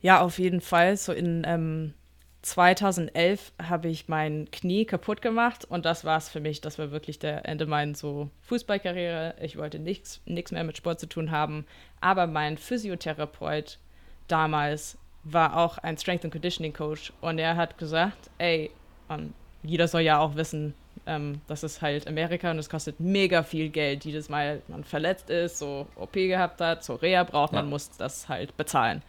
Ja, 0.00 0.20
auf 0.20 0.38
jeden 0.38 0.60
Fall. 0.60 0.96
So 0.96 1.12
in 1.12 1.44
ähm, 1.46 1.94
2011 2.42 3.52
habe 3.62 3.88
ich 3.88 4.08
mein 4.08 4.50
Knie 4.50 4.84
kaputt 4.84 5.22
gemacht 5.22 5.64
und 5.64 5.84
das 5.84 6.04
war 6.04 6.18
es 6.18 6.28
für 6.28 6.40
mich. 6.40 6.60
Das 6.60 6.78
war 6.78 6.90
wirklich 6.90 7.20
der 7.20 7.48
Ende 7.48 7.66
meiner 7.66 7.94
so 7.94 8.30
Fußballkarriere. 8.42 9.36
Ich 9.40 9.56
wollte 9.56 9.78
nichts 9.78 10.20
mehr 10.26 10.64
mit 10.64 10.76
Sport 10.76 10.98
zu 10.98 11.08
tun 11.08 11.30
haben. 11.30 11.64
Aber 12.00 12.26
mein 12.26 12.58
Physiotherapeut 12.58 13.78
damals 14.26 14.98
war 15.22 15.56
auch 15.56 15.78
ein 15.78 15.96
Strength 15.96 16.24
and 16.24 16.32
Conditioning 16.32 16.72
Coach 16.72 17.12
und 17.20 17.38
er 17.38 17.54
hat 17.54 17.78
gesagt, 17.78 18.28
ey, 18.38 18.72
um, 19.14 19.34
jeder 19.62 19.88
soll 19.88 20.02
ja 20.02 20.18
auch 20.18 20.34
wissen, 20.34 20.74
ähm, 21.06 21.40
das 21.46 21.62
ist 21.62 21.82
halt 21.82 22.06
Amerika 22.06 22.50
und 22.50 22.58
es 22.58 22.68
kostet 22.68 23.00
mega 23.00 23.42
viel 23.42 23.68
Geld. 23.68 24.04
Jedes 24.04 24.28
Mal, 24.28 24.62
man 24.68 24.84
verletzt 24.84 25.30
ist, 25.30 25.58
so 25.58 25.86
OP 25.96 26.12
gehabt 26.14 26.60
hat, 26.60 26.84
so 26.84 26.94
Reha 26.94 27.24
braucht, 27.24 27.52
man 27.52 27.68
muss 27.68 27.90
das 27.96 28.28
halt 28.28 28.56
bezahlen. 28.56 29.02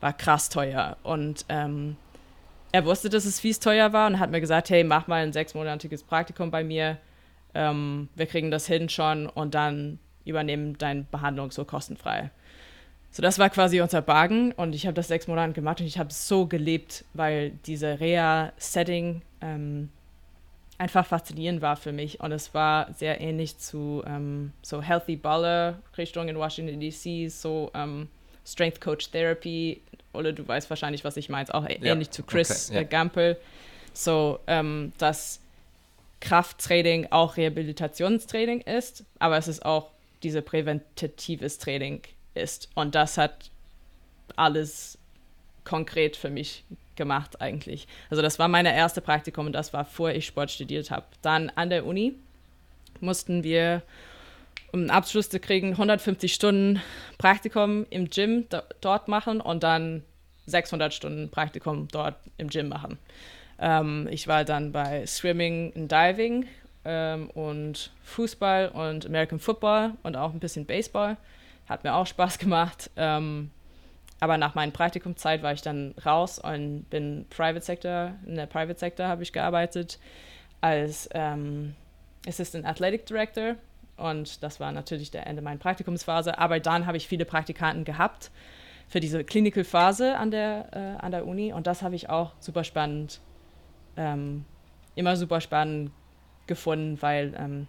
War 0.00 0.12
krass 0.12 0.48
teuer 0.48 0.96
und 1.02 1.44
ähm, 1.48 1.96
er 2.72 2.84
wusste, 2.84 3.08
dass 3.08 3.24
es 3.24 3.40
fies 3.40 3.60
teuer 3.60 3.92
war 3.92 4.06
und 4.06 4.18
hat 4.18 4.30
mir 4.30 4.40
gesagt, 4.40 4.70
hey, 4.70 4.84
mach 4.84 5.06
mal 5.06 5.22
ein 5.22 5.32
sechsmonatiges 5.32 6.02
Praktikum 6.02 6.50
bei 6.50 6.62
mir. 6.62 6.98
Ähm, 7.54 8.08
wir 8.14 8.26
kriegen 8.26 8.50
das 8.50 8.66
hin 8.66 8.88
schon 8.88 9.26
und 9.26 9.54
dann 9.54 9.98
übernehmen 10.24 10.76
deine 10.76 11.04
Behandlung 11.04 11.50
so 11.52 11.64
kostenfrei. 11.64 12.30
So, 13.16 13.22
das 13.22 13.38
war 13.38 13.48
quasi 13.48 13.80
unser 13.80 14.02
Bargen 14.02 14.52
und 14.52 14.74
ich 14.74 14.84
habe 14.84 14.92
das 14.92 15.08
sechs 15.08 15.26
Monate 15.26 15.54
gemacht 15.54 15.80
und 15.80 15.86
ich 15.86 15.98
habe 15.98 16.12
so 16.12 16.44
gelebt, 16.44 17.02
weil 17.14 17.52
diese 17.64 17.98
Reha-Setting 17.98 19.22
ähm, 19.40 19.88
einfach 20.76 21.06
faszinierend 21.06 21.62
war 21.62 21.78
für 21.78 21.92
mich 21.92 22.20
und 22.20 22.30
es 22.30 22.52
war 22.52 22.92
sehr 22.92 23.18
ähnlich 23.22 23.56
zu 23.56 24.02
ähm, 24.06 24.52
so 24.60 24.82
Healthy 24.82 25.16
Baller 25.16 25.78
Richtung 25.96 26.28
in 26.28 26.36
Washington 26.36 26.78
DC, 26.78 27.30
so 27.30 27.70
ähm, 27.72 28.08
Strength 28.44 28.82
Coach 28.82 29.10
Therapy 29.10 29.80
oder 30.12 30.34
du 30.34 30.46
weißt 30.46 30.68
wahrscheinlich, 30.68 31.02
was 31.02 31.16
ich 31.16 31.30
meine, 31.30 31.54
auch 31.54 31.66
ja. 31.66 31.76
ähnlich 31.92 32.10
zu 32.10 32.22
Chris 32.22 32.68
okay, 32.68 32.80
ja. 32.80 32.82
Gampel. 32.82 33.38
So, 33.94 34.40
ähm, 34.46 34.92
dass 34.98 35.40
Krafttraining 36.20 37.06
auch 37.12 37.38
Rehabilitationstraining 37.38 38.60
ist, 38.60 39.04
aber 39.18 39.38
es 39.38 39.48
ist 39.48 39.64
auch 39.64 39.88
diese 40.22 40.42
präventatives 40.42 41.56
Training 41.56 42.02
ist. 42.36 42.68
Und 42.74 42.94
das 42.94 43.18
hat 43.18 43.50
alles 44.36 44.98
konkret 45.64 46.16
für 46.16 46.30
mich 46.30 46.64
gemacht 46.96 47.40
eigentlich. 47.40 47.86
Also 48.10 48.22
das 48.22 48.38
war 48.38 48.48
meine 48.48 48.74
erste 48.74 49.00
Praktikum 49.00 49.46
und 49.46 49.52
das 49.52 49.72
war, 49.72 49.84
vor 49.84 50.10
ich 50.10 50.26
Sport 50.26 50.50
studiert 50.50 50.90
habe. 50.90 51.06
Dann 51.22 51.50
an 51.50 51.70
der 51.70 51.86
Uni 51.86 52.14
mussten 53.00 53.44
wir 53.44 53.82
um 54.72 54.80
einen 54.80 54.90
Abschluss 54.90 55.30
zu 55.30 55.40
kriegen, 55.40 55.72
150 55.72 56.34
Stunden 56.34 56.82
Praktikum 57.18 57.86
im 57.90 58.10
Gym 58.10 58.46
dort 58.80 59.08
machen 59.08 59.40
und 59.40 59.62
dann 59.62 60.02
600 60.46 60.92
Stunden 60.92 61.30
Praktikum 61.30 61.88
dort 61.88 62.16
im 62.36 62.48
Gym 62.48 62.68
machen. 62.68 62.98
Ähm, 63.58 64.08
ich 64.10 64.28
war 64.28 64.44
dann 64.44 64.72
bei 64.72 65.06
Swimming 65.06 65.72
und 65.72 65.90
Diving 65.90 66.46
ähm, 66.84 67.30
und 67.30 67.90
Fußball 68.02 68.68
und 68.68 69.06
American 69.06 69.38
Football 69.38 69.92
und 70.02 70.16
auch 70.16 70.32
ein 70.32 70.40
bisschen 70.40 70.66
Baseball. 70.66 71.16
Hat 71.68 71.84
mir 71.84 71.94
auch 71.94 72.06
Spaß 72.06 72.38
gemacht. 72.38 72.90
Ähm, 72.96 73.50
aber 74.20 74.38
nach 74.38 74.54
meiner 74.54 74.72
Praktikumzeit 74.72 75.42
war 75.42 75.52
ich 75.52 75.62
dann 75.62 75.94
raus 76.04 76.38
und 76.38 76.88
bin 76.88 77.26
Private 77.28 77.64
Sector, 77.64 78.14
in 78.26 78.36
der 78.36 78.46
Private 78.46 78.78
Sector 78.78 79.08
habe 79.08 79.22
ich 79.22 79.32
gearbeitet 79.32 79.98
als 80.62 81.08
ähm, 81.12 81.74
Assistant 82.26 82.64
Athletic 82.64 83.04
Director 83.04 83.56
und 83.96 84.42
das 84.42 84.58
war 84.58 84.72
natürlich 84.72 85.10
der 85.10 85.26
Ende 85.26 85.42
meiner 85.42 85.58
Praktikumsphase. 85.58 86.38
Aber 86.38 86.60
dann 86.60 86.86
habe 86.86 86.96
ich 86.96 87.06
viele 87.08 87.24
Praktikanten 87.24 87.84
gehabt 87.84 88.30
für 88.88 89.00
diese 89.00 89.22
Clinical 89.24 89.64
Phase 89.64 90.16
an 90.16 90.30
der, 90.30 90.68
äh, 90.72 91.04
an 91.04 91.12
der 91.12 91.26
Uni 91.26 91.52
und 91.52 91.66
das 91.66 91.82
habe 91.82 91.94
ich 91.94 92.08
auch 92.08 92.32
super 92.40 92.64
spannend, 92.64 93.20
ähm, 93.96 94.44
immer 94.94 95.16
super 95.16 95.40
spannend 95.40 95.90
gefunden, 96.46 97.00
weil 97.02 97.34
ähm, 97.38 97.68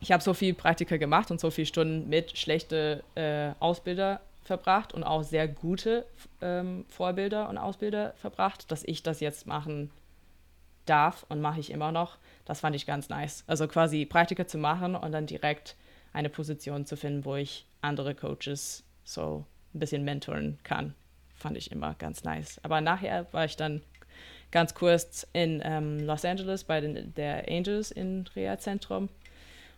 ich 0.00 0.12
habe 0.12 0.22
so 0.22 0.34
viel 0.34 0.54
Praktika 0.54 0.96
gemacht 0.96 1.30
und 1.30 1.40
so 1.40 1.50
viele 1.50 1.66
Stunden 1.66 2.08
mit 2.08 2.36
schlechten 2.36 3.00
äh, 3.14 3.52
Ausbilder 3.58 4.20
verbracht 4.44 4.94
und 4.94 5.04
auch 5.04 5.22
sehr 5.22 5.46
gute 5.46 6.06
ähm, 6.40 6.84
Vorbilder 6.88 7.48
und 7.48 7.58
Ausbilder 7.58 8.14
verbracht, 8.16 8.70
dass 8.70 8.84
ich 8.84 9.02
das 9.02 9.20
jetzt 9.20 9.46
machen 9.46 9.90
darf 10.86 11.26
und 11.28 11.40
mache 11.40 11.60
ich 11.60 11.70
immer 11.70 11.92
noch. 11.92 12.16
Das 12.46 12.60
fand 12.60 12.74
ich 12.74 12.86
ganz 12.86 13.08
nice. 13.08 13.44
Also 13.46 13.68
quasi 13.68 14.06
Praktika 14.06 14.46
zu 14.46 14.58
machen 14.58 14.94
und 14.94 15.12
dann 15.12 15.26
direkt 15.26 15.76
eine 16.12 16.30
Position 16.30 16.86
zu 16.86 16.96
finden, 16.96 17.24
wo 17.24 17.36
ich 17.36 17.66
andere 17.82 18.14
Coaches 18.14 18.84
so 19.04 19.44
ein 19.74 19.80
bisschen 19.80 20.04
mentoren 20.04 20.58
kann, 20.64 20.94
fand 21.36 21.56
ich 21.56 21.70
immer 21.70 21.94
ganz 21.94 22.24
nice. 22.24 22.58
Aber 22.62 22.80
nachher 22.80 23.26
war 23.32 23.44
ich 23.44 23.56
dann 23.56 23.82
ganz 24.50 24.74
kurz 24.74 25.26
in 25.32 25.60
ähm, 25.64 26.00
Los 26.00 26.24
Angeles 26.24 26.64
bei 26.64 26.80
den, 26.80 27.14
der 27.14 27.48
Angels 27.48 27.90
in 27.90 28.24
Reha-Zentrum. 28.34 29.08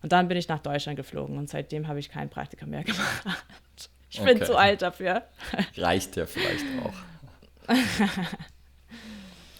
Und 0.03 0.13
dann 0.13 0.29
bin 0.29 0.37
ich 0.37 0.49
nach 0.49 0.61
Deutschland 0.61 0.97
geflogen 0.97 1.37
und 1.37 1.49
seitdem 1.49 1.89
habe 1.89 1.99
ich 1.99 2.11
kein 2.11 2.31
Praktika 2.31 2.67
mehr 2.67 2.85
gemacht. 2.85 3.91
Ich 4.09 4.21
okay. 4.21 4.35
bin 4.35 4.45
zu 4.45 4.57
alt 4.57 4.83
dafür. 4.83 5.23
Reicht 5.77 6.17
ja 6.17 6.27
vielleicht 6.27 6.65
auch. 6.85 6.95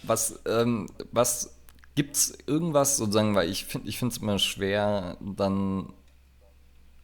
was, 0.03 0.39
ähm, 0.45 0.87
was 1.11 1.57
gibt 1.95 2.15
es 2.15 2.37
irgendwas 2.47 2.97
sozusagen, 2.97 3.35
weil 3.35 3.49
ich 3.49 3.65
finde 3.65 3.87
ich 3.87 4.01
es 4.01 4.17
immer 4.17 4.39
schwer, 4.39 5.17
dann, 5.21 5.93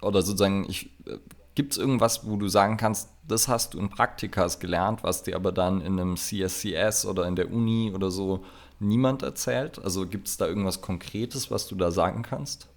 oder 0.02 0.22
sozusagen, 0.22 0.66
ich, 0.70 0.88
äh, 1.06 1.18
gibt 1.56 1.74
es 1.74 1.78
irgendwas, 1.78 2.28
wo 2.28 2.36
du 2.36 2.48
sagen 2.48 2.78
kannst, 2.78 3.10
das 3.28 3.48
hast 3.48 3.74
du 3.74 3.80
in 3.80 3.90
Praktikas 3.90 4.60
gelernt, 4.60 5.04
was 5.04 5.24
dir 5.24 5.36
aber 5.36 5.52
dann 5.52 5.82
in 5.82 6.00
einem 6.00 6.18
CSCS 6.18 7.06
oder 7.06 7.28
in 7.28 7.36
der 7.36 7.52
Uni 7.52 7.92
oder 7.94 8.12
so 8.12 8.44
niemand 8.80 9.24
erzählt? 9.24 9.80
Also 9.84 10.06
gibt 10.06 10.28
es 10.28 10.38
da 10.38 10.48
irgendwas 10.48 10.82
Konkretes, 10.82 11.50
was 11.50 11.68
du 11.68 11.76
da 11.76 11.92
sagen 11.92 12.22
kannst? 12.22 12.68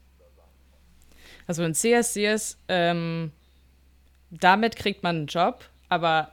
Also 1.51 1.65
in 1.65 1.75
CSCS, 1.75 2.59
ähm, 2.69 3.33
damit 4.31 4.77
kriegt 4.77 5.03
man 5.03 5.17
einen 5.17 5.27
Job, 5.27 5.65
aber 5.89 6.31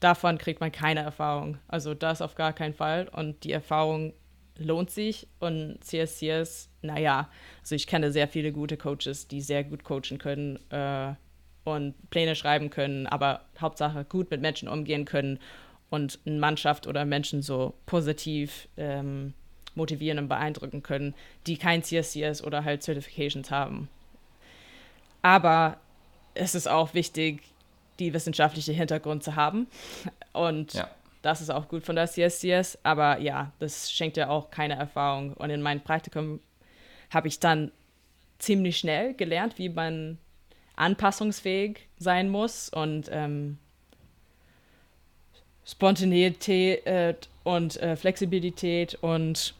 davon 0.00 0.38
kriegt 0.38 0.60
man 0.60 0.72
keine 0.72 1.00
Erfahrung. 1.00 1.58
Also 1.68 1.92
das 1.92 2.22
auf 2.22 2.34
gar 2.34 2.54
keinen 2.54 2.72
Fall. 2.72 3.08
Und 3.08 3.44
die 3.44 3.52
Erfahrung 3.52 4.14
lohnt 4.56 4.90
sich. 4.90 5.28
Und 5.38 5.84
CSCS, 5.84 6.70
naja, 6.80 7.28
also 7.60 7.74
ich 7.74 7.86
kenne 7.86 8.10
sehr 8.10 8.26
viele 8.26 8.52
gute 8.52 8.78
Coaches, 8.78 9.28
die 9.28 9.42
sehr 9.42 9.64
gut 9.64 9.84
coachen 9.84 10.16
können 10.16 10.58
äh, 10.70 11.12
und 11.64 11.94
Pläne 12.08 12.34
schreiben 12.34 12.70
können, 12.70 13.06
aber 13.06 13.44
Hauptsache 13.60 14.06
gut 14.06 14.30
mit 14.30 14.40
Menschen 14.40 14.70
umgehen 14.70 15.04
können 15.04 15.40
und 15.90 16.20
eine 16.24 16.38
Mannschaft 16.38 16.86
oder 16.86 17.04
Menschen 17.04 17.42
so 17.42 17.74
positiv 17.84 18.66
ähm, 18.78 19.34
motivieren 19.74 20.20
und 20.20 20.28
beeindrucken 20.28 20.82
können, 20.82 21.12
die 21.46 21.58
kein 21.58 21.82
CSCS 21.82 22.42
oder 22.42 22.64
halt 22.64 22.82
Certifications 22.82 23.50
haben. 23.50 23.90
Aber 25.24 25.78
es 26.34 26.54
ist 26.54 26.68
auch 26.68 26.92
wichtig, 26.92 27.40
die 27.98 28.12
wissenschaftliche 28.12 28.72
Hintergrund 28.72 29.24
zu 29.24 29.36
haben. 29.36 29.68
Und 30.34 30.74
ja. 30.74 30.90
das 31.22 31.40
ist 31.40 31.48
auch 31.48 31.66
gut 31.66 31.82
von 31.82 31.96
der 31.96 32.08
CSCS. 32.08 32.78
Aber 32.82 33.18
ja, 33.20 33.50
das 33.58 33.90
schenkt 33.90 34.18
ja 34.18 34.28
auch 34.28 34.50
keine 34.50 34.74
Erfahrung. 34.74 35.32
Und 35.32 35.48
in 35.48 35.62
meinem 35.62 35.80
Praktikum 35.80 36.40
habe 37.08 37.28
ich 37.28 37.40
dann 37.40 37.72
ziemlich 38.38 38.76
schnell 38.76 39.14
gelernt, 39.14 39.56
wie 39.56 39.70
man 39.70 40.18
anpassungsfähig 40.76 41.88
sein 41.96 42.28
muss 42.28 42.68
und 42.68 43.08
ähm, 43.10 43.56
Spontaneität 45.64 46.84
äh, 46.86 47.14
und 47.44 47.80
äh, 47.80 47.96
Flexibilität 47.96 48.98
und 49.00 49.54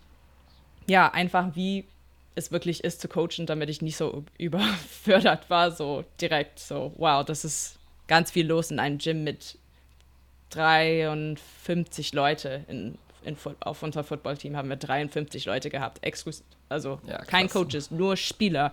ja, 0.86 1.10
einfach 1.10 1.56
wie 1.56 1.86
es 2.34 2.50
wirklich 2.50 2.82
ist 2.82 3.00
zu 3.00 3.08
coachen, 3.08 3.46
damit 3.46 3.70
ich 3.70 3.82
nicht 3.82 3.96
so 3.96 4.24
überfördert 4.38 5.48
war, 5.50 5.70
so 5.70 6.04
direkt 6.20 6.58
so, 6.58 6.92
wow, 6.96 7.24
das 7.24 7.44
ist 7.44 7.78
ganz 8.06 8.30
viel 8.30 8.46
los 8.46 8.70
in 8.70 8.78
einem 8.78 8.98
Gym 8.98 9.24
mit 9.24 9.58
53 10.50 12.12
Leute 12.12 12.64
in, 12.68 12.98
in, 13.24 13.36
auf 13.60 13.82
unser 13.82 14.04
Footballteam 14.04 14.56
haben 14.56 14.68
wir 14.68 14.76
53 14.76 15.46
Leute 15.46 15.70
gehabt, 15.70 16.04
exklusiv, 16.04 16.44
also 16.68 17.00
ja, 17.06 17.18
kein 17.18 17.48
Coaches, 17.48 17.90
nur 17.90 18.16
Spieler. 18.16 18.72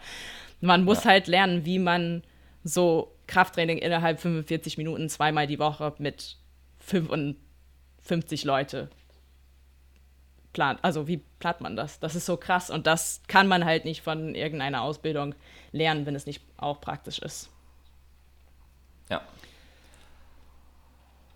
Man 0.59 0.83
muss 0.83 1.03
ja. 1.03 1.11
halt 1.11 1.27
lernen, 1.27 1.65
wie 1.65 1.79
man 1.79 2.23
so 2.63 3.11
Krafttraining 3.27 3.77
innerhalb 3.77 4.19
45 4.19 4.77
Minuten 4.77 5.09
zweimal 5.09 5.47
die 5.47 5.57
Woche 5.59 5.93
mit 5.97 6.37
55 6.79 8.43
Leute 8.43 8.89
plant. 10.53 10.79
Also 10.81 11.07
wie 11.07 11.17
plant 11.39 11.61
man 11.61 11.75
das? 11.75 11.99
Das 11.99 12.15
ist 12.15 12.25
so 12.25 12.37
krass 12.37 12.69
und 12.69 12.87
das 12.87 13.21
kann 13.27 13.47
man 13.47 13.65
halt 13.65 13.85
nicht 13.85 14.01
von 14.01 14.35
irgendeiner 14.35 14.81
Ausbildung 14.81 15.35
lernen, 15.71 16.05
wenn 16.05 16.15
es 16.15 16.25
nicht 16.25 16.41
auch 16.57 16.81
praktisch 16.81 17.19
ist. 17.19 17.49
Ja. 19.09 19.21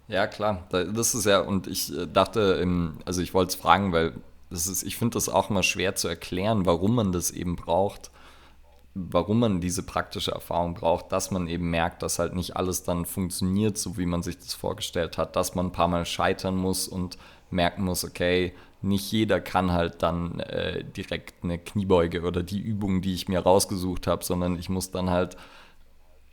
Ja, 0.08 0.28
klar. 0.28 0.67
Das 0.69 1.15
ist 1.15 1.25
ja, 1.25 1.39
und 1.39 1.67
ich 1.67 1.95
äh, 1.95 2.06
dachte, 2.06 2.65
also 3.06 3.21
ich 3.21 3.34
wollte 3.34 3.49
es 3.49 3.56
fragen, 3.56 3.91
weil 3.91 4.13
das 4.49 4.67
ist, 4.67 4.84
ich 4.84 4.97
finde 4.97 5.15
das 5.15 5.30
auch 5.30 5.49
immer 5.49 5.63
schwer 5.63 5.95
zu 5.95 6.08
erklären, 6.08 6.65
warum 6.65 6.95
man 6.95 7.12
das 7.12 7.32
eben 7.32 7.56
braucht, 7.56 8.12
warum 8.93 9.39
man 9.39 9.60
diese 9.60 9.84
praktische 9.84 10.32
Erfahrung 10.32 10.75
braucht, 10.75 11.12
dass 11.12 11.32
man 11.32 11.47
eben 11.47 11.69
merkt, 11.69 12.04
dass 12.04 12.19
halt 12.19 12.36
nicht 12.36 12.56
alles 12.56 12.84
dann 12.84 13.06
funktioniert, 13.06 13.78
so 13.78 13.97
wie 13.97 14.06
man 14.06 14.23
sich 14.23 14.38
das 14.38 14.54
vorgestellt 14.54 15.17
hat, 15.17 15.36
dass 15.36 15.56
man 15.56 15.67
ein 15.67 15.71
paar 15.71 15.88
Mal 15.88 16.06
scheitern 16.06 16.56
muss 16.56 16.88
und 16.88 17.17
merken 17.49 17.84
muss, 17.84 18.06
okay, 18.06 18.54
nicht 18.82 19.12
jeder 19.12 19.42
kann 19.42 19.72
halt 19.72 20.04
dann 20.04 20.40
äh, 20.40 20.84
direkt 20.84 21.44
eine 21.44 21.58
Kniebeuge 21.58 22.22
oder 22.22 22.44
die 22.44 22.60
Übung, 22.60 23.02
die 23.02 23.14
ich 23.14 23.28
mir 23.28 23.40
rausgesucht 23.40 24.08
habe, 24.08 24.24
sondern 24.24 24.58
ich 24.58 24.70
muss 24.70 24.92
dann 24.92 25.10
halt 25.10 25.38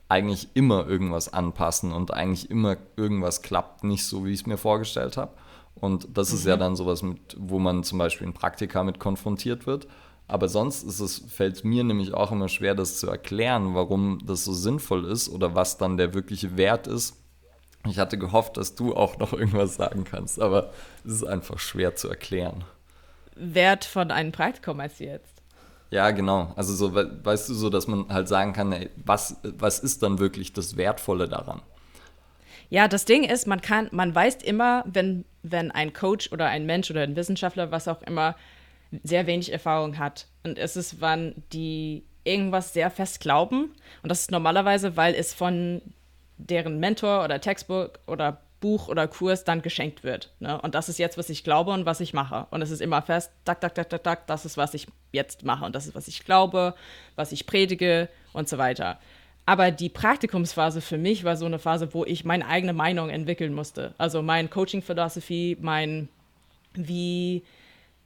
eigentlich 0.08 0.48
immer 0.54 0.86
irgendwas 0.86 1.32
anpassen 1.32 1.92
und 1.92 2.12
eigentlich 2.12 2.50
immer 2.50 2.76
irgendwas 2.96 3.40
klappt 3.40 3.82
nicht 3.84 4.04
so, 4.04 4.26
wie 4.26 4.32
ich 4.32 4.40
es 4.40 4.46
mir 4.46 4.58
vorgestellt 4.58 5.16
habe. 5.16 5.32
Und 5.74 6.06
das 6.12 6.30
mhm. 6.30 6.36
ist 6.36 6.46
ja 6.46 6.56
mhm. 6.56 6.60
dann 6.60 6.76
sowas, 6.76 7.02
mit, 7.02 7.36
wo 7.38 7.58
man 7.58 7.82
zum 7.82 7.98
Beispiel 7.98 8.26
in 8.26 8.34
Praktika 8.34 8.84
mit 8.84 8.98
konfrontiert 8.98 9.66
wird. 9.66 9.86
Aber 10.28 10.48
sonst 10.48 10.82
ist 10.82 11.00
es, 11.00 11.18
fällt 11.18 11.56
es 11.56 11.64
mir 11.64 11.82
nämlich 11.82 12.12
auch 12.12 12.30
immer 12.30 12.48
schwer, 12.48 12.74
das 12.74 12.98
zu 12.98 13.08
erklären, 13.08 13.74
warum 13.74 14.18
das 14.24 14.44
so 14.44 14.52
sinnvoll 14.52 15.06
ist 15.06 15.28
oder 15.28 15.54
was 15.54 15.78
dann 15.78 15.96
der 15.96 16.14
wirkliche 16.14 16.56
Wert 16.56 16.86
ist 16.86 17.21
ich 17.86 17.98
hatte 17.98 18.18
gehofft, 18.18 18.56
dass 18.56 18.74
du 18.74 18.94
auch 18.94 19.18
noch 19.18 19.32
irgendwas 19.32 19.74
sagen 19.74 20.04
kannst, 20.04 20.40
aber 20.40 20.70
es 21.04 21.12
ist 21.12 21.24
einfach 21.24 21.58
schwer 21.58 21.94
zu 21.96 22.08
erklären. 22.08 22.64
Wert 23.34 23.84
von 23.84 24.10
einem 24.10 24.32
Praktikum 24.32 24.80
als 24.80 24.98
jetzt? 24.98 25.42
Ja, 25.90 26.10
genau. 26.10 26.52
Also 26.56 26.74
so, 26.74 26.94
weißt 26.94 27.48
du, 27.50 27.54
so, 27.54 27.68
dass 27.68 27.86
man 27.86 28.08
halt 28.08 28.28
sagen 28.28 28.52
kann, 28.52 28.72
ey, 28.72 28.88
was, 28.96 29.36
was 29.42 29.78
ist 29.78 30.02
dann 30.02 30.18
wirklich 30.18 30.52
das 30.52 30.76
Wertvolle 30.76 31.28
daran? 31.28 31.60
Ja, 32.70 32.88
das 32.88 33.04
Ding 33.04 33.24
ist, 33.24 33.46
man 33.46 33.60
kann, 33.60 33.88
man 33.90 34.14
weiß 34.14 34.36
immer, 34.36 34.84
wenn, 34.86 35.26
wenn 35.42 35.70
ein 35.70 35.92
Coach 35.92 36.32
oder 36.32 36.46
ein 36.46 36.64
Mensch 36.64 36.90
oder 36.90 37.02
ein 37.02 37.16
Wissenschaftler, 37.16 37.70
was 37.70 37.88
auch 37.88 38.00
immer, 38.02 38.36
sehr 39.02 39.26
wenig 39.26 39.52
Erfahrung 39.52 39.98
hat. 39.98 40.26
Und 40.44 40.58
es 40.58 40.76
ist, 40.76 41.00
wann 41.02 41.34
die 41.52 42.04
irgendwas 42.24 42.72
sehr 42.72 42.90
fest 42.90 43.20
glauben. 43.20 43.74
Und 44.02 44.08
das 44.08 44.20
ist 44.20 44.30
normalerweise, 44.30 44.96
weil 44.96 45.14
es 45.14 45.34
von 45.34 45.82
deren 46.48 46.78
Mentor 46.78 47.24
oder 47.24 47.40
Textbook 47.40 47.98
oder 48.06 48.40
Buch 48.60 48.88
oder 48.88 49.08
Kurs 49.08 49.44
dann 49.44 49.60
geschenkt 49.60 50.04
wird. 50.04 50.30
Ne? 50.40 50.58
Und 50.60 50.74
das 50.74 50.88
ist 50.88 50.98
jetzt, 50.98 51.18
was 51.18 51.28
ich 51.28 51.44
glaube 51.44 51.72
und 51.72 51.84
was 51.84 52.00
ich 52.00 52.14
mache. 52.14 52.46
Und 52.50 52.62
es 52.62 52.70
ist 52.70 52.80
immer 52.80 53.02
fest, 53.02 53.30
tak, 53.44 53.60
tak, 53.60 53.74
tak, 53.74 53.90
tak, 53.90 54.02
tak, 54.02 54.26
das 54.26 54.46
ist, 54.46 54.56
was 54.56 54.72
ich 54.72 54.86
jetzt 55.10 55.44
mache. 55.44 55.64
Und 55.64 55.74
das 55.74 55.86
ist, 55.86 55.94
was 55.94 56.08
ich 56.08 56.24
glaube, 56.24 56.74
was 57.16 57.32
ich 57.32 57.46
predige 57.46 58.08
und 58.32 58.48
so 58.48 58.56
weiter. 58.58 58.98
Aber 59.44 59.72
die 59.72 59.88
Praktikumsphase 59.88 60.80
für 60.80 60.98
mich 60.98 61.24
war 61.24 61.36
so 61.36 61.46
eine 61.46 61.58
Phase, 61.58 61.92
wo 61.92 62.04
ich 62.04 62.24
meine 62.24 62.46
eigene 62.46 62.72
Meinung 62.72 63.10
entwickeln 63.10 63.52
musste. 63.52 63.94
Also 63.98 64.22
mein 64.22 64.48
Coaching-Philosophie, 64.48 65.58
mein 65.60 66.08
wie, 66.74 67.42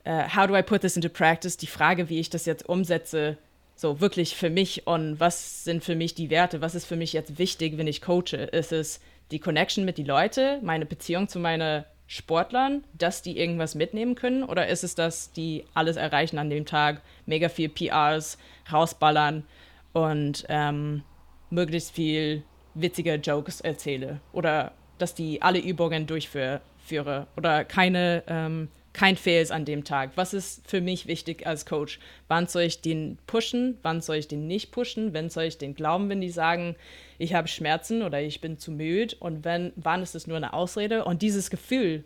uh, 0.07 0.23
how 0.35 0.47
do 0.47 0.57
I 0.57 0.63
put 0.63 0.81
this 0.81 0.97
into 0.97 1.11
practice, 1.11 1.57
die 1.57 1.67
Frage, 1.67 2.09
wie 2.09 2.19
ich 2.19 2.31
das 2.31 2.47
jetzt 2.47 2.67
umsetze, 2.69 3.37
so 3.77 4.01
wirklich 4.01 4.35
für 4.35 4.51
mich 4.51 4.87
und 4.87 5.21
was 5.21 5.65
sind 5.65 5.85
für 5.85 5.95
mich 5.95 6.15
die 6.15 6.31
Werte, 6.31 6.63
was 6.63 6.75
ist 6.75 6.87
für 6.87 6.97
mich 6.97 7.13
jetzt 7.13 7.39
wichtig, 7.39 7.77
wenn 7.77 7.87
ich 7.87 8.01
coache? 8.01 8.49
Ist 8.51 8.73
es 8.73 9.01
die 9.31 9.39
Connection 9.39 9.85
mit 9.85 9.99
den 9.99 10.07
Leuten, 10.07 10.65
meine 10.65 10.87
Beziehung 10.87 11.29
zu 11.29 11.39
meinen 11.39 11.85
Sportlern, 12.07 12.85
dass 12.95 13.21
die 13.21 13.39
irgendwas 13.39 13.75
mitnehmen 13.75 14.15
können? 14.15 14.45
Oder 14.45 14.69
ist 14.69 14.83
es, 14.83 14.95
dass 14.95 15.33
die 15.33 15.65
alles 15.75 15.97
erreichen 15.97 16.39
an 16.39 16.49
dem 16.49 16.65
Tag, 16.65 17.03
mega 17.27 17.49
viel 17.51 17.69
PRs 17.69 18.39
rausballern 18.73 19.45
und 19.93 20.47
ähm, 20.49 21.03
möglichst 21.51 21.95
viel 21.95 22.45
witzige 22.75 23.17
Jokes 23.17 23.61
erzähle? 23.61 24.21
Oder 24.33 24.73
dass 24.97 25.15
die 25.15 25.43
alle 25.43 25.59
Übungen 25.59 26.07
durchführe 26.07 27.27
oder 27.37 27.65
keine 27.65 28.23
ähm, 28.27 28.69
kein 28.97 29.17
Fails 29.17 29.51
an 29.51 29.67
dem 29.67 29.85
Tag. 29.85 30.13
Was 30.17 30.33
ist 30.33 30.67
für 30.67 30.81
mich 30.81 31.07
wichtig 31.07 31.47
als 31.47 31.67
Coach? 31.67 32.01
Wann 32.29 32.47
soll 32.47 32.63
ich 32.63 32.81
den 32.81 33.19
pushen? 33.27 33.77
Wann 33.83 34.01
soll 34.01 34.17
ich 34.17 34.27
den 34.27 34.47
nicht 34.47 34.73
pushen? 34.73 35.13
Wann 35.13 35.29
soll 35.29 35.45
ich 35.45 35.59
den 35.59 35.75
glauben, 35.75 36.09
wenn 36.09 36.23
die 36.23 36.31
sagen, 36.31 36.77
ich 37.19 37.35
habe 37.35 37.47
Schmerzen 37.47 38.03
oder 38.03 38.23
ich 38.23 38.41
bin 38.41 38.59
zu 38.59 38.73
müde? 38.73 39.15
Und 39.21 39.45
wenn, 39.45 39.75
wann 39.77 40.03
ist 40.03 40.15
es 40.15 40.27
nur 40.27 40.39
eine 40.39 40.55
Ausrede? 40.55 41.05
Und 41.05 41.21
dieses 41.21 41.51
Gefühl 41.51 42.05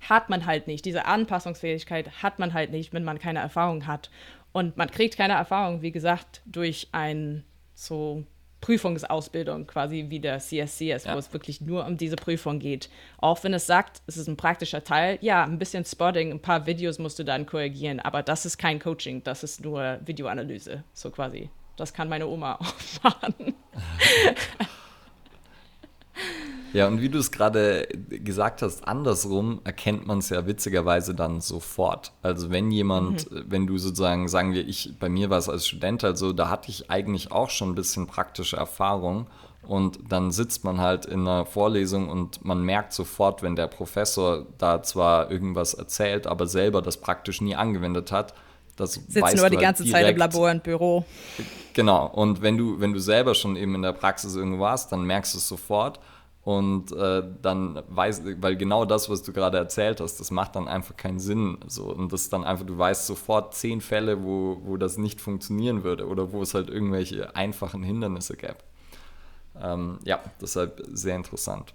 hat 0.00 0.30
man 0.30 0.46
halt 0.46 0.66
nicht. 0.66 0.86
Diese 0.86 1.04
Anpassungsfähigkeit 1.04 2.22
hat 2.22 2.38
man 2.38 2.54
halt 2.54 2.70
nicht, 2.70 2.94
wenn 2.94 3.04
man 3.04 3.18
keine 3.18 3.40
Erfahrung 3.40 3.86
hat. 3.86 4.10
Und 4.52 4.78
man 4.78 4.90
kriegt 4.90 5.18
keine 5.18 5.34
Erfahrung, 5.34 5.82
wie 5.82 5.92
gesagt, 5.92 6.40
durch 6.46 6.88
ein 6.92 7.44
so 7.74 8.24
Prüfungsausbildung 8.60 9.66
quasi 9.66 10.06
wie 10.08 10.20
der 10.20 10.38
CSCS, 10.38 11.04
ja. 11.04 11.14
wo 11.14 11.18
es 11.18 11.32
wirklich 11.32 11.60
nur 11.60 11.86
um 11.86 11.96
diese 11.96 12.16
Prüfung 12.16 12.58
geht. 12.58 12.88
Auch 13.18 13.42
wenn 13.44 13.54
es 13.54 13.66
sagt, 13.66 14.02
es 14.06 14.16
ist 14.16 14.28
ein 14.28 14.36
praktischer 14.36 14.82
Teil, 14.82 15.18
ja, 15.20 15.44
ein 15.44 15.58
bisschen 15.58 15.84
Spotting, 15.84 16.32
ein 16.32 16.40
paar 16.40 16.66
Videos 16.66 16.98
musst 16.98 17.18
du 17.18 17.24
dann 17.24 17.46
korrigieren, 17.46 18.00
aber 18.00 18.22
das 18.22 18.46
ist 18.46 18.58
kein 18.58 18.78
Coaching, 18.78 19.22
das 19.22 19.42
ist 19.42 19.62
nur 19.64 20.00
Videoanalyse, 20.04 20.84
so 20.92 21.10
quasi. 21.10 21.50
Das 21.76 21.92
kann 21.92 22.08
meine 22.08 22.26
Oma 22.26 22.54
auch 22.60 22.74
machen. 23.02 23.54
Ja, 26.72 26.86
und 26.86 27.00
wie 27.00 27.08
du 27.08 27.18
es 27.18 27.30
gerade 27.30 27.88
gesagt 28.08 28.62
hast, 28.62 28.86
andersrum 28.86 29.60
erkennt 29.64 30.06
man 30.06 30.18
es 30.18 30.30
ja 30.30 30.46
witzigerweise 30.46 31.14
dann 31.14 31.40
sofort. 31.40 32.12
Also 32.22 32.50
wenn 32.50 32.70
jemand, 32.70 33.30
mhm. 33.30 33.44
wenn 33.48 33.66
du 33.66 33.78
sozusagen, 33.78 34.28
sagen 34.28 34.52
wir, 34.52 34.66
ich, 34.66 34.94
bei 34.98 35.08
mir 35.08 35.30
war 35.30 35.38
es 35.38 35.48
als 35.48 35.66
Student 35.66 36.04
also, 36.04 36.32
da 36.32 36.50
hatte 36.50 36.70
ich 36.70 36.90
eigentlich 36.90 37.32
auch 37.32 37.50
schon 37.50 37.70
ein 37.70 37.74
bisschen 37.74 38.06
praktische 38.06 38.56
Erfahrung. 38.56 39.26
Und 39.62 39.98
dann 40.10 40.30
sitzt 40.30 40.62
man 40.62 40.80
halt 40.80 41.06
in 41.06 41.20
einer 41.20 41.44
Vorlesung 41.44 42.08
und 42.08 42.44
man 42.44 42.62
merkt 42.62 42.92
sofort, 42.92 43.42
wenn 43.42 43.56
der 43.56 43.66
Professor 43.66 44.46
da 44.58 44.80
zwar 44.82 45.30
irgendwas 45.30 45.74
erzählt, 45.74 46.28
aber 46.28 46.46
selber 46.46 46.82
das 46.82 46.98
praktisch 46.98 47.40
nie 47.40 47.56
angewendet 47.56 48.12
hat, 48.12 48.32
das 48.76 48.94
Sitzt 48.94 49.14
nur 49.14 49.24
die 49.24 49.40
halt 49.40 49.60
ganze 49.60 49.84
direkt. 49.84 50.04
Zeit 50.04 50.12
im 50.12 50.18
Labor 50.18 50.50
und 50.50 50.62
Büro. 50.62 51.04
Genau. 51.72 52.06
Und 52.06 52.42
wenn 52.42 52.56
du, 52.58 52.78
wenn 52.78 52.92
du 52.92 53.00
selber 53.00 53.34
schon 53.34 53.56
eben 53.56 53.74
in 53.74 53.82
der 53.82 53.92
Praxis 53.92 54.36
irgendwo 54.36 54.60
warst, 54.60 54.92
dann 54.92 55.04
merkst 55.04 55.34
du 55.34 55.38
es 55.38 55.48
sofort. 55.48 55.98
Und 56.46 56.92
äh, 56.92 57.24
dann 57.42 57.82
weiß, 57.88 58.22
weil 58.40 58.56
genau 58.56 58.84
das, 58.84 59.10
was 59.10 59.24
du 59.24 59.32
gerade 59.32 59.58
erzählt 59.58 60.00
hast, 60.00 60.20
das 60.20 60.30
macht 60.30 60.54
dann 60.54 60.68
einfach 60.68 60.96
keinen 60.96 61.18
Sinn. 61.18 61.58
So. 61.66 61.92
Und 61.92 62.12
das 62.12 62.28
dann 62.28 62.44
einfach, 62.44 62.64
du 62.64 62.78
weißt 62.78 63.04
sofort 63.04 63.52
zehn 63.52 63.80
Fälle, 63.80 64.22
wo, 64.22 64.60
wo 64.62 64.76
das 64.76 64.96
nicht 64.96 65.20
funktionieren 65.20 65.82
würde 65.82 66.06
oder 66.06 66.30
wo 66.30 66.42
es 66.42 66.54
halt 66.54 66.70
irgendwelche 66.70 67.34
einfachen 67.34 67.82
Hindernisse 67.82 68.36
gäbe. 68.36 68.58
Ähm, 69.60 69.98
ja, 70.04 70.20
deshalb 70.40 70.84
sehr 70.92 71.16
interessant. 71.16 71.74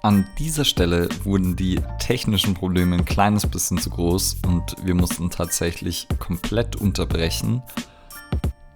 An 0.00 0.28
dieser 0.38 0.64
Stelle 0.64 1.08
wurden 1.24 1.56
die 1.56 1.80
technischen 1.98 2.54
Probleme 2.54 2.94
ein 2.94 3.04
kleines 3.04 3.44
bisschen 3.44 3.78
zu 3.78 3.90
groß 3.90 4.36
und 4.46 4.76
wir 4.84 4.94
mussten 4.94 5.28
tatsächlich 5.28 6.06
komplett 6.20 6.76
unterbrechen 6.76 7.62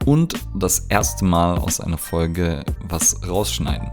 und 0.05 0.35
das 0.53 0.81
erste 0.89 1.25
Mal 1.25 1.59
aus 1.59 1.81
einer 1.81 1.99
Folge 1.99 2.65
was 2.81 3.29
rausschneiden. 3.29 3.89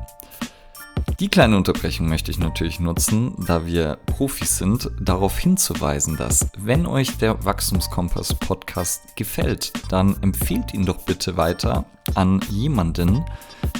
Die 1.19 1.29
kleine 1.29 1.55
Unterbrechung 1.57 2.09
möchte 2.09 2.31
ich 2.31 2.39
natürlich 2.39 2.79
nutzen, 2.79 3.35
da 3.45 3.65
wir 3.65 3.99
Profis 4.07 4.57
sind, 4.57 4.89
darauf 4.99 5.37
hinzuweisen, 5.37 6.17
dass 6.17 6.47
wenn 6.57 6.87
euch 6.87 7.17
der 7.17 7.45
Wachstumskompass 7.45 8.33
Podcast 8.33 9.15
gefällt, 9.15 9.71
dann 9.89 10.15
empfehlt 10.23 10.73
ihn 10.73 10.85
doch 10.85 11.03
bitte 11.03 11.37
weiter 11.37 11.85
an 12.15 12.41
jemanden, 12.49 13.23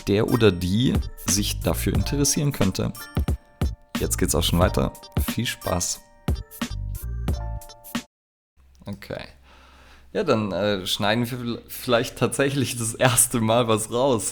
der 0.08 0.30
oder 0.30 0.52
die 0.52 0.94
sich 1.26 1.62
dafür 1.62 1.94
interessieren 1.94 2.52
könnte. 2.52 2.94
Jetzt 4.00 4.18
geht's 4.18 4.34
auch 4.34 4.44
schon 4.44 4.60
weiter. 4.60 4.94
Viel 5.34 5.46
Spaß. 5.46 6.02
Okay. 8.86 9.26
Ja, 10.14 10.24
dann 10.24 10.54
äh, 10.54 10.88
schneiden 10.88 11.30
wir 11.30 11.62
vielleicht 11.68 12.18
tatsächlich 12.18 12.78
das 12.78 12.94
erste 12.94 13.42
Mal 13.42 13.68
was 13.68 13.92
raus. 13.92 14.32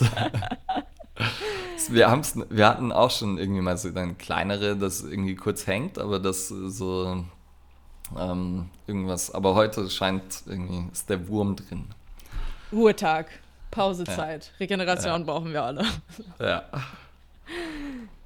wir, 1.90 2.10
haben's, 2.10 2.36
wir 2.50 2.66
hatten 2.66 2.94
auch 2.94 3.12
schon 3.12 3.38
irgendwie 3.38 3.62
mal 3.62 3.78
so 3.78 3.90
ein 3.94 4.18
kleinere, 4.18 4.78
das 4.78 5.04
irgendwie 5.04 5.36
kurz 5.36 5.68
hängt, 5.68 6.00
aber 6.00 6.20
das 6.20 6.48
so 6.48 7.26
ähm, 8.18 8.70
irgendwas. 8.88 9.36
Aber 9.36 9.54
heute 9.54 9.90
scheint 9.90 10.44
irgendwie, 10.46 10.90
ist 10.94 11.10
der 11.10 11.28
Wurm 11.28 11.58
drin. 11.58 11.88
Ruhetag, 12.72 13.28
Pausezeit, 13.70 14.46
ja. 14.46 14.58
Regeneration 14.62 15.20
ja. 15.22 15.26
brauchen 15.26 15.52
wir 15.52 15.64
alle. 15.64 15.86
Ja. 16.40 16.64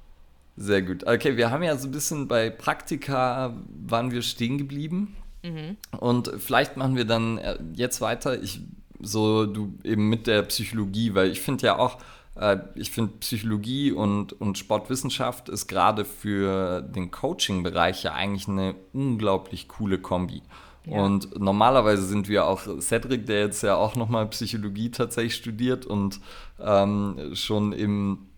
Sehr 0.62 0.82
gut. 0.82 1.04
Okay, 1.04 1.36
wir 1.36 1.50
haben 1.50 1.64
ja 1.64 1.76
so 1.76 1.88
ein 1.88 1.90
bisschen 1.90 2.28
bei 2.28 2.48
Praktika 2.48 3.52
waren 3.84 4.12
wir 4.12 4.22
stehen 4.22 4.58
geblieben. 4.58 5.16
Mhm. 5.42 5.76
Und 5.98 6.30
vielleicht 6.38 6.76
machen 6.76 6.94
wir 6.94 7.04
dann 7.04 7.38
äh, 7.38 7.58
jetzt 7.74 8.00
weiter. 8.00 8.40
Ich 8.40 8.60
so 9.00 9.44
du 9.44 9.74
eben 9.82 10.08
mit 10.08 10.28
der 10.28 10.42
Psychologie, 10.42 11.14
weil 11.14 11.32
ich 11.32 11.40
finde 11.40 11.66
ja 11.66 11.78
auch, 11.80 11.98
äh, 12.36 12.58
ich 12.76 12.92
finde 12.92 13.14
Psychologie 13.18 13.90
und, 13.90 14.40
und 14.40 14.56
Sportwissenschaft 14.56 15.48
ist 15.48 15.66
gerade 15.66 16.04
für 16.04 16.80
den 16.80 17.10
Coaching-Bereich 17.10 18.04
ja 18.04 18.12
eigentlich 18.12 18.46
eine 18.46 18.76
unglaublich 18.92 19.66
coole 19.66 19.98
Kombi. 19.98 20.42
Ja. 20.86 21.02
Und 21.02 21.40
normalerweise 21.40 22.04
sind 22.04 22.28
wir 22.28 22.46
auch 22.46 22.62
Cedric, 22.80 23.26
der 23.26 23.40
jetzt 23.40 23.62
ja 23.64 23.74
auch 23.74 23.96
nochmal 23.96 24.28
Psychologie 24.28 24.92
tatsächlich 24.92 25.34
studiert 25.34 25.86
und 25.86 26.20
ähm, 26.60 27.32
schon 27.34 27.72
im 27.72 28.28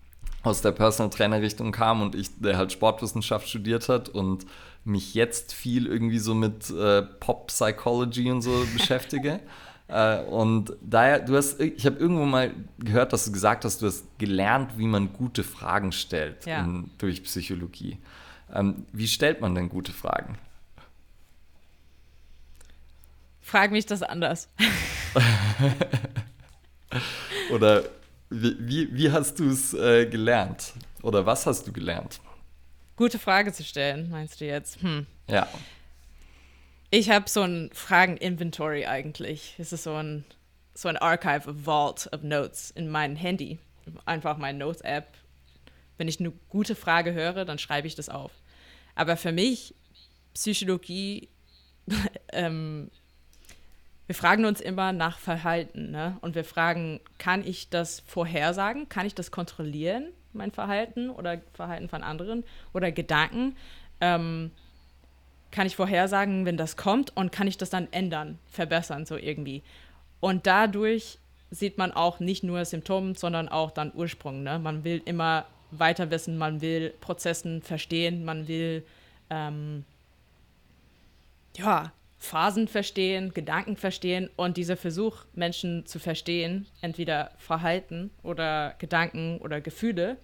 aus 0.44 0.60
der 0.60 0.72
Personal 0.72 1.10
Trainer 1.10 1.40
Richtung 1.40 1.72
kam 1.72 2.02
und 2.02 2.14
ich, 2.14 2.28
der 2.38 2.56
halt 2.56 2.70
Sportwissenschaft 2.70 3.48
studiert 3.48 3.88
hat 3.88 4.08
und 4.08 4.46
mich 4.84 5.14
jetzt 5.14 5.54
viel 5.54 5.86
irgendwie 5.86 6.18
so 6.18 6.34
mit 6.34 6.70
äh, 6.70 7.02
Pop 7.02 7.48
Psychology 7.48 8.30
und 8.30 8.42
so 8.42 8.66
beschäftige. 8.76 9.40
Äh, 9.88 10.20
und 10.20 10.74
daher, 10.82 11.20
du 11.20 11.36
hast, 11.36 11.60
ich 11.60 11.86
habe 11.86 11.96
irgendwo 11.96 12.24
mal 12.24 12.52
gehört, 12.78 13.12
dass 13.12 13.24
du 13.24 13.32
gesagt 13.32 13.64
hast, 13.64 13.80
du 13.80 13.86
hast 13.86 14.18
gelernt, 14.18 14.76
wie 14.76 14.86
man 14.86 15.12
gute 15.12 15.44
Fragen 15.44 15.92
stellt 15.92 16.44
ja. 16.46 16.62
in, 16.62 16.90
durch 16.98 17.22
Psychologie. 17.24 17.98
Ähm, 18.52 18.84
wie 18.92 19.08
stellt 19.08 19.40
man 19.40 19.54
denn 19.54 19.70
gute 19.70 19.92
Fragen? 19.92 20.38
Frag 23.40 23.72
mich 23.72 23.86
das 23.86 24.02
anders. 24.02 24.48
Oder 27.52 27.84
wie, 28.42 28.94
wie, 28.94 29.10
hast 29.10 29.38
du 29.38 29.48
es 29.50 29.74
äh, 29.74 30.06
gelernt? 30.06 30.72
Oder 31.02 31.26
was 31.26 31.46
hast 31.46 31.66
du 31.66 31.72
gelernt? 31.72 32.20
Gute 32.96 33.18
Frage 33.18 33.52
zu 33.52 33.64
stellen, 33.64 34.10
meinst 34.10 34.40
du 34.40 34.46
jetzt? 34.46 34.80
Hm. 34.82 35.06
Ja. 35.28 35.48
Ich 36.90 37.10
habe 37.10 37.28
so 37.28 37.42
ein 37.42 37.70
Fragen-Inventory 37.72 38.86
eigentlich. 38.86 39.56
Es 39.58 39.72
ist 39.72 39.84
so 39.84 39.94
ein, 39.94 40.24
so 40.74 40.88
ein 40.88 40.96
Archive, 40.96 41.50
a 41.50 41.54
Vault 41.64 42.08
of 42.12 42.22
Notes 42.22 42.70
in 42.70 42.88
meinem 42.88 43.16
Handy. 43.16 43.58
Einfach 44.06 44.38
meine 44.38 44.58
Notes-App. 44.58 45.08
Wenn 45.98 46.08
ich 46.08 46.20
eine 46.20 46.32
gute 46.48 46.74
Frage 46.74 47.12
höre, 47.12 47.44
dann 47.44 47.58
schreibe 47.58 47.86
ich 47.86 47.94
das 47.94 48.08
auf. 48.08 48.32
Aber 48.94 49.16
für 49.16 49.32
mich, 49.32 49.74
Psychologie 50.34 51.28
ähm, 52.32 52.90
wir 54.06 54.14
fragen 54.14 54.44
uns 54.44 54.60
immer 54.60 54.92
nach 54.92 55.18
Verhalten, 55.18 55.90
ne? 55.90 56.18
Und 56.20 56.34
wir 56.34 56.44
fragen, 56.44 57.00
kann 57.18 57.46
ich 57.46 57.70
das 57.70 58.00
vorhersagen? 58.06 58.88
Kann 58.88 59.06
ich 59.06 59.14
das 59.14 59.30
kontrollieren, 59.30 60.08
mein 60.32 60.50
Verhalten 60.50 61.08
oder 61.10 61.40
Verhalten 61.54 61.88
von 61.88 62.02
anderen 62.02 62.44
oder 62.74 62.92
Gedanken? 62.92 63.56
Ähm, 64.00 64.50
kann 65.50 65.66
ich 65.66 65.76
vorhersagen, 65.76 66.44
wenn 66.44 66.56
das 66.56 66.76
kommt 66.76 67.16
und 67.16 67.32
kann 67.32 67.46
ich 67.46 67.56
das 67.56 67.70
dann 67.70 67.88
ändern, 67.92 68.38
verbessern, 68.50 69.06
so 69.06 69.16
irgendwie? 69.16 69.62
Und 70.20 70.46
dadurch 70.46 71.18
sieht 71.50 71.78
man 71.78 71.92
auch 71.92 72.20
nicht 72.20 72.42
nur 72.42 72.64
Symptome, 72.64 73.14
sondern 73.14 73.48
auch 73.48 73.70
dann 73.70 73.92
Ursprung. 73.94 74.42
Ne? 74.42 74.58
Man 74.58 74.84
will 74.84 75.00
immer 75.04 75.46
weiter 75.70 76.10
wissen, 76.10 76.36
man 76.36 76.60
will 76.60 76.92
Prozessen 77.00 77.62
verstehen, 77.62 78.24
man 78.24 78.48
will 78.48 78.84
ähm, 79.30 79.84
ja, 81.56 81.92
Phasen 82.24 82.68
verstehen, 82.68 83.32
Gedanken 83.34 83.76
verstehen 83.76 84.30
und 84.36 84.56
dieser 84.56 84.76
Versuch, 84.76 85.24
Menschen 85.34 85.86
zu 85.86 85.98
verstehen, 85.98 86.66
entweder 86.80 87.32
Verhalten 87.38 88.10
oder 88.22 88.74
Gedanken 88.78 89.38
oder 89.38 89.60
Gefühle. 89.60 90.16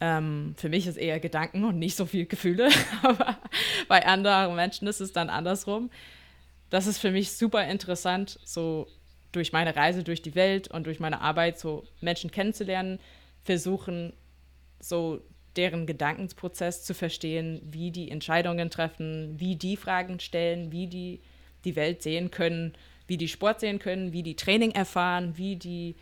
Ähm, 0.00 0.54
für 0.56 0.68
mich 0.68 0.86
ist 0.86 0.96
eher 0.96 1.20
Gedanken 1.20 1.64
und 1.64 1.78
nicht 1.78 1.96
so 1.96 2.06
viel 2.06 2.26
Gefühle, 2.26 2.68
aber 3.02 3.38
bei 3.88 4.04
anderen 4.06 4.56
Menschen 4.56 4.88
ist 4.88 5.00
es 5.00 5.12
dann 5.12 5.30
andersrum. 5.30 5.90
Das 6.70 6.86
ist 6.86 6.98
für 6.98 7.10
mich 7.10 7.32
super 7.32 7.66
interessant, 7.66 8.40
so 8.44 8.88
durch 9.32 9.52
meine 9.52 9.76
Reise 9.76 10.02
durch 10.02 10.22
die 10.22 10.34
Welt 10.34 10.68
und 10.68 10.86
durch 10.86 11.00
meine 11.00 11.20
Arbeit 11.20 11.58
so 11.58 11.84
Menschen 12.00 12.30
kennenzulernen, 12.30 12.98
versuchen, 13.42 14.14
so 14.80 15.20
deren 15.56 15.86
Gedankensprozess 15.86 16.84
zu 16.84 16.94
verstehen, 16.94 17.60
wie 17.64 17.90
die 17.90 18.10
Entscheidungen 18.10 18.70
treffen, 18.70 19.38
wie 19.38 19.56
die 19.56 19.76
Fragen 19.76 20.20
stellen, 20.20 20.72
wie 20.72 20.86
die 20.86 21.20
die 21.64 21.76
Welt 21.76 22.02
sehen 22.02 22.30
können, 22.30 22.72
wie 23.06 23.18
die 23.18 23.28
Sport 23.28 23.60
sehen 23.60 23.78
können, 23.78 24.12
wie 24.12 24.22
die 24.22 24.36
Training 24.36 24.70
erfahren, 24.70 25.36
wie 25.36 25.56
die 25.56 25.96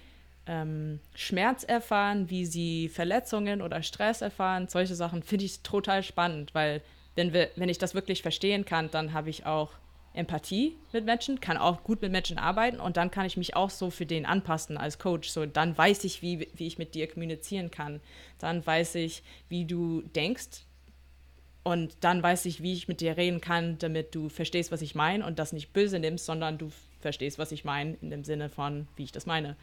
ähm, 0.46 1.00
Schmerz 1.14 1.64
erfahren, 1.64 2.30
wie 2.30 2.46
sie 2.46 2.88
Verletzungen 2.88 3.62
oder 3.62 3.82
Stress 3.82 4.20
erfahren. 4.20 4.68
Solche 4.68 4.94
Sachen 4.94 5.22
finde 5.22 5.46
ich 5.46 5.62
total 5.62 6.02
spannend, 6.02 6.54
weil 6.54 6.82
wenn, 7.14 7.32
wir, 7.32 7.50
wenn 7.56 7.68
ich 7.68 7.78
das 7.78 7.94
wirklich 7.94 8.22
verstehen 8.22 8.64
kann, 8.64 8.90
dann 8.90 9.12
habe 9.12 9.30
ich 9.30 9.46
auch 9.46 9.70
Empathie 10.14 10.77
mit 10.92 11.05
Menschen, 11.05 11.40
kann 11.40 11.57
auch 11.57 11.83
gut 11.83 12.00
mit 12.00 12.12
Menschen 12.12 12.38
arbeiten 12.38 12.79
und 12.79 12.96
dann 12.96 13.11
kann 13.11 13.27
ich 13.27 13.37
mich 13.37 13.57
auch 13.57 13.70
so 13.70 13.90
für 13.90 14.07
den 14.07 14.24
anpassen 14.24 14.79
als 14.79 14.98
Coach. 14.98 15.29
So, 15.29 15.44
dann 15.44 15.77
weiß 15.77 16.05
ich, 16.05 16.22
wie, 16.22 16.48
wie 16.55 16.66
ich 16.66 16.79
mit 16.79 16.94
dir 16.94 17.09
kommunizieren 17.09 17.70
kann. 17.70 18.00
Dann 18.38 18.64
weiß 18.64 18.94
ich, 18.94 19.22
wie 19.48 19.64
du 19.64 20.03
denkst. 20.03 20.62
Und 21.64 21.96
dann 22.00 22.22
weiß 22.22 22.44
ich, 22.44 22.62
wie 22.62 22.74
ich 22.74 22.88
mit 22.88 23.00
dir 23.00 23.16
reden 23.16 23.40
kann, 23.40 23.79
damit 23.79 24.14
du 24.14 24.29
verstehst, 24.29 24.70
was 24.70 24.83
ich 24.83 24.94
meine 24.94 25.27
und 25.27 25.38
das 25.38 25.53
nicht 25.53 25.72
böse 25.72 25.98
nimmst, 25.98 26.27
sondern 26.27 26.59
du 26.59 26.70
verstehst, 27.00 27.38
was 27.38 27.53
ich 27.53 27.64
meine, 27.64 27.96
in 28.00 28.11
dem 28.11 28.22
Sinne 28.22 28.50
von, 28.50 28.87
wie 28.96 29.05
ich 29.05 29.12
das 29.12 29.27
meine. 29.27 29.57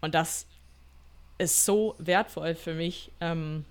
Und 0.00 0.14
das 0.14 0.46
ist 1.38 1.64
so 1.64 1.94
wertvoll 1.98 2.54
für 2.54 2.74
mich. 2.74 3.12
Ähm, 3.20 3.64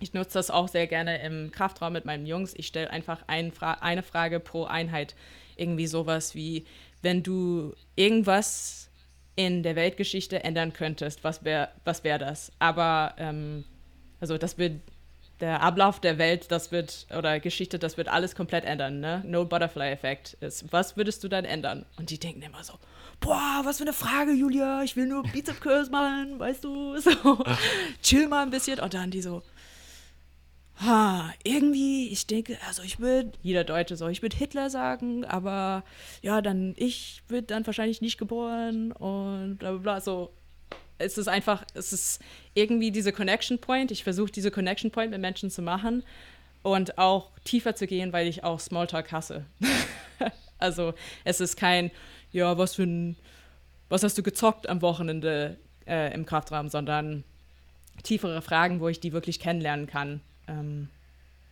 ich 0.00 0.14
nutze 0.14 0.34
das 0.34 0.50
auch 0.50 0.68
sehr 0.68 0.86
gerne 0.86 1.22
im 1.22 1.52
Kraftraum 1.52 1.92
mit 1.92 2.04
meinen 2.04 2.26
Jungs. 2.26 2.54
Ich 2.56 2.66
stelle 2.66 2.90
einfach 2.90 3.22
ein 3.26 3.52
Fra 3.52 3.74
eine 3.74 4.02
Frage 4.02 4.40
pro 4.40 4.64
Einheit. 4.64 5.14
Irgendwie 5.56 5.86
sowas 5.86 6.34
wie, 6.34 6.64
wenn 7.02 7.22
du 7.22 7.74
irgendwas 7.96 8.90
in 9.36 9.62
der 9.62 9.76
Weltgeschichte 9.76 10.42
ändern 10.42 10.72
könntest, 10.72 11.22
was 11.24 11.44
wäre 11.44 11.68
was 11.84 12.04
wär 12.04 12.18
das? 12.18 12.52
Aber, 12.58 13.14
ähm, 13.18 13.64
also 14.20 14.38
das 14.38 14.58
wird, 14.58 14.80
der 15.40 15.62
Ablauf 15.62 16.00
der 16.00 16.18
Welt, 16.18 16.50
das 16.50 16.70
wird, 16.72 17.06
oder 17.16 17.40
Geschichte, 17.40 17.78
das 17.78 17.96
wird 17.96 18.08
alles 18.08 18.34
komplett 18.34 18.64
ändern, 18.64 19.00
ne? 19.00 19.22
No 19.24 19.46
Butterfly-Effekt 19.46 20.34
ist. 20.40 20.70
Was 20.72 20.96
würdest 20.96 21.24
du 21.24 21.28
dann 21.28 21.46
ändern? 21.46 21.86
Und 21.96 22.10
die 22.10 22.18
denken 22.18 22.42
immer 22.42 22.62
so, 22.62 22.74
boah, 23.20 23.62
was 23.64 23.78
für 23.78 23.84
eine 23.84 23.92
Frage, 23.92 24.32
Julia, 24.32 24.82
ich 24.82 24.96
will 24.96 25.06
nur 25.06 25.22
Bizep 25.22 25.60
Curls 25.60 25.90
machen, 25.90 26.38
weißt 26.38 26.64
du, 26.64 26.98
so, 27.00 27.42
chill 28.02 28.28
mal 28.28 28.42
ein 28.42 28.50
bisschen. 28.50 28.80
Und 28.80 28.94
dann 28.94 29.10
die 29.10 29.22
so, 29.22 29.42
ha, 30.80 31.32
irgendwie, 31.44 32.08
ich 32.08 32.26
denke, 32.26 32.58
also 32.66 32.82
ich 32.82 33.00
würde, 33.00 33.32
jeder 33.42 33.64
Deutsche 33.64 33.96
so, 33.96 34.08
ich 34.08 34.22
würde 34.22 34.36
Hitler 34.36 34.70
sagen, 34.70 35.24
aber 35.24 35.84
ja, 36.22 36.40
dann, 36.40 36.74
ich 36.76 37.22
würde 37.28 37.48
dann 37.48 37.66
wahrscheinlich 37.66 38.00
nicht 38.00 38.18
geboren 38.18 38.92
und 38.92 39.58
bla 39.58 39.72
bla 39.72 39.80
bla, 39.80 40.00
so. 40.00 40.30
Es 40.98 41.16
ist 41.16 41.28
einfach, 41.28 41.64
es 41.72 41.94
ist 41.94 42.20
irgendwie 42.52 42.90
diese 42.90 43.12
Connection 43.12 43.58
Point. 43.58 43.90
Ich 43.90 44.04
versuche 44.04 44.30
diese 44.30 44.50
Connection 44.50 44.90
Point 44.90 45.10
mit 45.10 45.20
Menschen 45.20 45.50
zu 45.50 45.62
machen 45.62 46.02
und 46.62 46.98
auch 46.98 47.30
tiefer 47.44 47.74
zu 47.74 47.86
gehen, 47.86 48.12
weil 48.12 48.26
ich 48.26 48.44
auch 48.44 48.60
Smalltalk 48.60 49.10
hasse. 49.10 49.46
also 50.58 50.92
es 51.24 51.40
ist 51.40 51.56
kein, 51.56 51.90
ja, 52.32 52.58
was 52.58 52.74
für 52.74 52.82
ein, 52.82 53.16
was 53.88 54.02
hast 54.02 54.18
du 54.18 54.22
gezockt 54.22 54.68
am 54.68 54.82
Wochenende 54.82 55.56
äh, 55.86 56.12
im 56.12 56.26
Kraftraum, 56.26 56.68
sondern 56.68 57.24
tiefere 58.02 58.42
Fragen, 58.42 58.80
wo 58.80 58.88
ich 58.88 59.00
die 59.00 59.14
wirklich 59.14 59.40
kennenlernen 59.40 59.86
kann. 59.86 60.20
Ähm, 60.50 60.88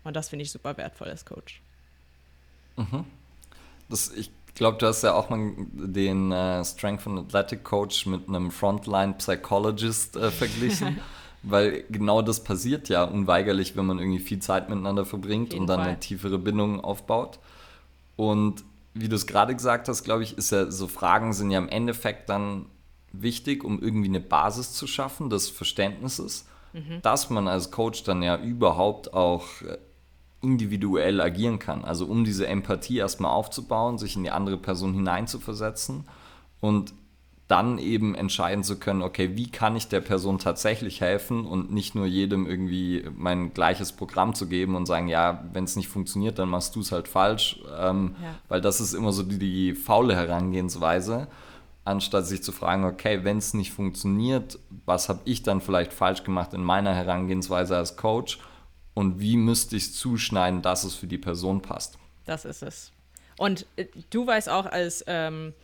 und 0.04 0.16
das 0.16 0.28
finde 0.28 0.42
ich 0.44 0.50
super 0.50 0.76
wertvoll 0.76 1.08
als 1.08 1.24
Coach. 1.24 1.60
Mhm. 2.76 3.04
Das, 3.88 4.10
ich 4.10 4.30
glaube, 4.54 4.78
du 4.78 4.86
hast 4.86 5.02
ja 5.02 5.14
auch 5.14 5.30
mal 5.30 5.52
den 5.72 6.32
äh, 6.32 6.64
Strength 6.64 7.06
and 7.06 7.18
Athletic 7.20 7.64
Coach 7.64 8.06
mit 8.06 8.28
einem 8.28 8.50
Frontline 8.50 9.14
Psychologist 9.14 10.16
äh, 10.16 10.30
verglichen. 10.30 11.00
weil 11.42 11.84
genau 11.88 12.22
das 12.22 12.42
passiert 12.42 12.88
ja 12.88 13.04
unweigerlich, 13.04 13.76
wenn 13.76 13.86
man 13.86 13.98
irgendwie 13.98 14.18
viel 14.18 14.40
Zeit 14.40 14.68
miteinander 14.68 15.04
verbringt 15.04 15.54
und 15.54 15.66
dann 15.66 15.80
Fall. 15.80 15.88
eine 15.88 16.00
tiefere 16.00 16.38
Bindung 16.38 16.80
aufbaut. 16.80 17.38
Und 18.16 18.64
wie 18.94 19.08
du 19.08 19.16
es 19.16 19.26
gerade 19.26 19.54
gesagt 19.54 19.88
hast, 19.88 20.02
glaube 20.02 20.24
ich, 20.24 20.36
ist 20.36 20.50
ja 20.50 20.70
so 20.70 20.88
Fragen 20.88 21.32
sind 21.32 21.50
ja 21.50 21.58
im 21.58 21.68
Endeffekt 21.68 22.28
dann 22.28 22.66
wichtig, 23.12 23.64
um 23.64 23.80
irgendwie 23.80 24.08
eine 24.08 24.20
Basis 24.20 24.72
zu 24.74 24.86
schaffen 24.86 25.30
des 25.30 25.48
Verständnisses, 25.48 26.46
mhm. 26.72 27.02
dass 27.02 27.30
man 27.30 27.48
als 27.48 27.70
Coach 27.70 28.04
dann 28.04 28.22
ja 28.22 28.36
überhaupt 28.36 29.12
auch 29.12 29.46
äh, 29.62 29.78
individuell 30.40 31.20
agieren 31.20 31.58
kann. 31.58 31.84
Also 31.84 32.06
um 32.06 32.24
diese 32.24 32.46
Empathie 32.46 32.98
erstmal 32.98 33.32
aufzubauen, 33.32 33.98
sich 33.98 34.16
in 34.16 34.24
die 34.24 34.30
andere 34.30 34.58
Person 34.58 34.94
hineinzuversetzen 34.94 36.04
und 36.60 36.94
dann 37.48 37.78
eben 37.78 38.14
entscheiden 38.14 38.62
zu 38.62 38.78
können, 38.78 39.00
okay, 39.00 39.30
wie 39.34 39.50
kann 39.50 39.74
ich 39.74 39.88
der 39.88 40.02
Person 40.02 40.38
tatsächlich 40.38 41.00
helfen 41.00 41.46
und 41.46 41.72
nicht 41.72 41.94
nur 41.94 42.04
jedem 42.04 42.46
irgendwie 42.46 43.06
mein 43.16 43.54
gleiches 43.54 43.92
Programm 43.92 44.34
zu 44.34 44.48
geben 44.48 44.76
und 44.76 44.84
sagen, 44.84 45.08
ja, 45.08 45.42
wenn 45.54 45.64
es 45.64 45.74
nicht 45.74 45.88
funktioniert, 45.88 46.38
dann 46.38 46.50
machst 46.50 46.76
du 46.76 46.80
es 46.80 46.92
halt 46.92 47.08
falsch, 47.08 47.58
ähm, 47.80 48.16
ja. 48.22 48.34
weil 48.48 48.60
das 48.60 48.80
ist 48.80 48.92
immer 48.92 49.12
so 49.12 49.22
die, 49.22 49.38
die 49.38 49.74
faule 49.74 50.14
Herangehensweise, 50.14 51.26
anstatt 51.88 52.26
sich 52.26 52.42
zu 52.42 52.52
fragen, 52.52 52.84
okay, 52.84 53.24
wenn 53.24 53.38
es 53.38 53.54
nicht 53.54 53.72
funktioniert, 53.72 54.58
was 54.84 55.08
habe 55.08 55.20
ich 55.24 55.42
dann 55.42 55.60
vielleicht 55.60 55.92
falsch 55.92 56.22
gemacht 56.22 56.54
in 56.54 56.62
meiner 56.62 56.94
Herangehensweise 56.94 57.76
als 57.76 57.96
Coach 57.96 58.38
und 58.94 59.20
wie 59.20 59.36
müsste 59.36 59.76
ich 59.76 59.84
es 59.84 59.94
zuschneiden, 59.94 60.62
dass 60.62 60.84
es 60.84 60.94
für 60.94 61.06
die 61.06 61.18
Person 61.18 61.62
passt. 61.62 61.98
Das 62.24 62.44
ist 62.44 62.62
es. 62.62 62.92
Und 63.38 63.66
äh, 63.76 63.86
du 64.10 64.26
weißt 64.26 64.48
auch 64.48 64.66
als 64.66 65.04
ähm 65.06 65.54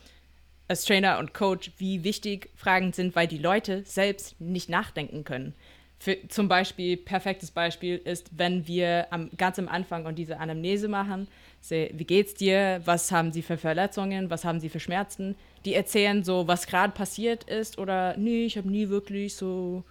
als 0.68 0.84
Trainer 0.84 1.18
und 1.18 1.34
Coach, 1.34 1.72
wie 1.78 2.04
wichtig 2.04 2.50
Fragen 2.56 2.92
sind, 2.92 3.14
weil 3.16 3.26
die 3.26 3.38
Leute 3.38 3.82
selbst 3.84 4.40
nicht 4.40 4.68
nachdenken 4.68 5.24
können. 5.24 5.54
Für, 5.98 6.16
zum 6.28 6.48
Beispiel, 6.48 6.96
perfektes 6.96 7.50
Beispiel 7.50 7.96
ist, 7.96 8.30
wenn 8.36 8.66
wir 8.66 9.06
am, 9.10 9.30
ganz 9.36 9.58
am 9.58 9.68
Anfang 9.68 10.06
und 10.06 10.16
diese 10.16 10.38
Anamnese 10.38 10.88
machen, 10.88 11.28
wie 11.70 12.04
geht's 12.04 12.34
dir, 12.34 12.82
was 12.84 13.10
haben 13.12 13.32
sie 13.32 13.42
für 13.42 13.56
Verletzungen, 13.56 14.30
was 14.30 14.44
haben 14.44 14.60
sie 14.60 14.68
für 14.68 14.80
Schmerzen, 14.80 15.36
die 15.64 15.74
erzählen 15.74 16.22
so, 16.22 16.46
was 16.46 16.66
gerade 16.66 16.92
passiert 16.92 17.44
ist 17.44 17.78
oder 17.78 18.16
nee, 18.16 18.44
ich 18.44 18.58
habe 18.58 18.68
nie 18.68 18.88
wirklich 18.88 19.34
so, 19.34 19.84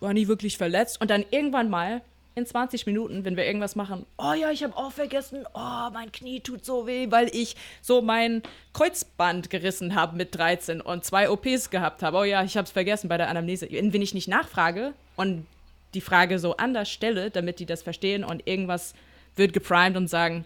war 0.00 0.12
nie 0.12 0.28
wirklich 0.28 0.58
verletzt. 0.58 1.00
Und 1.00 1.10
dann 1.10 1.24
irgendwann 1.30 1.70
mal 1.70 2.02
in 2.34 2.46
20 2.46 2.86
Minuten, 2.86 3.24
wenn 3.24 3.36
wir 3.36 3.46
irgendwas 3.46 3.76
machen, 3.76 4.06
oh 4.18 4.32
ja, 4.32 4.50
ich 4.50 4.64
habe 4.64 4.76
auch 4.76 4.90
vergessen, 4.90 5.46
oh, 5.54 5.90
mein 5.92 6.10
Knie 6.10 6.40
tut 6.40 6.64
so 6.64 6.86
weh, 6.86 7.10
weil 7.10 7.28
ich 7.32 7.56
so 7.80 8.02
mein 8.02 8.42
Kreuzband 8.72 9.50
gerissen 9.50 9.94
habe 9.94 10.16
mit 10.16 10.34
13 10.34 10.80
und 10.80 11.04
zwei 11.04 11.30
OPs 11.30 11.70
gehabt 11.70 12.02
habe. 12.02 12.18
Oh 12.18 12.24
ja, 12.24 12.42
ich 12.42 12.56
habe 12.56 12.64
es 12.64 12.72
vergessen 12.72 13.08
bei 13.08 13.16
der 13.16 13.28
Anamnese. 13.28 13.68
Wenn 13.70 14.02
ich 14.02 14.14
nicht 14.14 14.28
nachfrage 14.28 14.94
und 15.16 15.46
die 15.94 16.00
Frage 16.00 16.40
so 16.40 16.56
anders 16.56 16.90
stelle, 16.90 17.30
damit 17.30 17.60
die 17.60 17.66
das 17.66 17.82
verstehen 17.82 18.24
und 18.24 18.46
irgendwas 18.48 18.94
wird 19.36 19.52
geprimed 19.52 19.96
und 19.96 20.08
sagen, 20.08 20.44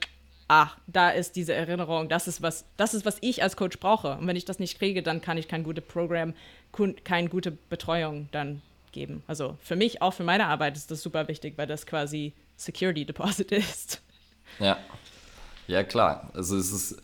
ach, 0.48 0.76
da 0.86 1.10
ist 1.10 1.36
diese 1.36 1.54
Erinnerung, 1.54 2.08
das 2.08 2.26
ist 2.26 2.42
was, 2.42 2.64
das 2.76 2.94
ist 2.94 3.04
was 3.04 3.18
ich 3.20 3.42
als 3.42 3.56
Coach 3.56 3.78
brauche. 3.78 4.16
Und 4.16 4.26
wenn 4.26 4.36
ich 4.36 4.46
das 4.46 4.58
nicht 4.58 4.78
kriege, 4.78 5.02
dann 5.02 5.20
kann 5.20 5.38
ich 5.38 5.46
kein 5.46 5.62
gutes 5.62 5.84
Programm, 5.84 6.34
keine 7.04 7.28
gute 7.28 7.52
Betreuung 7.52 8.28
dann 8.32 8.62
geben. 8.92 9.22
Also 9.26 9.56
für 9.60 9.76
mich, 9.76 10.00
auch 10.02 10.14
für 10.14 10.24
meine 10.24 10.46
Arbeit 10.46 10.76
ist 10.76 10.90
das 10.90 11.02
super 11.02 11.28
wichtig, 11.28 11.56
weil 11.56 11.66
das 11.66 11.86
quasi 11.86 12.32
Security 12.56 13.04
Deposit 13.04 13.52
ist. 13.52 14.00
Ja. 14.58 14.78
Ja, 15.66 15.84
klar. 15.84 16.30
Also 16.32 16.56
es 16.56 16.72
ist, 16.72 17.02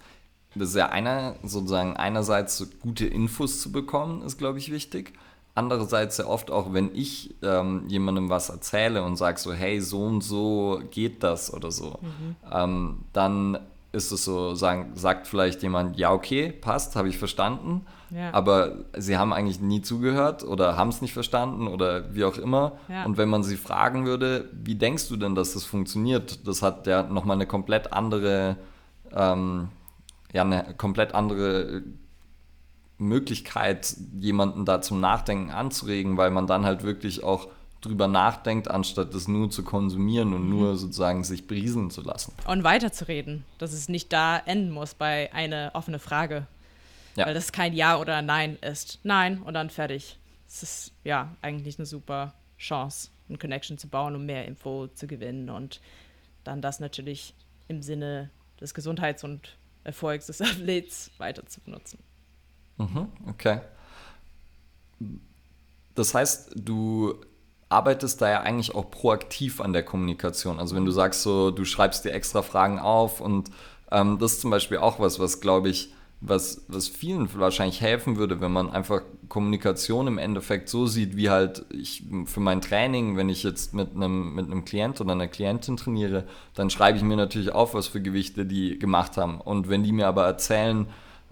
das 0.55 0.71
ist 0.71 0.77
ja 0.77 0.89
einer, 0.89 1.37
sozusagen 1.43 1.97
einerseits 1.97 2.67
gute 2.81 3.07
Infos 3.07 3.61
zu 3.61 3.71
bekommen, 3.71 4.23
ist, 4.23 4.39
glaube 4.39 4.59
ich, 4.59 4.73
wichtig. 4.73 5.13
Andererseits 5.57 6.19
ja 6.19 6.27
oft 6.27 6.51
auch, 6.51 6.73
wenn 6.73 6.91
ich 6.95 7.37
ähm, 7.43 7.85
jemandem 7.87 8.29
was 8.29 8.49
erzähle 8.49 9.05
und 9.05 9.17
sage 9.17 9.39
so, 9.39 9.53
hey, 9.53 9.81
so 9.81 10.03
und 10.03 10.23
so 10.23 10.83
geht 10.91 11.23
das 11.23 11.55
oder 11.55 11.71
so, 11.71 11.99
mhm. 12.01 12.37
ähm, 12.53 12.99
dann 13.13 13.59
ist 13.93 14.11
es 14.11 14.25
so, 14.25 14.55
sagen, 14.55 14.91
sagt 14.95 15.29
vielleicht 15.29 15.63
jemand, 15.63 15.97
ja, 15.97 16.13
okay, 16.13 16.51
passt, 16.51 16.97
habe 16.97 17.09
ich 17.09 17.17
verstanden. 17.17 17.87
Ja. 18.11 18.33
Aber 18.33 18.85
sie 18.97 19.17
haben 19.17 19.33
eigentlich 19.33 19.61
nie 19.61 19.83
zugehört 19.83 20.43
oder 20.43 20.77
haben 20.77 20.89
es 20.89 21.01
nicht 21.01 21.13
verstanden 21.13 21.69
oder 21.69 22.15
wie 22.15 22.25
auch 22.25 22.37
immer. 22.37 22.73
Ja. 22.89 23.05
Und 23.05 23.17
wenn 23.17 23.29
man 23.29 23.45
sie 23.45 23.57
fragen 23.57 24.05
würde, 24.05 24.51
wie 24.53 24.75
denkst 24.75 25.09
du 25.09 25.17
denn, 25.17 25.35
dass 25.35 25.55
das 25.55 25.65
funktioniert? 25.65 26.47
Das 26.47 26.63
hat 26.63 26.87
ja 26.87 27.05
nochmal 27.05 27.37
eine 27.37 27.47
komplett 27.47 27.93
andere, 27.93 28.57
ähm, 29.13 29.69
ja, 30.33 30.43
eine 30.43 30.75
komplett 30.77 31.15
andere 31.15 31.83
Möglichkeit, 32.99 33.97
jemanden 34.19 34.65
da 34.65 34.81
zum 34.81 35.01
Nachdenken 35.01 35.51
anzuregen, 35.51 36.17
weil 36.17 36.31
man 36.31 36.47
dann 36.47 36.65
halt 36.65 36.83
wirklich 36.83 37.25
auch 37.25 37.49
drüber 37.81 38.09
nachdenkt, 38.09 38.71
anstatt 38.71 39.15
das 39.15 39.29
nur 39.29 39.51
zu 39.51 39.63
konsumieren 39.63 40.33
und 40.33 40.45
mhm. 40.45 40.51
nur 40.51 40.77
sozusagen 40.77 41.25
sich 41.25 41.47
brieseln 41.47 41.91
zu 41.91 42.03
lassen. 42.03 42.33
Und 42.47 42.65
weiterzureden, 42.65 43.45
dass 43.59 43.73
es 43.73 43.89
nicht 43.89 44.13
da 44.13 44.39
enden 44.39 44.71
muss 44.71 44.95
bei 44.95 45.33
einer 45.33 45.73
offenen 45.75 46.01
Frage. 46.01 46.47
Ja. 47.17 47.27
Weil 47.27 47.35
das 47.35 47.53
kein 47.53 47.75
Ja 47.75 47.99
oder 47.99 48.23
Nein 48.23 48.59
ist. 48.61 49.01
Nein 49.03 49.43
und 49.43 49.55
dann 49.55 49.71
fertig. 49.71 50.19
Es 50.49 50.63
ist 50.63 50.93
ja 51.05 51.37
eigentlich 51.43 51.79
eine 51.79 51.87
super 51.87 52.35
Chance, 52.59 53.11
eine 53.29 53.39
Connection 53.39 53.79
zu 53.79 53.89
bauen, 53.89 54.15
um 54.15 54.27
mehr 54.27 54.47
Info 54.47 54.87
zu 54.89 55.07
gewinnen 55.07 55.51
und 55.51 55.81
dann 56.43 56.61
das 56.61 56.81
natürlich 56.81 57.35
im 57.69 57.83
Sinne 57.83 58.31
des 58.61 58.75
Gesundheits- 58.75 59.25
und 59.25 59.57
Erfolgs 59.85 60.27
des 60.27 60.41
Athlets 60.41 61.11
weiter 61.19 61.47
zu 61.47 61.61
benutzen. 61.61 61.99
Mhm, 62.79 63.09
okay. 63.29 63.61
Das 65.95 66.15
heißt, 66.15 66.53
du 66.57 67.15
arbeitest 67.69 68.21
da 68.21 68.31
ja 68.31 68.41
eigentlich 68.41 68.75
auch 68.75 68.91
proaktiv 68.91 69.61
an 69.61 69.73
der 69.73 69.85
Kommunikation. 69.85 70.59
Also 70.59 70.77
wenn 70.77 70.85
du 70.85 70.93
sagst 70.93 71.23
so, 71.23 71.51
du 71.51 71.65
schreibst 71.65 72.05
dir 72.05 72.13
extra 72.13 72.43
Fragen 72.43 72.79
auf 72.79 73.21
und 73.21 73.51
ähm, 73.91 74.19
das 74.19 74.35
ist 74.35 74.41
zum 74.41 74.51
Beispiel 74.51 74.79
auch 74.79 75.01
was, 75.01 75.19
was 75.19 75.41
glaube 75.41 75.69
ich, 75.69 75.93
was, 76.21 76.65
was 76.69 76.89
vielen 76.89 77.29
wahrscheinlich 77.39 77.81
helfen 77.81 78.17
würde, 78.17 78.41
wenn 78.41 78.53
man 78.53 78.71
einfach 78.71 79.03
Kommunikation 79.29 80.07
im 80.07 80.19
Endeffekt 80.19 80.69
so 80.69 80.87
sieht, 80.87 81.17
wie 81.17 81.29
halt 81.29 81.67
ich 81.71 82.05
für 82.25 82.41
mein 82.41 82.63
Training, 82.63 83.17
wenn 83.17 83.29
ich 83.29 83.43
jetzt 83.43 83.75
mit 83.75 83.95
einem, 83.95 84.35
mit 84.35 84.47
einem 84.47 84.65
Klient 84.65 85.01
oder 85.01 85.13
einer 85.13 85.29
Klientin 85.29 85.77
trainiere, 85.77 86.25
dann 86.55 86.71
schreibe 86.71 86.97
ich 86.97 87.05
mir 87.05 87.17
natürlich 87.17 87.53
auf, 87.53 87.75
was 87.75 87.89
für 87.89 88.01
Gewichte 88.01 88.47
die 88.47 88.79
gemacht 88.79 89.17
haben. 89.19 89.41
Und 89.41 89.69
wenn 89.69 89.83
die 89.83 89.93
mir 89.93 90.07
aber 90.07 90.25
erzählen, 90.25 90.87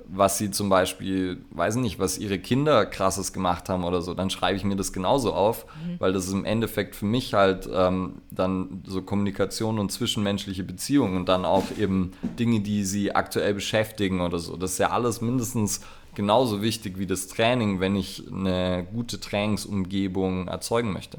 was 0.08 0.38
sie 0.38 0.50
zum 0.50 0.68
Beispiel, 0.68 1.44
weiß 1.50 1.76
nicht, 1.76 1.98
was 1.98 2.18
ihre 2.18 2.38
Kinder 2.38 2.86
krasses 2.86 3.32
gemacht 3.32 3.68
haben 3.68 3.84
oder 3.84 4.02
so, 4.02 4.14
dann 4.14 4.30
schreibe 4.30 4.56
ich 4.56 4.64
mir 4.64 4.76
das 4.76 4.92
genauso 4.92 5.32
auf, 5.32 5.66
mhm. 5.66 5.96
weil 5.98 6.12
das 6.12 6.26
ist 6.26 6.32
im 6.32 6.44
Endeffekt 6.44 6.96
für 6.96 7.06
mich 7.06 7.34
halt 7.34 7.68
ähm, 7.72 8.22
dann 8.30 8.82
so 8.86 9.02
Kommunikation 9.02 9.78
und 9.78 9.92
zwischenmenschliche 9.92 10.64
Beziehungen 10.64 11.16
und 11.16 11.28
dann 11.28 11.44
auch 11.44 11.64
eben 11.78 12.12
Dinge, 12.38 12.60
die 12.60 12.84
sie 12.84 13.14
aktuell 13.14 13.54
beschäftigen 13.54 14.20
oder 14.20 14.38
so. 14.38 14.56
Das 14.56 14.72
ist 14.72 14.78
ja 14.78 14.90
alles 14.90 15.20
mindestens 15.20 15.80
genauso 16.14 16.62
wichtig 16.62 16.98
wie 16.98 17.06
das 17.06 17.28
Training, 17.28 17.80
wenn 17.80 17.96
ich 17.96 18.24
eine 18.30 18.86
gute 18.92 19.20
Trainingsumgebung 19.20 20.48
erzeugen 20.48 20.92
möchte. 20.92 21.18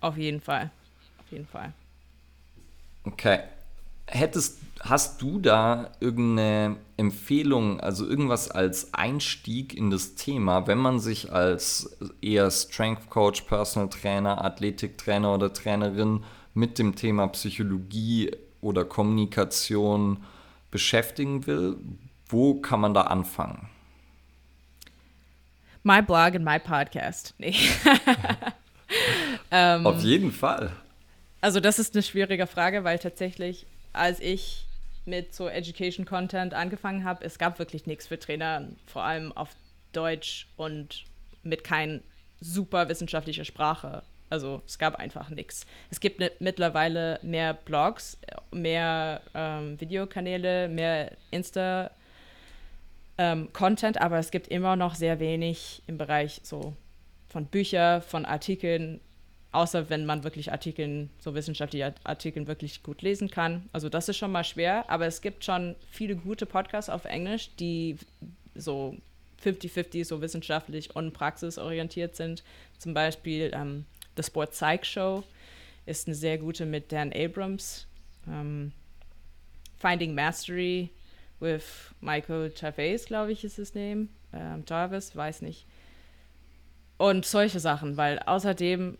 Auf 0.00 0.16
jeden 0.16 0.40
Fall. 0.40 0.70
Auf 1.18 1.32
jeden 1.32 1.46
Fall. 1.46 1.72
Okay. 3.04 3.40
Hättest, 4.06 4.58
hast 4.80 5.20
du 5.20 5.38
da 5.38 5.90
irgendeine 6.00 6.76
Empfehlung, 6.96 7.80
also 7.80 8.06
irgendwas 8.06 8.50
als 8.50 8.94
Einstieg 8.94 9.74
in 9.74 9.90
das 9.90 10.14
Thema, 10.14 10.66
wenn 10.66 10.78
man 10.78 11.00
sich 11.00 11.32
als 11.32 11.96
eher 12.22 12.50
Strength 12.50 13.10
Coach, 13.10 13.42
Personal 13.42 13.88
Trainer, 13.88 14.44
Athletiktrainer 14.44 15.34
oder 15.34 15.52
Trainerin 15.52 16.24
mit 16.54 16.78
dem 16.78 16.94
Thema 16.94 17.26
Psychologie 17.28 18.30
oder 18.60 18.84
Kommunikation 18.84 20.24
beschäftigen 20.70 21.46
will? 21.46 21.76
Wo 22.28 22.60
kann 22.60 22.80
man 22.80 22.94
da 22.94 23.02
anfangen? 23.02 23.68
My 25.82 26.02
blog 26.02 26.34
and 26.34 26.44
my 26.44 26.58
podcast. 26.58 27.34
Nee. 27.38 27.54
ähm, 29.52 29.86
Auf 29.86 30.02
jeden 30.02 30.32
Fall. 30.32 30.72
Also 31.40 31.60
das 31.60 31.78
ist 31.78 31.94
eine 31.94 32.02
schwierige 32.02 32.48
Frage, 32.48 32.82
weil 32.82 32.98
tatsächlich, 32.98 33.66
als 33.96 34.20
ich 34.20 34.66
mit 35.04 35.34
so 35.34 35.48
Education 35.48 36.04
Content 36.04 36.54
angefangen 36.54 37.04
habe, 37.04 37.24
es 37.24 37.38
gab 37.38 37.58
wirklich 37.58 37.86
nichts 37.86 38.06
für 38.06 38.18
Trainer, 38.18 38.68
vor 38.86 39.04
allem 39.04 39.32
auf 39.32 39.50
Deutsch 39.92 40.48
und 40.56 41.04
mit 41.42 41.64
kein 41.64 42.02
super 42.40 42.88
wissenschaftlicher 42.88 43.44
Sprache. 43.44 44.02
Also 44.28 44.62
es 44.66 44.78
gab 44.78 44.96
einfach 44.96 45.30
nichts. 45.30 45.66
Es 45.90 46.00
gibt 46.00 46.18
ne, 46.18 46.32
mittlerweile 46.40 47.20
mehr 47.22 47.54
Blogs, 47.54 48.18
mehr 48.50 49.20
ähm, 49.34 49.80
Videokanäle, 49.80 50.68
mehr 50.68 51.12
Insta 51.30 51.92
ähm, 53.18 53.52
Content, 53.52 54.00
aber 54.00 54.18
es 54.18 54.32
gibt 54.32 54.48
immer 54.48 54.74
noch 54.74 54.96
sehr 54.96 55.20
wenig 55.20 55.82
im 55.86 55.96
Bereich 55.96 56.40
so 56.42 56.74
von 57.28 57.46
Büchern, 57.46 58.02
von 58.02 58.24
Artikeln, 58.24 59.00
außer 59.56 59.88
wenn 59.88 60.04
man 60.04 60.22
wirklich 60.22 60.52
Artikeln, 60.52 61.08
so 61.18 61.34
wissenschaftliche 61.34 61.94
Artikeln 62.04 62.46
wirklich 62.46 62.82
gut 62.82 63.00
lesen 63.00 63.30
kann. 63.30 63.68
Also 63.72 63.88
das 63.88 64.08
ist 64.10 64.18
schon 64.18 64.30
mal 64.30 64.44
schwer, 64.44 64.88
aber 64.90 65.06
es 65.06 65.22
gibt 65.22 65.44
schon 65.44 65.74
viele 65.90 66.14
gute 66.14 66.44
Podcasts 66.44 66.90
auf 66.90 67.06
Englisch, 67.06 67.48
die 67.58 67.96
so 68.54 68.96
50-50 69.42 70.04
so 70.04 70.20
wissenschaftlich 70.20 70.94
und 70.94 71.12
praxisorientiert 71.14 72.16
sind. 72.16 72.44
Zum 72.78 72.92
Beispiel 72.92 73.50
ähm, 73.54 73.86
The 74.16 74.22
Sport 74.22 74.50
Psych 74.50 74.84
Show 74.84 75.24
ist 75.86 76.06
eine 76.06 76.14
sehr 76.14 76.36
gute 76.36 76.66
mit 76.66 76.92
Dan 76.92 77.14
Abrams. 77.14 77.86
Ähm, 78.28 78.72
Finding 79.78 80.14
Mastery 80.14 80.90
with 81.40 81.64
Michael 82.02 82.52
Chavez, 82.54 83.06
glaube 83.06 83.32
ich, 83.32 83.42
ist 83.42 83.56
his 83.56 83.74
name. 83.74 84.08
Ähm, 84.34 84.64
Jarvis, 84.68 85.16
weiß 85.16 85.40
nicht. 85.40 85.64
Und 86.98 87.24
solche 87.24 87.60
Sachen, 87.60 87.96
weil 87.96 88.18
außerdem 88.18 88.98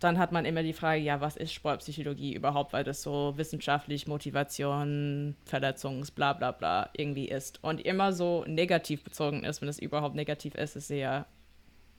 dann 0.00 0.18
hat 0.18 0.32
man 0.32 0.46
immer 0.46 0.62
die 0.62 0.72
Frage, 0.72 1.00
ja, 1.00 1.20
was 1.20 1.36
ist 1.36 1.52
Sportpsychologie 1.52 2.34
überhaupt, 2.34 2.72
weil 2.72 2.84
das 2.84 3.02
so 3.02 3.34
wissenschaftlich 3.36 4.06
Motivation, 4.06 5.36
Verletzungs, 5.44 6.10
bla 6.10 6.32
bla 6.32 6.52
bla 6.52 6.88
irgendwie 6.96 7.28
ist. 7.28 7.62
Und 7.62 7.82
immer 7.82 8.12
so 8.12 8.44
negativ 8.46 9.04
bezogen 9.04 9.44
ist, 9.44 9.60
wenn 9.60 9.68
es 9.68 9.78
überhaupt 9.78 10.14
negativ 10.14 10.54
ist, 10.54 10.74
ist 10.74 10.88
sehr 10.88 11.26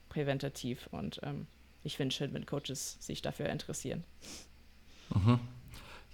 präventativ. 0.08 0.88
Und 0.90 1.20
ähm, 1.22 1.46
ich 1.84 1.96
finde 1.96 2.14
schön, 2.14 2.34
wenn 2.34 2.44
Coaches 2.44 2.96
sich 3.00 3.22
dafür 3.22 3.46
interessieren. 3.46 4.02
Mhm. 5.14 5.38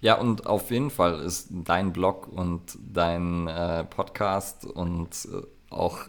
Ja, 0.01 0.15
und 0.19 0.47
auf 0.47 0.71
jeden 0.71 0.91
Fall 0.91 1.19
ist 1.21 1.49
dein 1.51 1.93
Blog 1.93 2.29
und 2.29 2.79
dein 2.81 3.49
äh, 3.49 3.85
Podcast 3.85 4.65
und 4.65 5.27
äh, 5.33 5.43
auch 5.71 6.01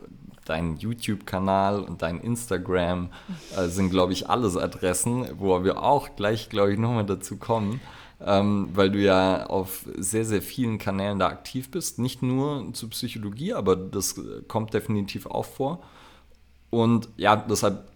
dein 0.50 0.78
YouTube-Kanal 0.78 1.80
und 1.80 2.02
dein 2.02 2.20
Instagram 2.20 3.10
äh, 3.56 3.68
sind, 3.68 3.90
glaube 3.90 4.14
ich, 4.14 4.30
alles 4.30 4.58
Adressen, 4.58 5.28
wo 5.38 5.64
wir 5.64 5.84
auch 5.84 6.16
gleich, 6.16 6.50
glaube 6.50 6.74
ich, 6.74 6.80
nochmal 6.80 7.06
dazu 7.06 7.38
kommen, 7.38 7.80
ähm, 8.26 8.70
weil 8.74 8.92
du 8.92 9.00
ja 9.00 9.46
auf 9.46 9.86
sehr, 9.98 10.26
sehr 10.26 10.42
vielen 10.42 10.78
Kanälen 10.78 11.20
da 11.20 11.28
aktiv 11.28 11.70
bist. 11.72 12.00
Nicht 12.00 12.22
nur 12.22 12.74
zu 12.74 12.90
Psychologie, 12.90 13.54
aber 13.54 13.76
das 13.76 14.20
kommt 14.48 14.74
definitiv 14.74 15.26
auch 15.26 15.46
vor. 15.46 15.84
Und 16.70 17.10
ja, 17.18 17.36
deshalb 17.36 17.90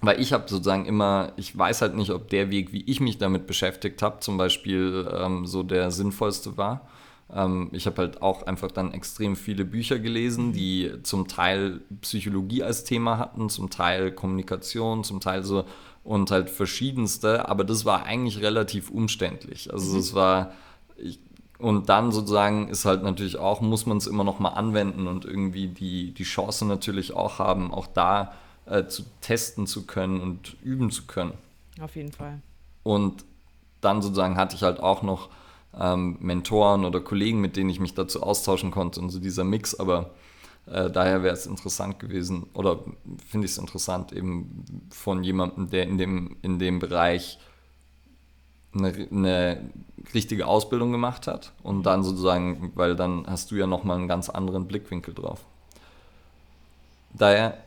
weil 0.00 0.20
ich 0.20 0.32
habe 0.32 0.48
sozusagen 0.48 0.86
immer, 0.86 1.32
ich 1.36 1.56
weiß 1.58 1.82
halt 1.82 1.96
nicht, 1.96 2.10
ob 2.10 2.28
der 2.28 2.50
Weg, 2.50 2.72
wie 2.72 2.84
ich 2.84 3.00
mich 3.00 3.18
damit 3.18 3.46
beschäftigt 3.46 4.00
habe, 4.00 4.20
zum 4.20 4.38
Beispiel 4.38 5.10
ähm, 5.12 5.44
so 5.44 5.64
der 5.64 5.90
sinnvollste 5.90 6.56
war. 6.56 6.88
Ähm, 7.32 7.68
ich 7.72 7.86
habe 7.86 7.98
halt 7.98 8.22
auch 8.22 8.42
einfach 8.44 8.70
dann 8.70 8.92
extrem 8.92 9.36
viele 9.36 9.64
Bücher 9.64 9.98
gelesen, 9.98 10.52
die 10.52 10.92
zum 11.02 11.28
Teil 11.28 11.80
Psychologie 12.00 12.62
als 12.62 12.84
Thema 12.84 13.18
hatten, 13.18 13.50
zum 13.50 13.70
Teil 13.70 14.12
Kommunikation, 14.12 15.04
zum 15.04 15.20
Teil 15.20 15.44
so 15.44 15.64
und 16.04 16.30
halt 16.30 16.48
verschiedenste, 16.48 17.48
aber 17.48 17.64
das 17.64 17.84
war 17.84 18.04
eigentlich 18.04 18.40
relativ 18.40 18.90
umständlich. 18.90 19.70
Also 19.72 19.92
mhm. 19.92 19.98
es 19.98 20.14
war, 20.14 20.52
ich, 20.96 21.20
und 21.58 21.88
dann 21.90 22.12
sozusagen 22.12 22.68
ist 22.68 22.84
halt 22.86 23.02
natürlich 23.02 23.36
auch, 23.36 23.60
muss 23.60 23.84
man 23.84 23.98
es 23.98 24.06
immer 24.06 24.24
noch 24.24 24.38
mal 24.38 24.50
anwenden 24.50 25.06
und 25.06 25.24
irgendwie 25.24 25.66
die, 25.66 26.12
die 26.12 26.24
Chance 26.24 26.64
natürlich 26.64 27.12
auch 27.14 27.38
haben, 27.38 27.74
auch 27.74 27.86
da 27.86 28.32
äh, 28.64 28.86
zu 28.86 29.02
testen 29.20 29.66
zu 29.66 29.84
können 29.84 30.20
und 30.20 30.56
üben 30.62 30.90
zu 30.90 31.06
können. 31.06 31.34
Auf 31.80 31.94
jeden 31.94 32.12
Fall. 32.12 32.40
Und 32.84 33.24
dann 33.80 34.00
sozusagen 34.00 34.36
hatte 34.36 34.56
ich 34.56 34.62
halt 34.62 34.80
auch 34.80 35.02
noch 35.02 35.28
ähm, 35.78 36.16
Mentoren 36.20 36.84
oder 36.84 37.00
Kollegen, 37.00 37.40
mit 37.40 37.56
denen 37.56 37.70
ich 37.70 37.80
mich 37.80 37.94
dazu 37.94 38.22
austauschen 38.22 38.70
konnte 38.70 39.00
und 39.00 39.10
so 39.10 39.18
dieser 39.18 39.44
Mix, 39.44 39.74
aber 39.74 40.10
äh, 40.66 40.90
daher 40.90 41.22
wäre 41.22 41.34
es 41.34 41.46
interessant 41.46 41.98
gewesen 41.98 42.46
oder 42.54 42.80
finde 43.26 43.46
ich 43.46 43.52
es 43.52 43.58
interessant 43.58 44.12
eben 44.12 44.64
von 44.90 45.24
jemandem, 45.24 45.70
der 45.70 45.84
in 45.84 45.98
dem, 45.98 46.36
in 46.42 46.58
dem 46.58 46.78
Bereich 46.78 47.38
eine, 48.74 48.92
eine 49.10 49.70
richtige 50.14 50.46
Ausbildung 50.46 50.92
gemacht 50.92 51.26
hat 51.26 51.52
und 51.62 51.84
dann 51.84 52.02
sozusagen, 52.02 52.72
weil 52.74 52.96
dann 52.96 53.26
hast 53.26 53.50
du 53.50 53.56
ja 53.56 53.66
nochmal 53.66 53.98
einen 53.98 54.08
ganz 54.08 54.28
anderen 54.28 54.66
Blickwinkel 54.66 55.14
drauf. 55.14 55.44
Daher 57.14 57.58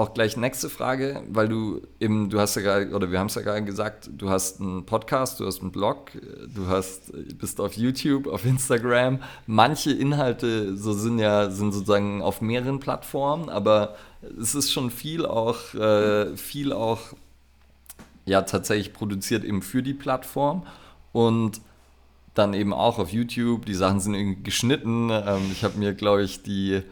auch 0.00 0.14
gleich 0.14 0.36
nächste 0.36 0.70
Frage, 0.70 1.22
weil 1.28 1.48
du 1.48 1.82
eben, 2.00 2.30
du 2.30 2.40
hast 2.40 2.56
ja 2.56 2.62
gerade, 2.62 2.90
oder 2.90 3.12
wir 3.12 3.18
haben 3.18 3.26
es 3.26 3.34
ja 3.34 3.42
gerade 3.42 3.62
gesagt, 3.62 4.10
du 4.12 4.30
hast 4.30 4.60
einen 4.60 4.86
Podcast, 4.86 5.38
du 5.40 5.46
hast 5.46 5.60
einen 5.60 5.72
Blog, 5.72 6.12
du 6.54 6.68
hast, 6.68 7.12
bist 7.38 7.60
auf 7.60 7.74
YouTube, 7.74 8.26
auf 8.26 8.46
Instagram. 8.46 9.22
Manche 9.46 9.92
Inhalte 9.92 10.76
so 10.76 10.92
sind 10.94 11.18
ja, 11.18 11.50
sind 11.50 11.72
sozusagen 11.72 12.22
auf 12.22 12.40
mehreren 12.40 12.80
Plattformen, 12.80 13.50
aber 13.50 13.94
es 14.40 14.54
ist 14.54 14.72
schon 14.72 14.90
viel 14.90 15.26
auch, 15.26 15.74
äh, 15.74 16.34
viel 16.36 16.72
auch 16.72 17.00
ja 18.24 18.42
tatsächlich 18.42 18.94
produziert 18.94 19.44
eben 19.44 19.60
für 19.60 19.82
die 19.82 19.94
Plattform 19.94 20.66
und 21.12 21.60
dann 22.34 22.54
eben 22.54 22.72
auch 22.72 22.98
auf 22.98 23.12
YouTube. 23.12 23.66
Die 23.66 23.74
Sachen 23.74 24.00
sind 24.00 24.14
irgendwie 24.14 24.42
geschnitten. 24.42 25.10
Ähm, 25.10 25.50
ich 25.52 25.62
habe 25.62 25.78
mir, 25.78 25.92
glaube 25.92 26.22
ich, 26.22 26.42
die 26.42 26.82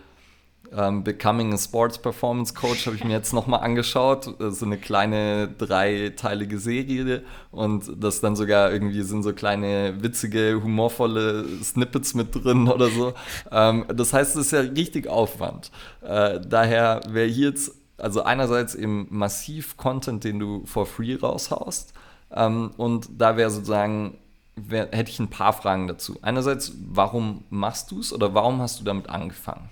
ähm, 0.77 1.05
Becoming 1.05 1.53
a 1.53 1.59
Sports 1.59 1.99
Performance 1.99 2.55
Coach 2.55 2.87
habe 2.87 2.97
ich 2.97 3.05
mir 3.05 3.13
jetzt 3.13 3.33
nochmal 3.33 3.61
angeschaut. 3.61 4.35
So 4.39 4.67
eine 4.67 4.79
kleine 4.79 5.49
dreiteilige 5.49 6.59
Serie 6.59 7.23
und 7.51 7.91
das 7.97 8.21
dann 8.21 8.37
sogar 8.37 8.73
irgendwie 8.73 9.03
sind 9.03 9.23
so 9.23 9.33
kleine 9.33 10.03
witzige, 10.03 10.61
humorvolle 10.63 11.45
Snippets 11.63 12.15
mit 12.15 12.35
drin 12.35 12.69
oder 12.69 12.89
so. 12.89 13.15
Ähm, 13.51 13.85
das 13.95 14.13
heißt, 14.13 14.37
es 14.37 14.47
ist 14.47 14.53
ja 14.53 14.61
richtig 14.61 15.09
Aufwand. 15.09 15.71
Äh, 16.03 16.41
daher 16.41 17.01
wäre 17.09 17.27
hier 17.27 17.49
jetzt, 17.49 17.73
also 17.97 18.23
einerseits 18.23 18.75
eben 18.75 19.07
massiv 19.11 19.77
Content, 19.77 20.25
den 20.25 20.39
du 20.39 20.65
for 20.67 20.87
free 20.87 21.17
raushaust. 21.17 21.93
Ähm, 22.31 22.73
und 22.77 23.09
da 23.19 23.37
wäre 23.37 23.51
sozusagen 23.51 24.19
wär, 24.57 24.89
hätte 24.93 25.11
ich 25.11 25.19
ein 25.19 25.31
paar 25.31 25.53
Fragen 25.53 25.89
dazu. 25.89 26.19
Einerseits, 26.23 26.73
warum 26.87 27.45
machst 27.51 27.91
du 27.91 28.01
es 28.01 28.13
oder 28.13 28.35
warum 28.35 28.61
hast 28.61 28.81
du 28.81 28.85
damit 28.85 29.09
angefangen? 29.09 29.71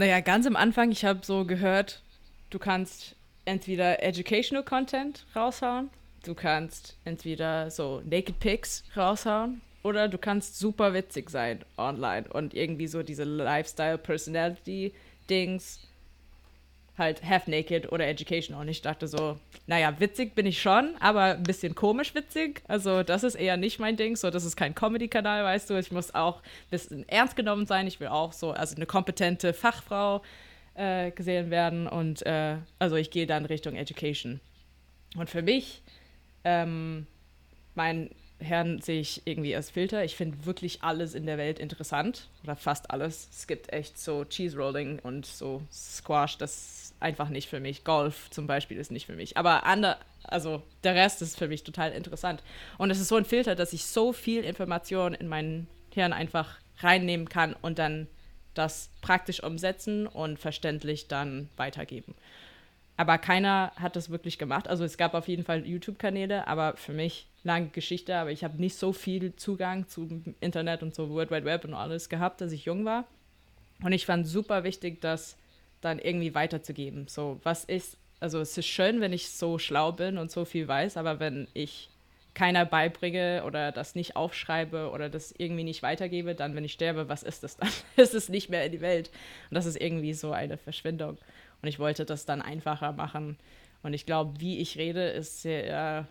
Naja, 0.00 0.20
ganz 0.20 0.46
am 0.46 0.56
Anfang, 0.56 0.90
ich 0.92 1.04
habe 1.04 1.20
so 1.22 1.44
gehört, 1.44 2.00
du 2.48 2.58
kannst 2.58 3.14
entweder 3.44 4.02
Educational 4.02 4.64
Content 4.64 5.26
raushauen, 5.36 5.90
du 6.24 6.34
kannst 6.34 6.96
entweder 7.04 7.70
so 7.70 8.00
Naked 8.06 8.40
Pics 8.40 8.82
raushauen 8.96 9.60
oder 9.82 10.08
du 10.08 10.16
kannst 10.16 10.58
super 10.58 10.94
witzig 10.94 11.28
sein 11.28 11.58
online 11.76 12.26
und 12.30 12.54
irgendwie 12.54 12.86
so 12.86 13.02
diese 13.02 13.24
Lifestyle-Personality-Dings 13.24 15.80
halt 16.98 17.24
half 17.24 17.46
naked 17.46 17.90
oder 17.92 18.06
education 18.06 18.56
und 18.56 18.68
ich 18.68 18.82
dachte 18.82 19.08
so, 19.08 19.38
naja, 19.66 19.98
witzig 19.98 20.34
bin 20.34 20.46
ich 20.46 20.60
schon, 20.60 20.94
aber 21.00 21.22
ein 21.36 21.42
bisschen 21.42 21.74
komisch 21.74 22.14
witzig. 22.14 22.62
Also 22.68 23.02
das 23.02 23.24
ist 23.24 23.36
eher 23.36 23.56
nicht 23.56 23.78
mein 23.78 23.96
Ding. 23.96 24.16
So, 24.16 24.30
das 24.30 24.44
ist 24.44 24.56
kein 24.56 24.74
Comedy-Kanal, 24.74 25.44
weißt 25.44 25.70
du. 25.70 25.78
Ich 25.78 25.90
muss 25.90 26.14
auch 26.14 26.36
ein 26.38 26.70
bisschen 26.70 27.08
ernst 27.08 27.36
genommen 27.36 27.66
sein. 27.66 27.86
Ich 27.86 28.00
will 28.00 28.08
auch 28.08 28.32
so, 28.32 28.50
also 28.52 28.76
eine 28.76 28.86
kompetente 28.86 29.54
Fachfrau 29.54 30.22
äh, 30.74 31.10
gesehen 31.10 31.50
werden 31.50 31.86
und 31.86 32.24
äh, 32.26 32.56
also 32.78 32.96
ich 32.96 33.10
gehe 33.10 33.26
dann 33.26 33.46
Richtung 33.46 33.76
Education. 33.76 34.40
Und 35.16 35.30
für 35.30 35.42
mich, 35.42 35.82
ähm, 36.44 37.06
mein 37.74 38.10
Herrn 38.40 38.80
sehe 38.80 39.00
ich 39.00 39.22
irgendwie 39.26 39.54
als 39.54 39.70
Filter. 39.70 40.04
Ich 40.04 40.16
finde 40.16 40.46
wirklich 40.46 40.82
alles 40.82 41.14
in 41.14 41.26
der 41.26 41.38
Welt 41.38 41.58
interessant. 41.58 42.28
Oder 42.42 42.56
fast 42.56 42.90
alles. 42.90 43.28
Es 43.30 43.46
gibt 43.46 43.72
echt 43.72 43.98
so 43.98 44.24
Cheese 44.24 44.56
Rolling 44.56 44.98
und 45.00 45.26
so 45.26 45.62
Squash, 45.70 46.38
das 46.38 46.79
einfach 47.00 47.28
nicht 47.28 47.48
für 47.48 47.60
mich. 47.60 47.84
Golf 47.84 48.30
zum 48.30 48.46
Beispiel 48.46 48.78
ist 48.78 48.92
nicht 48.92 49.06
für 49.06 49.14
mich. 49.14 49.36
Aber 49.36 49.64
andere, 49.64 49.96
also 50.24 50.62
der 50.84 50.94
Rest 50.94 51.22
ist 51.22 51.38
für 51.38 51.48
mich 51.48 51.64
total 51.64 51.92
interessant. 51.92 52.42
Und 52.78 52.90
es 52.90 53.00
ist 53.00 53.08
so 53.08 53.16
ein 53.16 53.24
Filter, 53.24 53.54
dass 53.54 53.72
ich 53.72 53.86
so 53.86 54.12
viel 54.12 54.44
Information 54.44 55.14
in 55.14 55.28
meinen 55.28 55.66
Hirn 55.92 56.12
einfach 56.12 56.58
reinnehmen 56.78 57.28
kann 57.28 57.54
und 57.60 57.78
dann 57.78 58.06
das 58.54 58.90
praktisch 59.00 59.42
umsetzen 59.42 60.06
und 60.06 60.38
verständlich 60.38 61.08
dann 61.08 61.48
weitergeben. 61.56 62.14
Aber 62.96 63.16
keiner 63.16 63.72
hat 63.76 63.96
das 63.96 64.10
wirklich 64.10 64.36
gemacht. 64.36 64.68
Also 64.68 64.84
es 64.84 64.98
gab 64.98 65.14
auf 65.14 65.26
jeden 65.26 65.44
Fall 65.44 65.66
YouTube-Kanäle, 65.66 66.46
aber 66.46 66.76
für 66.76 66.92
mich 66.92 67.26
lange 67.44 67.68
Geschichte, 67.68 68.14
aber 68.16 68.30
ich 68.30 68.44
habe 68.44 68.60
nicht 68.60 68.76
so 68.76 68.92
viel 68.92 69.34
Zugang 69.36 69.88
zum 69.88 70.34
Internet 70.40 70.82
und 70.82 70.94
so 70.94 71.08
World 71.08 71.30
Wide 71.30 71.46
Web 71.46 71.64
und 71.64 71.72
alles 71.72 72.10
gehabt, 72.10 72.42
als 72.42 72.52
ich 72.52 72.66
jung 72.66 72.84
war. 72.84 73.06
Und 73.82 73.92
ich 73.92 74.04
fand 74.04 74.26
super 74.26 74.64
wichtig, 74.64 75.00
das 75.00 75.38
dann 75.80 75.98
irgendwie 75.98 76.34
weiterzugeben. 76.34 77.08
So, 77.08 77.40
was 77.42 77.64
ist, 77.64 77.96
also 78.20 78.40
es 78.40 78.56
ist 78.56 78.66
schön, 78.66 79.00
wenn 79.00 79.12
ich 79.12 79.30
so 79.30 79.58
schlau 79.58 79.92
bin 79.92 80.18
und 80.18 80.30
so 80.30 80.44
viel 80.44 80.68
weiß, 80.68 80.96
aber 80.96 81.20
wenn 81.20 81.48
ich 81.54 81.90
keiner 82.34 82.64
beibringe 82.64 83.42
oder 83.44 83.72
das 83.72 83.94
nicht 83.94 84.16
aufschreibe 84.16 84.90
oder 84.90 85.08
das 85.08 85.34
irgendwie 85.36 85.64
nicht 85.64 85.82
weitergebe, 85.82 86.34
dann, 86.34 86.54
wenn 86.54 86.64
ich 86.64 86.72
sterbe, 86.72 87.08
was 87.08 87.22
ist 87.22 87.42
das 87.42 87.56
dann? 87.56 87.68
ist 87.96 88.14
es 88.14 88.28
nicht 88.28 88.50
mehr 88.50 88.64
in 88.64 88.72
die 88.72 88.80
Welt. 88.80 89.10
Und 89.50 89.54
das 89.54 89.66
ist 89.66 89.80
irgendwie 89.80 90.14
so 90.14 90.32
eine 90.32 90.56
Verschwindung. 90.56 91.18
Und 91.62 91.68
ich 91.68 91.78
wollte 91.78 92.04
das 92.04 92.26
dann 92.26 92.40
einfacher 92.40 92.92
machen. 92.92 93.36
Und 93.82 93.94
ich 93.94 94.06
glaube, 94.06 94.40
wie 94.40 94.58
ich 94.58 94.78
rede, 94.78 95.08
ist 95.08 95.42
sehr, 95.42 96.06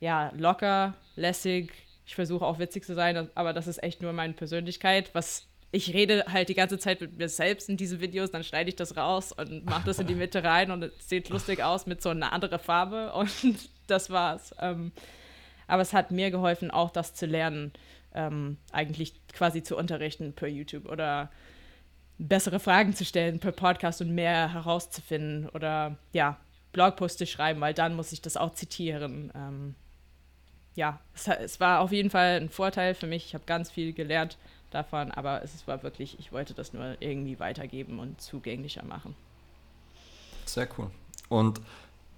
ja, 0.00 0.32
locker, 0.36 0.94
lässig. 1.16 1.72
Ich 2.06 2.14
versuche 2.14 2.44
auch 2.44 2.58
witzig 2.58 2.84
zu 2.84 2.94
sein, 2.94 3.28
aber 3.34 3.52
das 3.52 3.66
ist 3.66 3.82
echt 3.82 4.00
nur 4.00 4.12
meine 4.12 4.32
Persönlichkeit. 4.32 5.10
Was 5.14 5.47
ich 5.70 5.92
rede 5.92 6.24
halt 6.28 6.48
die 6.48 6.54
ganze 6.54 6.78
Zeit 6.78 7.00
mit 7.00 7.18
mir 7.18 7.28
selbst 7.28 7.68
in 7.68 7.76
diesen 7.76 8.00
Videos, 8.00 8.30
dann 8.30 8.42
schneide 8.42 8.70
ich 8.70 8.76
das 8.76 8.96
raus 8.96 9.32
und 9.32 9.66
mache 9.66 9.84
das 9.84 9.98
in 9.98 10.06
die 10.06 10.14
Mitte 10.14 10.42
rein 10.42 10.70
und 10.70 10.82
es 10.82 11.08
sieht 11.08 11.28
lustig 11.28 11.62
aus 11.62 11.86
mit 11.86 12.00
so 12.00 12.08
einer 12.08 12.32
anderen 12.32 12.58
Farbe 12.58 13.12
und 13.14 13.30
das 13.86 14.10
war's. 14.10 14.54
Ähm, 14.60 14.92
aber 15.66 15.82
es 15.82 15.92
hat 15.92 16.10
mir 16.10 16.30
geholfen, 16.30 16.70
auch 16.70 16.90
das 16.90 17.14
zu 17.14 17.26
lernen, 17.26 17.72
ähm, 18.14 18.56
eigentlich 18.72 19.14
quasi 19.32 19.62
zu 19.62 19.76
unterrichten 19.76 20.32
per 20.32 20.48
YouTube 20.48 20.86
oder 20.86 21.30
bessere 22.16 22.58
Fragen 22.58 22.94
zu 22.94 23.04
stellen 23.04 23.38
per 23.38 23.52
Podcast 23.52 24.00
und 24.00 24.14
mehr 24.14 24.52
herauszufinden 24.52 25.48
oder 25.50 25.98
ja, 26.12 26.38
Blogpost 26.72 27.18
zu 27.18 27.26
schreiben, 27.26 27.60
weil 27.60 27.74
dann 27.74 27.94
muss 27.94 28.12
ich 28.12 28.22
das 28.22 28.36
auch 28.36 28.54
zitieren. 28.54 29.30
Ähm, 29.34 29.74
ja, 30.74 31.00
es, 31.14 31.28
es, 31.28 31.60
war 31.60 31.80
auf 31.80 31.92
jeden 31.92 32.10
Fall 32.10 32.40
ein 32.40 32.48
Vorteil 32.48 32.94
für 32.94 33.06
mich. 33.06 33.26
Ich 33.26 33.34
habe 33.34 33.44
ganz 33.44 33.70
viel 33.70 33.92
gelernt 33.92 34.38
davon, 34.70 35.10
aber 35.10 35.42
es 35.42 35.66
war 35.66 35.82
wirklich, 35.82 36.18
ich 36.18 36.32
wollte 36.32 36.54
das 36.54 36.72
nur 36.72 36.96
irgendwie 37.00 37.38
weitergeben 37.40 37.98
und 37.98 38.20
zugänglicher 38.20 38.84
machen. 38.84 39.14
Sehr 40.44 40.68
cool. 40.78 40.90
Und 41.28 41.60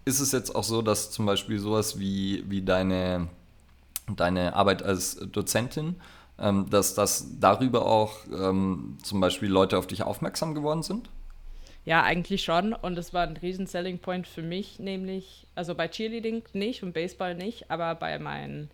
ist 0.04 0.20
es 0.20 0.32
jetzt 0.32 0.54
auch 0.54 0.64
so, 0.64 0.82
dass 0.82 1.10
zum 1.10 1.26
Beispiel 1.26 1.58
sowas 1.58 1.98
wie, 1.98 2.44
wie 2.48 2.62
deine, 2.62 3.28
deine 4.16 4.54
Arbeit 4.54 4.82
als 4.82 5.16
Dozentin 5.16 5.96
ähm, 6.40 6.68
dass 6.70 6.94
das 6.94 7.38
darüber 7.38 7.86
auch 7.86 8.16
ähm, 8.32 8.96
zum 9.02 9.20
Beispiel 9.20 9.50
Leute 9.50 9.78
auf 9.78 9.86
dich 9.86 10.02
aufmerksam 10.02 10.54
geworden 10.54 10.82
sind? 10.82 11.10
Ja, 11.84 12.02
eigentlich 12.02 12.42
schon. 12.42 12.72
Und 12.72 12.98
es 12.98 13.12
war 13.14 13.26
ein 13.26 13.36
riesen 13.36 13.66
Selling 13.66 13.98
Point 13.98 14.26
für 14.26 14.42
mich, 14.42 14.78
nämlich, 14.78 15.46
also 15.54 15.74
bei 15.74 15.88
Cheerleading 15.88 16.42
nicht 16.52 16.82
und 16.82 16.92
Baseball 16.92 17.34
nicht, 17.34 17.70
aber 17.70 17.94
bei 17.94 18.18
meinen 18.18 18.70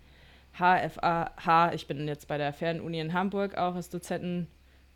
HFAH, 0.58 1.72
ich 1.74 1.86
bin 1.86 2.06
jetzt 2.08 2.28
bei 2.28 2.38
der 2.38 2.52
Fernuni 2.52 3.00
in 3.00 3.12
Hamburg 3.12 3.56
auch 3.56 3.74
als 3.74 3.90
Dozenten 3.90 4.48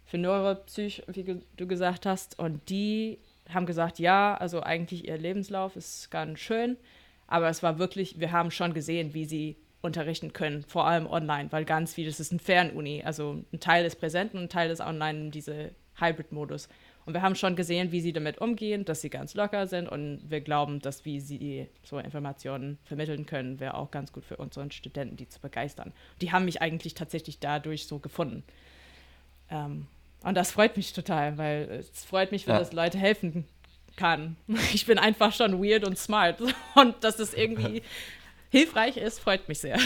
für 0.05 0.19
Neuropsych, 0.19 1.05
wie 1.07 1.43
du 1.57 1.67
gesagt 1.67 2.07
hast. 2.07 2.39
Und 2.39 2.69
die 2.69 3.19
haben 3.49 3.67
gesagt, 3.67 3.99
ja, 3.99 4.35
also 4.35 4.63
eigentlich 4.63 5.07
ihr 5.07 5.19
Lebenslauf 5.19 5.77
ist 5.77 6.11
ganz 6.11 6.41
schön, 6.41 6.77
aber 7.27 7.49
es 7.49 7.63
war 7.63 7.79
wirklich, 7.79 8.21
wir 8.21 8.33
haben 8.33 8.51
schon 8.51 8.75
gesehen, 8.75 9.15
wie 9.15 9.25
sie 9.25 9.57
unterrichten 9.83 10.33
können, 10.33 10.63
vor 10.63 10.87
allem 10.87 11.07
online, 11.07 11.51
weil 11.53 11.65
ganz 11.65 11.95
viel, 11.95 12.07
das 12.07 12.21
ist 12.21 12.33
ein 12.33 12.41
Fernuni, 12.41 13.03
also 13.05 13.43
ein 13.53 13.61
Teil 13.61 13.85
ist 13.85 13.97
präsent 13.97 14.35
und 14.35 14.41
ein 14.41 14.49
Teil 14.49 14.71
ist 14.71 14.81
online 14.81 15.19
in 15.19 15.31
diese 15.31 15.71
Hybrid-Modus. 15.99 16.69
Und 17.11 17.15
wir 17.15 17.23
haben 17.23 17.35
schon 17.35 17.57
gesehen, 17.57 17.91
wie 17.91 18.01
sie 18.01 18.13
damit 18.13 18.39
umgehen, 18.39 18.85
dass 18.85 19.01
sie 19.01 19.11
ganz 19.11 19.35
locker 19.35 19.67
sind 19.67 19.89
und 19.89 20.21
wir 20.31 20.41
glauben, 20.41 20.79
dass 20.79 21.05
wie 21.05 21.19
sie 21.19 21.67
so 21.83 21.99
Informationen 21.99 22.79
vermitteln 22.85 23.27
können, 23.27 23.59
wäre 23.59 23.75
auch 23.75 23.91
ganz 23.91 24.13
gut 24.13 24.25
für 24.25 24.37
unseren 24.37 24.71
Studenten, 24.71 25.17
die 25.17 25.29
zu 25.29 25.41
begeistern. 25.41 25.93
Die 26.21 26.31
haben 26.31 26.45
mich 26.45 26.63
eigentlich 26.63 26.95
tatsächlich 26.95 27.41
dadurch 27.41 27.89
so 27.89 27.99
gefunden. 27.99 28.45
Ähm, 29.51 29.89
und 30.23 30.37
das 30.37 30.53
freut 30.53 30.77
mich 30.77 30.93
total, 30.93 31.37
weil 31.37 31.69
es 31.81 32.05
freut 32.05 32.31
mich, 32.31 32.47
wenn 32.47 32.55
ja. 32.55 32.61
das 32.61 32.73
Leute 32.73 32.97
helfen 32.97 33.45
kann. 33.97 34.37
Ich 34.73 34.87
bin 34.87 34.97
einfach 34.97 35.33
schon 35.33 35.61
weird 35.61 35.85
und 35.85 35.99
smart 35.99 36.41
und 36.77 36.95
das 37.01 37.19
ist 37.19 37.37
irgendwie 37.37 37.83
hilfreich 38.51 38.99
ist, 38.99 39.19
freut 39.19 39.49
mich 39.49 39.59
sehr. 39.59 39.81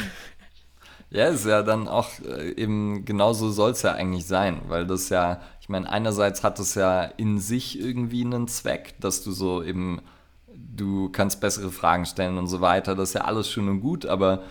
Ja, 1.09 1.29
ist 1.29 1.47
ja 1.47 1.63
dann 1.63 1.87
auch 1.87 2.11
äh, 2.21 2.51
eben 2.61 3.05
genauso 3.05 3.51
soll 3.51 3.71
es 3.71 3.83
ja 3.83 3.93
eigentlich 3.93 4.27
sein, 4.27 4.61
weil 4.67 4.85
das 4.85 5.11
ja, 5.11 5.41
ich 5.65 5.71
meine, 5.71 5.89
einerseits 5.89 6.45
hat 6.45 6.59
es 6.59 6.75
ja 6.75 7.05
in 7.05 7.39
sich 7.39 7.81
irgendwie 7.81 8.23
einen 8.23 8.49
Zweck, 8.49 8.97
dass 9.01 9.25
du 9.25 9.33
so 9.33 9.63
eben, 9.63 10.03
du 10.55 11.09
kannst 11.09 11.41
bessere 11.41 11.71
Fragen 11.71 12.05
stellen 12.05 12.37
und 12.37 12.49
so 12.49 12.61
weiter, 12.61 12.95
das 12.95 13.09
ist 13.09 13.15
ja 13.15 13.23
alles 13.23 13.49
schön 13.49 13.71
und 13.71 13.81
gut, 13.81 14.05
aber 14.05 14.43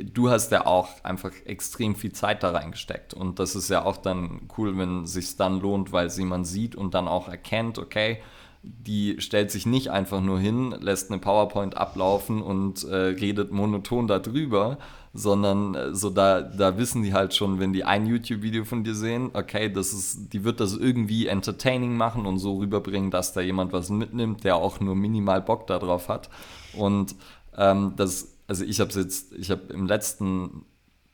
du 0.00 0.30
hast 0.30 0.52
ja 0.52 0.64
auch 0.64 0.90
einfach 1.02 1.32
extrem 1.44 1.96
viel 1.96 2.12
Zeit 2.12 2.44
da 2.44 2.52
reingesteckt. 2.52 3.14
Und 3.14 3.40
das 3.40 3.56
ist 3.56 3.68
ja 3.68 3.84
auch 3.84 3.96
dann 3.96 4.42
cool, 4.56 4.78
wenn 4.78 5.02
es 5.02 5.14
sich 5.14 5.36
dann 5.36 5.60
lohnt, 5.60 5.90
weil 5.90 6.06
es 6.06 6.18
jemand 6.18 6.46
sieht 6.46 6.76
und 6.76 6.94
dann 6.94 7.08
auch 7.08 7.26
erkennt, 7.26 7.80
okay, 7.80 8.18
die 8.62 9.20
stellt 9.20 9.50
sich 9.50 9.66
nicht 9.66 9.90
einfach 9.90 10.20
nur 10.20 10.38
hin, 10.38 10.70
lässt 10.78 11.10
eine 11.10 11.18
PowerPoint 11.20 11.76
ablaufen 11.76 12.40
und 12.40 12.84
äh, 12.84 12.94
redet 12.94 13.50
monoton 13.50 14.06
darüber, 14.06 14.78
sondern 15.14 15.74
äh, 15.76 15.94
so 15.94 16.10
da, 16.10 16.42
da 16.42 16.76
wissen 16.76 17.02
die 17.02 17.14
halt 17.14 17.34
schon, 17.34 17.60
wenn 17.60 17.72
die 17.72 17.84
ein 17.84 18.06
YouTube-Video 18.06 18.64
von 18.64 18.82
dir 18.82 18.94
sehen, 18.94 19.30
okay, 19.32 19.72
das 19.72 19.92
ist, 19.92 20.32
die 20.32 20.42
wird 20.42 20.58
das 20.58 20.76
irgendwie 20.76 21.28
entertaining 21.28 21.96
machen 21.96 22.26
und 22.26 22.38
so 22.38 22.58
rüberbringen, 22.58 23.12
dass 23.12 23.32
da 23.32 23.40
jemand 23.40 23.72
was 23.72 23.90
mitnimmt, 23.90 24.42
der 24.42 24.56
auch 24.56 24.80
nur 24.80 24.96
minimal 24.96 25.40
Bock 25.40 25.68
darauf 25.68 26.08
hat. 26.08 26.28
Und 26.76 27.14
ähm, 27.56 27.94
das, 27.96 28.34
also 28.48 28.64
ich 28.64 28.80
habe 28.80 28.92
jetzt, 28.92 29.32
ich 29.34 29.52
habe 29.52 29.72
im 29.72 29.86
letzten 29.86 30.66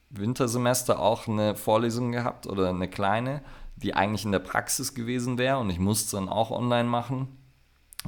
Wintersemester 0.08 0.98
auch 0.98 1.28
eine 1.28 1.54
Vorlesung 1.54 2.10
gehabt 2.10 2.46
oder 2.46 2.70
eine 2.70 2.88
kleine, 2.88 3.42
die 3.76 3.94
eigentlich 3.94 4.24
in 4.24 4.32
der 4.32 4.40
Praxis 4.40 4.94
gewesen 4.94 5.36
wäre 5.36 5.58
und 5.58 5.68
ich 5.68 5.78
musste 5.78 6.16
dann 6.16 6.28
auch 6.28 6.50
online 6.50 6.88
machen 6.88 7.28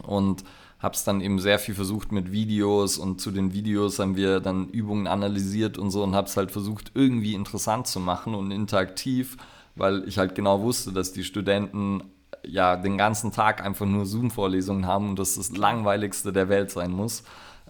und 0.02 0.42
habe 0.82 0.94
es 0.94 1.04
dann 1.04 1.20
eben 1.20 1.38
sehr 1.38 1.60
viel 1.60 1.76
versucht 1.76 2.10
mit 2.10 2.32
Videos 2.32 2.98
und 2.98 3.20
zu 3.20 3.30
den 3.30 3.52
Videos 3.54 4.00
haben 4.00 4.16
wir 4.16 4.40
dann 4.40 4.68
Übungen 4.68 5.06
analysiert 5.06 5.78
und 5.78 5.92
so 5.92 6.02
und 6.02 6.14
habe 6.14 6.26
es 6.26 6.36
halt 6.36 6.50
versucht 6.50 6.90
irgendwie 6.94 7.34
interessant 7.34 7.86
zu 7.86 8.00
machen 8.00 8.34
und 8.34 8.50
interaktiv, 8.50 9.36
weil 9.76 10.06
ich 10.08 10.18
halt 10.18 10.34
genau 10.34 10.60
wusste, 10.60 10.92
dass 10.92 11.12
die 11.12 11.22
Studenten 11.22 12.02
ja 12.44 12.76
den 12.76 12.98
ganzen 12.98 13.30
Tag 13.30 13.64
einfach 13.64 13.86
nur 13.86 14.06
Zoom-Vorlesungen 14.06 14.86
haben 14.86 15.10
und 15.10 15.18
das 15.20 15.36
das 15.36 15.56
langweiligste 15.56 16.32
der 16.32 16.48
Welt 16.48 16.72
sein 16.72 16.90
muss. 16.90 17.22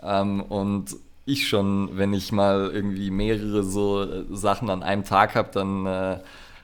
Ähm, 0.03 0.41
und 0.41 0.97
ich 1.27 1.47
schon, 1.49 1.97
wenn 1.99 2.15
ich 2.15 2.33
mal 2.33 2.71
irgendwie 2.73 3.11
mehrere 3.11 3.63
so 3.63 4.03
äh, 4.03 4.25
Sachen 4.31 4.71
an 4.71 4.83
einem 4.83 5.05
Tag 5.05 5.35
habe, 5.35 5.51
dann, 5.53 5.85
äh, 5.85 6.21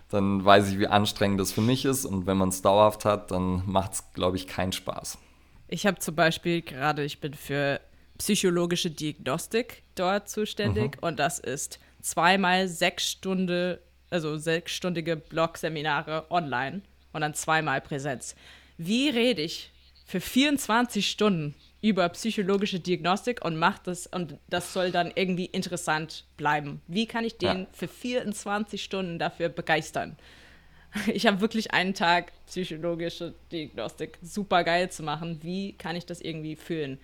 dann 0.09 0.45
weiß 0.45 0.71
ich, 0.71 0.79
wie 0.79 0.87
anstrengend 0.87 1.39
das 1.39 1.53
für 1.53 1.61
mich 1.61 1.85
ist. 1.85 2.07
Und 2.07 2.27
wenn 2.27 2.39
man 2.39 2.49
es 2.49 2.63
dauerhaft 2.63 3.05
hat, 3.05 3.31
dann 3.31 3.63
macht 3.67 3.93
es, 3.93 4.05
glaube 4.15 4.37
ich, 4.37 4.47
keinen 4.47 4.73
Spaß. 4.73 5.19
Ich 5.69 5.87
habe 5.87 5.99
zum 5.99 6.15
Beispiel 6.15 6.63
gerade, 6.63 7.05
ich 7.05 7.21
bin 7.21 7.35
für 7.35 7.81
psychologische 8.17 8.91
Diagnostik 8.91 9.83
dort 9.95 10.29
zuständig 10.29 10.97
mhm. 10.97 11.09
und 11.09 11.19
das 11.19 11.39
ist 11.39 11.79
zweimal 12.01 12.69
sechs 12.69 13.11
Stunden, 13.11 13.79
also 14.11 14.37
sechsstündige 14.37 15.17
Blog-Seminare 15.17 16.27
online 16.31 16.83
und 17.13 17.21
dann 17.21 17.35
zweimal 17.35 17.81
Präsenz. 17.81 18.35
Wie 18.77 19.09
rede 19.09 19.43
ich 19.43 19.71
für 20.07 20.21
24 20.21 21.09
Stunden 21.09 21.55
über 21.81 22.09
psychologische 22.09 22.81
Diagnostik 22.81 23.45
und 23.45 23.57
macht 23.57 23.87
das 23.87 24.07
und 24.07 24.39
das 24.49 24.73
soll 24.73 24.91
dann 24.91 25.13
irgendwie 25.15 25.45
interessant 25.45 26.25
bleiben. 26.37 26.81
Wie 26.89 27.07
kann 27.07 27.25
ich 27.25 27.39
den 27.39 27.61
ja. 27.61 27.67
für 27.73 27.89
24 27.89 28.83
Stunden 28.83 29.19
dafür 29.19 29.49
begeistern? 29.49 30.17
Ich 31.07 31.27
habe 31.27 31.41
wirklich 31.41 31.73
einen 31.73 31.95
Tag 31.95 32.33
psychologische 32.47 33.35
Diagnostik 33.53 34.19
super 34.23 34.65
geil 34.65 34.91
zu 34.91 35.03
machen. 35.03 35.39
Wie 35.43 35.73
kann 35.73 35.97
ich 35.97 36.07
das 36.07 36.21
irgendwie 36.21 36.57
fühlen? 36.57 36.99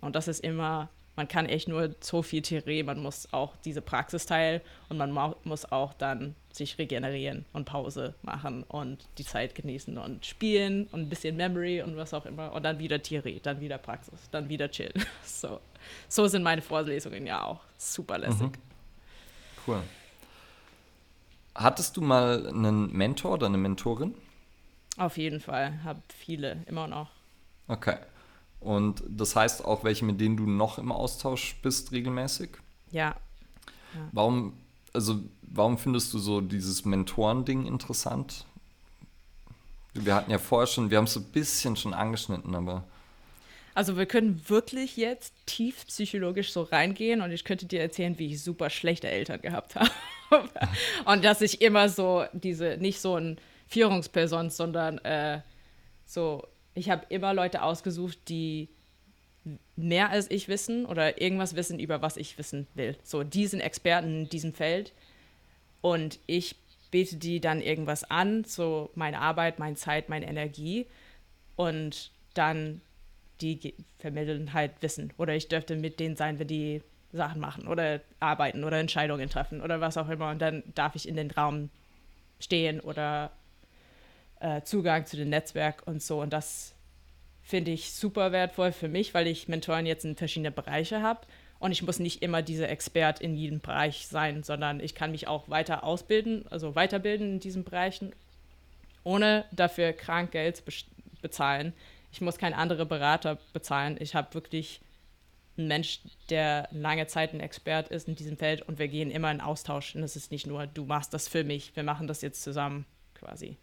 Und 0.00 0.16
das 0.16 0.28
ist 0.28 0.44
immer, 0.44 0.88
man 1.16 1.28
kann 1.28 1.46
echt 1.46 1.68
nur 1.68 1.94
so 2.00 2.22
viel 2.22 2.42
Theorie, 2.42 2.82
man 2.82 3.00
muss 3.00 3.32
auch 3.32 3.54
diese 3.64 3.80
Praxis 3.80 4.26
teilen 4.26 4.60
und 4.88 4.98
man 4.98 5.34
muss 5.44 5.70
auch 5.70 5.94
dann 5.94 6.34
sich 6.52 6.78
regenerieren 6.78 7.44
und 7.52 7.64
Pause 7.64 8.14
machen 8.22 8.64
und 8.64 8.98
die 9.18 9.24
Zeit 9.24 9.54
genießen 9.54 9.96
und 9.98 10.26
spielen 10.26 10.86
und 10.92 11.02
ein 11.02 11.08
bisschen 11.08 11.36
Memory 11.36 11.82
und 11.82 11.96
was 11.96 12.14
auch 12.14 12.26
immer 12.26 12.52
und 12.52 12.62
dann 12.62 12.78
wieder 12.78 13.02
Theorie, 13.02 13.40
dann 13.42 13.60
wieder 13.60 13.78
Praxis, 13.78 14.28
dann 14.30 14.48
wieder 14.48 14.70
chillen. 14.70 14.92
So, 15.24 15.60
so 16.08 16.26
sind 16.28 16.42
meine 16.42 16.62
Vorlesungen 16.62 17.26
ja 17.26 17.44
auch. 17.44 17.60
Super 17.76 18.18
lässig. 18.18 18.46
Mhm. 18.46 18.52
Cool. 19.66 19.82
Hattest 21.54 21.96
du 21.96 22.00
mal 22.00 22.46
einen 22.48 22.92
Mentor 22.92 23.32
oder 23.32 23.46
eine 23.46 23.58
Mentorin? 23.58 24.14
Auf 24.96 25.16
jeden 25.16 25.40
Fall, 25.40 25.82
habe 25.84 26.02
viele, 26.08 26.62
immer 26.66 26.86
noch. 26.86 27.10
Okay. 27.68 27.96
Und 28.60 29.02
das 29.08 29.36
heißt 29.36 29.64
auch 29.64 29.84
welche, 29.84 30.04
mit 30.04 30.20
denen 30.20 30.36
du 30.36 30.46
noch 30.46 30.78
im 30.78 30.90
Austausch 30.90 31.56
bist 31.62 31.92
regelmäßig? 31.92 32.50
Ja. 32.90 33.14
ja. 33.94 34.08
Warum, 34.12 34.54
also 34.92 35.20
warum 35.42 35.78
findest 35.78 36.12
du 36.14 36.18
so 36.18 36.40
dieses 36.40 36.84
Mentorending 36.84 37.66
interessant? 37.66 38.46
Wir 39.92 40.14
hatten 40.14 40.30
ja 40.30 40.38
vorher 40.38 40.66
schon, 40.66 40.90
wir 40.90 40.98
haben 40.98 41.04
es 41.04 41.12
so 41.12 41.20
ein 41.20 41.30
bisschen 41.30 41.76
schon 41.76 41.94
angeschnitten, 41.94 42.54
aber. 42.54 42.84
Also 43.74 43.96
wir 43.96 44.06
können 44.06 44.40
wirklich 44.48 44.96
jetzt 44.96 45.34
tief 45.46 45.86
psychologisch 45.86 46.52
so 46.52 46.62
reingehen 46.62 47.20
und 47.20 47.32
ich 47.32 47.44
könnte 47.44 47.66
dir 47.66 47.80
erzählen, 47.80 48.18
wie 48.18 48.32
ich 48.32 48.42
super 48.42 48.70
schlechte 48.70 49.08
Eltern 49.08 49.40
gehabt 49.42 49.74
habe. 50.30 50.48
und 51.04 51.24
dass 51.24 51.40
ich 51.40 51.60
immer 51.60 51.88
so 51.88 52.24
diese, 52.32 52.76
nicht 52.78 53.00
so 53.00 53.16
ein 53.16 53.38
Führungsperson, 53.66 54.50
sondern 54.50 54.98
äh, 54.98 55.40
so, 56.06 56.46
ich 56.74 56.90
habe 56.90 57.06
immer 57.08 57.34
Leute 57.34 57.62
ausgesucht, 57.62 58.18
die 58.28 58.68
mehr 59.76 60.10
als 60.10 60.30
ich 60.30 60.48
wissen 60.48 60.86
oder 60.86 61.20
irgendwas 61.20 61.56
wissen, 61.56 61.78
über 61.78 62.00
was 62.00 62.16
ich 62.16 62.38
wissen 62.38 62.66
will. 62.74 62.96
So, 63.02 63.24
die 63.24 63.46
sind 63.46 63.60
Experten 63.60 64.22
in 64.22 64.28
diesem 64.28 64.54
Feld 64.54 64.92
und 65.80 66.18
ich 66.26 66.56
bete 66.90 67.16
die 67.16 67.40
dann 67.40 67.60
irgendwas 67.60 68.08
an, 68.08 68.44
so 68.44 68.90
meine 68.94 69.20
Arbeit, 69.20 69.58
meine 69.58 69.76
Zeit, 69.76 70.08
meine 70.08 70.28
Energie 70.28 70.86
und 71.56 72.12
dann 72.34 72.80
die 73.40 73.74
vermitteln 73.98 74.52
halt 74.52 74.72
Wissen. 74.80 75.12
Oder 75.16 75.34
ich 75.34 75.48
dürfte 75.48 75.76
mit 75.76 76.00
denen 76.00 76.16
sein, 76.16 76.38
wenn 76.38 76.48
die 76.48 76.82
Sachen 77.12 77.40
machen 77.40 77.68
oder 77.68 78.00
arbeiten 78.20 78.64
oder 78.64 78.78
Entscheidungen 78.78 79.28
treffen 79.28 79.60
oder 79.60 79.80
was 79.80 79.96
auch 79.96 80.08
immer. 80.08 80.30
Und 80.30 80.40
dann 80.40 80.62
darf 80.74 80.94
ich 80.94 81.08
in 81.08 81.16
den 81.16 81.30
Raum 81.30 81.70
stehen 82.40 82.80
oder 82.80 83.30
äh, 84.40 84.62
Zugang 84.62 85.06
zu 85.06 85.16
dem 85.16 85.30
Netzwerk 85.30 85.82
und 85.86 86.02
so. 86.02 86.20
Und 86.20 86.32
das 86.32 86.74
finde 87.42 87.70
ich 87.70 87.92
super 87.92 88.32
wertvoll 88.32 88.72
für 88.72 88.88
mich, 88.88 89.14
weil 89.14 89.26
ich 89.26 89.48
Mentoren 89.48 89.86
jetzt 89.86 90.04
in 90.04 90.16
verschiedene 90.16 90.50
Bereiche 90.50 91.02
habe. 91.02 91.20
Und 91.58 91.72
ich 91.72 91.82
muss 91.82 91.98
nicht 91.98 92.20
immer 92.22 92.42
dieser 92.42 92.68
Expert 92.68 93.20
in 93.20 93.34
jedem 93.34 93.60
Bereich 93.60 94.06
sein, 94.06 94.42
sondern 94.42 94.80
ich 94.80 94.94
kann 94.94 95.12
mich 95.12 95.28
auch 95.28 95.48
weiter 95.48 95.84
ausbilden, 95.84 96.46
also 96.50 96.74
weiterbilden 96.74 97.34
in 97.34 97.40
diesen 97.40 97.64
Bereichen, 97.64 98.12
ohne 99.02 99.44
dafür 99.52 99.92
krank 99.92 100.32
Geld 100.32 100.56
zu 100.56 100.64
bezahlen. 101.22 101.72
Ich 102.14 102.20
muss 102.20 102.38
keinen 102.38 102.54
anderen 102.54 102.86
Berater 102.86 103.38
bezahlen. 103.52 103.96
Ich 103.98 104.14
habe 104.14 104.34
wirklich 104.34 104.80
einen 105.58 105.66
Mensch, 105.66 105.98
der 106.30 106.68
lange 106.70 107.08
Zeit 107.08 107.34
ein 107.34 107.40
Expert 107.40 107.88
ist 107.88 108.06
in 108.06 108.14
diesem 108.14 108.36
Feld 108.36 108.62
und 108.62 108.78
wir 108.78 108.86
gehen 108.86 109.10
immer 109.10 109.32
in 109.32 109.40
Austausch. 109.40 109.96
Und 109.96 110.04
es 110.04 110.14
ist 110.14 110.30
nicht 110.30 110.46
nur, 110.46 110.68
du 110.68 110.84
machst 110.84 111.12
das 111.12 111.26
für 111.26 111.42
mich, 111.42 111.74
wir 111.74 111.82
machen 111.82 112.06
das 112.06 112.22
jetzt 112.22 112.44
zusammen 112.44 112.86
quasi. 113.14 113.56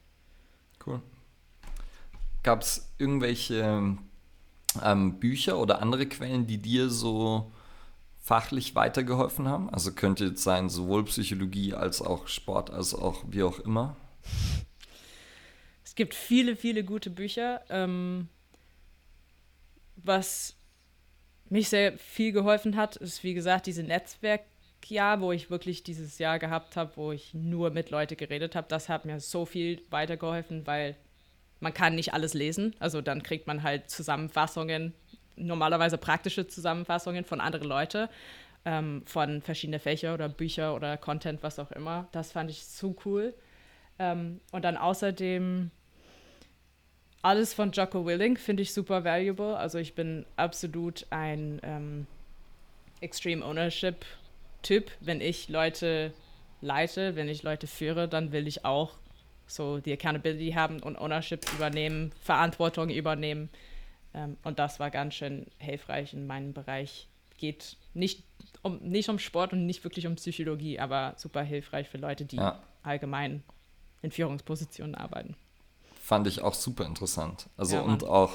Cool. 0.85 1.01
Gab 2.43 2.63
es 2.63 2.91
irgendwelche 2.97 3.95
ähm, 4.83 5.19
Bücher 5.21 5.57
oder 5.57 5.81
andere 5.81 6.05
Quellen, 6.07 6.45
die 6.45 6.57
dir 6.57 6.89
so 6.89 7.49
fachlich 8.19 8.75
weitergeholfen 8.75 9.47
haben? 9.47 9.69
Also 9.69 9.93
könnte 9.93 10.25
jetzt 10.25 10.43
sein, 10.43 10.67
sowohl 10.67 11.05
Psychologie 11.05 11.73
als 11.73 12.01
auch 12.01 12.27
Sport, 12.27 12.69
als 12.69 12.93
auch 12.93 13.23
wie 13.29 13.43
auch 13.43 13.59
immer. 13.59 13.95
Es 15.85 15.95
gibt 15.95 16.15
viele, 16.15 16.57
viele 16.57 16.83
gute 16.83 17.09
Bücher. 17.09 17.61
Ähm, 17.69 18.27
was 20.03 20.55
mich 21.49 21.69
sehr 21.69 21.97
viel 21.97 22.31
geholfen 22.31 22.75
hat, 22.75 22.95
ist 22.95 23.23
wie 23.23 23.33
gesagt 23.33 23.65
diese 23.65 23.83
Netzwerkjahr, 23.83 25.19
wo 25.19 25.31
ich 25.31 25.49
wirklich 25.49 25.83
dieses 25.83 26.17
Jahr 26.17 26.39
gehabt 26.39 26.77
habe, 26.77 26.91
wo 26.95 27.11
ich 27.11 27.33
nur 27.33 27.71
mit 27.71 27.89
Leuten 27.89 28.15
geredet 28.15 28.55
habe. 28.55 28.67
Das 28.69 28.87
hat 28.89 29.05
mir 29.05 29.19
so 29.19 29.45
viel 29.45 29.81
weitergeholfen, 29.89 30.65
weil 30.65 30.95
man 31.59 31.73
kann 31.73 31.95
nicht 31.95 32.13
alles 32.13 32.33
lesen. 32.33 32.75
Also 32.79 33.01
dann 33.01 33.21
kriegt 33.21 33.47
man 33.47 33.63
halt 33.63 33.89
Zusammenfassungen, 33.89 34.93
normalerweise 35.35 35.97
praktische 35.97 36.47
Zusammenfassungen 36.47 37.25
von 37.25 37.41
anderen 37.41 37.67
Leuten, 37.67 38.07
ähm, 38.65 39.03
von 39.05 39.41
verschiedenen 39.41 39.79
Fächern 39.79 40.13
oder 40.13 40.29
Bücher 40.29 40.75
oder 40.75 40.97
Content, 40.97 41.43
was 41.43 41.59
auch 41.59 41.71
immer. 41.71 42.07
Das 42.11 42.31
fand 42.31 42.49
ich 42.49 42.65
so 42.65 42.95
cool. 43.05 43.33
Ähm, 43.99 44.39
und 44.51 44.63
dann 44.63 44.77
außerdem 44.77 45.71
alles 47.21 47.53
von 47.53 47.71
Jocko 47.71 48.05
Willing 48.05 48.37
finde 48.37 48.63
ich 48.63 48.73
super 48.73 49.03
valuable. 49.03 49.57
Also 49.57 49.77
ich 49.77 49.93
bin 49.93 50.25
absolut 50.35 51.05
ein 51.09 51.59
ähm, 51.63 52.07
Extreme 52.99 53.45
Ownership 53.45 54.05
Typ. 54.63 54.91
Wenn 54.99 55.21
ich 55.21 55.49
Leute 55.49 56.13
leite, 56.61 57.15
wenn 57.15 57.27
ich 57.27 57.43
Leute 57.43 57.67
führe, 57.67 58.07
dann 58.07 58.31
will 58.31 58.47
ich 58.47 58.65
auch 58.65 58.93
so 59.47 59.79
die 59.79 59.91
Accountability 59.91 60.51
haben 60.51 60.81
und 60.81 60.97
Ownership 60.97 61.45
übernehmen, 61.53 62.11
Verantwortung 62.21 62.89
übernehmen. 62.89 63.49
Ähm, 64.13 64.37
und 64.43 64.59
das 64.59 64.79
war 64.79 64.91
ganz 64.91 65.15
schön 65.15 65.47
hilfreich 65.57 66.13
in 66.13 66.27
meinem 66.27 66.53
Bereich. 66.53 67.07
Geht 67.37 67.77
nicht 67.93 68.23
um, 68.61 68.77
nicht 68.77 69.09
um 69.09 69.19
Sport 69.19 69.53
und 69.53 69.65
nicht 69.65 69.83
wirklich 69.83 70.05
um 70.07 70.15
Psychologie, 70.15 70.79
aber 70.79 71.15
super 71.17 71.41
hilfreich 71.41 71.89
für 71.89 71.97
Leute, 71.97 72.25
die 72.25 72.37
ja. 72.37 72.61
allgemein 72.83 73.43
in 74.03 74.11
Führungspositionen 74.11 74.95
arbeiten 74.95 75.35
fand 76.11 76.27
ich 76.27 76.41
auch 76.41 76.55
super 76.55 76.85
interessant. 76.85 77.47
Also 77.55 77.77
ja, 77.77 77.83
und 77.83 78.03
auch, 78.03 78.33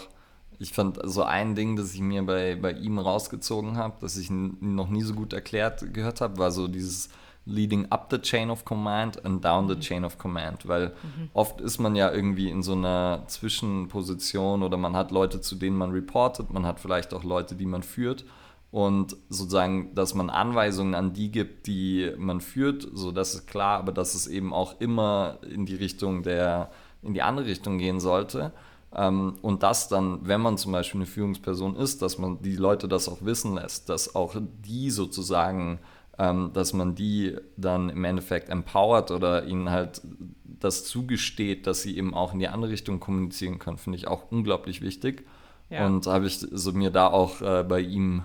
ich 0.59 0.73
fand 0.73 0.99
so 1.05 1.25
ein 1.25 1.55
Ding, 1.55 1.77
das 1.77 1.93
ich 1.93 2.01
mir 2.01 2.23
bei, 2.23 2.57
bei 2.57 2.73
ihm 2.73 2.99
rausgezogen 2.99 3.77
habe, 3.77 3.97
das 4.01 4.17
ich 4.17 4.31
noch 4.31 4.89
nie 4.89 5.03
so 5.03 5.13
gut 5.13 5.35
erklärt 5.35 5.93
gehört 5.93 6.23
habe, 6.23 6.39
war 6.39 6.53
so 6.53 6.69
dieses 6.69 7.11
Leading 7.45 7.85
up 7.91 8.07
the 8.11 8.17
chain 8.17 8.49
of 8.49 8.65
command 8.65 9.23
and 9.27 9.45
down 9.45 9.67
mhm. 9.67 9.69
the 9.69 9.79
chain 9.79 10.07
of 10.07 10.17
command, 10.17 10.67
weil 10.67 10.87
mhm. 10.87 11.29
oft 11.35 11.61
ist 11.61 11.79
man 11.79 11.95
ja 11.95 12.11
irgendwie 12.11 12.49
in 12.49 12.63
so 12.63 12.73
einer 12.73 13.25
Zwischenposition 13.27 14.63
oder 14.63 14.79
man 14.79 14.97
hat 14.97 15.11
Leute, 15.11 15.43
zu 15.43 15.55
denen 15.55 15.77
man 15.77 15.91
reportet, 15.91 16.51
man 16.51 16.65
hat 16.65 16.81
vielleicht 16.81 17.13
auch 17.13 17.25
Leute, 17.25 17.57
die 17.57 17.67
man 17.67 17.83
führt 17.83 18.25
und 18.71 19.19
sozusagen, 19.29 19.95
dass 19.95 20.15
man 20.15 20.31
Anweisungen 20.31 20.95
an 20.95 21.13
die 21.13 21.31
gibt, 21.31 21.67
die 21.67 22.11
man 22.17 22.41
führt, 22.41 22.89
so 22.95 23.13
das 23.13 23.35
ist 23.35 23.47
klar, 23.47 23.79
aber 23.81 23.93
dass 23.93 24.15
es 24.15 24.27
eben 24.27 24.55
auch 24.55 24.81
immer 24.81 25.41
in 25.43 25.67
die 25.67 25.77
Richtung 25.77 26.23
der 26.23 26.71
in 27.07 27.15
die 27.15 27.23
andere 27.23 27.47
Richtung 27.47 27.79
gehen 27.79 28.01
sollte. 28.01 28.53
Ähm, 28.95 29.35
und 29.43 29.63
das 29.63 29.89
dann, 29.89 30.21
wenn 30.27 30.41
man 30.41 30.59
zum 30.59 30.73
Beispiel 30.73 31.01
eine 31.01 31.07
Führungsperson 31.07 31.77
ist, 31.77 32.03
dass 32.03 32.19
man 32.19 32.41
die 32.43 32.57
Leute 32.57 32.89
das 32.89 33.09
auch 33.09 33.23
wissen 33.23 33.55
lässt, 33.55 33.89
dass 33.89 34.15
auch 34.15 34.37
die 34.41 34.91
sozusagen, 34.91 35.81
ähm, 36.19 36.51
dass 36.53 36.73
man 36.73 36.95
die 36.95 37.37
dann 37.57 37.91
im 37.91 38.05
Endeffekt 38.05 38.49
empowert 38.49 39.11
oder 39.11 39.45
ihnen 39.45 39.71
halt 39.71 40.01
das 40.45 40.85
zugesteht, 40.85 41.67
dass 41.67 41.83
sie 41.83 41.97
eben 41.97 42.15
auch 42.15 42.33
in 42.33 42.39
die 42.39 42.49
andere 42.49 42.71
Richtung 42.71 43.01
kommunizieren 43.01 43.59
können, 43.59 43.77
finde 43.77 43.99
ich 43.99 44.07
auch 44.07 44.31
unglaublich 44.31 44.81
wichtig. 44.81 45.27
Ja. 45.69 45.85
Und 45.85 46.07
habe 46.07 46.27
ich 46.27 46.39
so 46.39 46.73
mir 46.73 46.91
da 46.91 47.09
auch 47.09 47.43
äh, 47.43 47.65
bei 47.65 47.81
ihm 47.81 48.25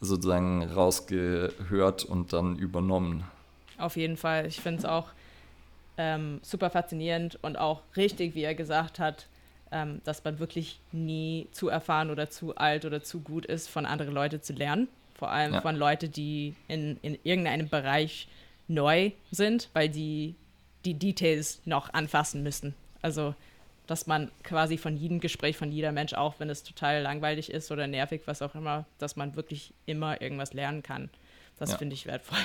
sozusagen 0.00 0.64
rausgehört 0.64 2.04
und 2.04 2.32
dann 2.32 2.56
übernommen. 2.56 3.22
Auf 3.78 3.96
jeden 3.96 4.16
Fall. 4.16 4.46
Ich 4.46 4.60
finde 4.60 4.80
es 4.80 4.84
auch 4.84 5.08
ähm, 5.96 6.40
super 6.42 6.70
faszinierend 6.70 7.38
und 7.42 7.56
auch 7.58 7.82
richtig, 7.96 8.34
wie 8.34 8.42
er 8.42 8.54
gesagt 8.54 8.98
hat, 8.98 9.26
ähm, 9.70 10.00
dass 10.04 10.22
man 10.24 10.38
wirklich 10.38 10.80
nie 10.92 11.48
zu 11.52 11.68
erfahren 11.68 12.10
oder 12.10 12.30
zu 12.30 12.56
alt 12.56 12.84
oder 12.84 13.02
zu 13.02 13.20
gut 13.20 13.46
ist, 13.46 13.68
von 13.68 13.86
anderen 13.86 14.12
Leuten 14.12 14.42
zu 14.42 14.52
lernen. 14.52 14.88
Vor 15.14 15.30
allem 15.30 15.54
ja. 15.54 15.60
von 15.60 15.76
Leuten, 15.76 16.10
die 16.10 16.54
in, 16.68 16.98
in 17.02 17.18
irgendeinem 17.22 17.68
Bereich 17.68 18.28
neu 18.68 19.12
sind, 19.30 19.68
weil 19.72 19.88
die 19.88 20.34
die 20.84 20.94
Details 20.94 21.60
noch 21.64 21.92
anfassen 21.94 22.42
müssen. 22.42 22.74
Also, 23.02 23.34
dass 23.86 24.06
man 24.06 24.30
quasi 24.42 24.78
von 24.78 24.96
jedem 24.96 25.20
Gespräch, 25.20 25.56
von 25.56 25.70
jeder 25.70 25.92
Mensch, 25.92 26.14
auch 26.14 26.34
wenn 26.38 26.50
es 26.50 26.62
total 26.62 27.02
langweilig 27.02 27.50
ist 27.50 27.70
oder 27.70 27.86
nervig, 27.86 28.22
was 28.26 28.42
auch 28.42 28.54
immer, 28.54 28.84
dass 28.98 29.16
man 29.16 29.36
wirklich 29.36 29.74
immer 29.86 30.20
irgendwas 30.20 30.52
lernen 30.52 30.82
kann. 30.82 31.10
Das 31.58 31.72
ja. 31.72 31.78
finde 31.78 31.94
ich 31.94 32.06
wertvoll. 32.06 32.38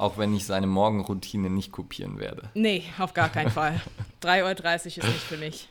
Auch 0.00 0.16
wenn 0.18 0.34
ich 0.34 0.46
seine 0.46 0.66
Morgenroutine 0.66 1.50
nicht 1.50 1.72
kopieren 1.72 2.18
werde. 2.18 2.48
Nee, 2.54 2.84
auf 2.98 3.14
gar 3.14 3.28
keinen 3.28 3.50
Fall. 3.50 3.80
3.30 4.22 4.42
Uhr 4.42 4.86
ist 4.86 4.96
nicht 4.96 5.22
für 5.22 5.36
mich. 5.36 5.68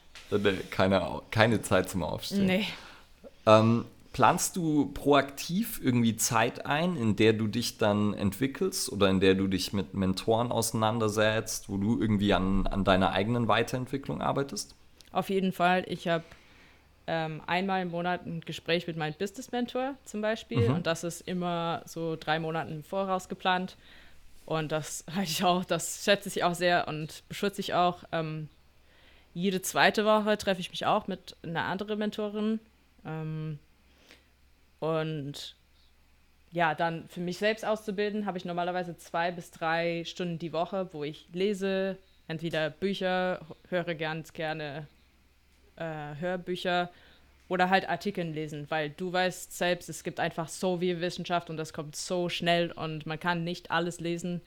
Keine, 0.69 1.21
keine 1.31 1.61
Zeit 1.61 1.89
zum 1.89 2.03
Aufstehen. 2.03 2.45
Nee. 2.45 2.67
Ähm, 3.47 3.85
planst 4.13 4.55
du 4.55 4.91
proaktiv 4.93 5.79
irgendwie 5.83 6.15
Zeit 6.15 6.65
ein, 6.65 6.95
in 6.95 7.15
der 7.15 7.33
du 7.33 7.47
dich 7.47 7.79
dann 7.79 8.13
entwickelst 8.13 8.91
oder 8.91 9.09
in 9.09 9.19
der 9.19 9.33
du 9.33 9.47
dich 9.47 9.73
mit 9.73 9.95
Mentoren 9.95 10.51
auseinandersetzt, 10.51 11.67
wo 11.67 11.77
du 11.77 11.99
irgendwie 11.99 12.33
an, 12.33 12.67
an 12.67 12.83
deiner 12.83 13.11
eigenen 13.11 13.47
Weiterentwicklung 13.47 14.21
arbeitest? 14.21 14.75
Auf 15.11 15.31
jeden 15.31 15.53
Fall. 15.53 15.85
Ich 15.87 16.07
habe 16.07 16.23
ähm, 17.07 17.41
einmal 17.47 17.81
im 17.81 17.89
Monat 17.89 18.27
ein 18.27 18.41
Gespräch 18.41 18.85
mit 18.85 18.95
meinem 18.95 19.15
Business-Mentor 19.15 19.95
zum 20.05 20.21
Beispiel. 20.21 20.69
Mhm. 20.69 20.75
Und 20.75 20.87
das 20.87 21.03
ist 21.03 21.21
immer 21.21 21.81
so 21.85 22.15
drei 22.15 22.39
Monate 22.39 22.71
im 22.71 22.83
Voraus 22.83 23.27
geplant. 23.27 23.75
Und 24.49 24.71
das 24.71 25.05
ich 25.23 25.43
auch, 25.43 25.63
das 25.63 26.03
schätze 26.03 26.27
ich 26.27 26.43
auch 26.43 26.55
sehr 26.55 26.87
und 26.87 27.23
beschütze 27.29 27.61
ich 27.61 27.75
auch. 27.75 28.03
Ähm, 28.11 28.49
jede 29.35 29.61
zweite 29.61 30.05
Woche 30.05 30.39
treffe 30.39 30.59
ich 30.59 30.71
mich 30.71 30.87
auch 30.87 31.07
mit 31.07 31.37
einer 31.43 31.65
anderen 31.65 31.99
Mentorin. 31.99 32.59
Ähm, 33.05 33.59
und 34.79 35.55
ja, 36.51 36.73
dann 36.73 37.07
für 37.09 37.19
mich 37.19 37.37
selbst 37.37 37.63
auszubilden, 37.63 38.25
habe 38.25 38.39
ich 38.39 38.45
normalerweise 38.45 38.97
zwei 38.97 39.29
bis 39.29 39.51
drei 39.51 40.03
Stunden 40.03 40.39
die 40.39 40.51
Woche, 40.51 40.89
wo 40.93 41.03
ich 41.03 41.29
lese, 41.31 41.99
entweder 42.27 42.71
Bücher, 42.71 43.45
höre 43.69 43.93
ganz 43.93 44.33
gerne 44.33 44.87
äh, 45.75 46.15
Hörbücher 46.15 46.89
oder 47.49 47.69
halt 47.69 47.89
Artikeln 47.89 48.33
lesen, 48.33 48.67
weil 48.69 48.91
du 48.91 49.11
weißt 49.11 49.57
selbst, 49.57 49.89
es 49.89 50.03
gibt 50.03 50.19
einfach 50.19 50.47
so 50.47 50.77
viel 50.77 51.01
Wissenschaft 51.01 51.49
und 51.49 51.57
das 51.57 51.73
kommt 51.73 51.95
so 51.95 52.29
schnell 52.29 52.71
und 52.71 53.05
man 53.05 53.19
kann 53.19 53.43
nicht 53.43 53.71
alles 53.71 53.99
lesen. 53.99 54.41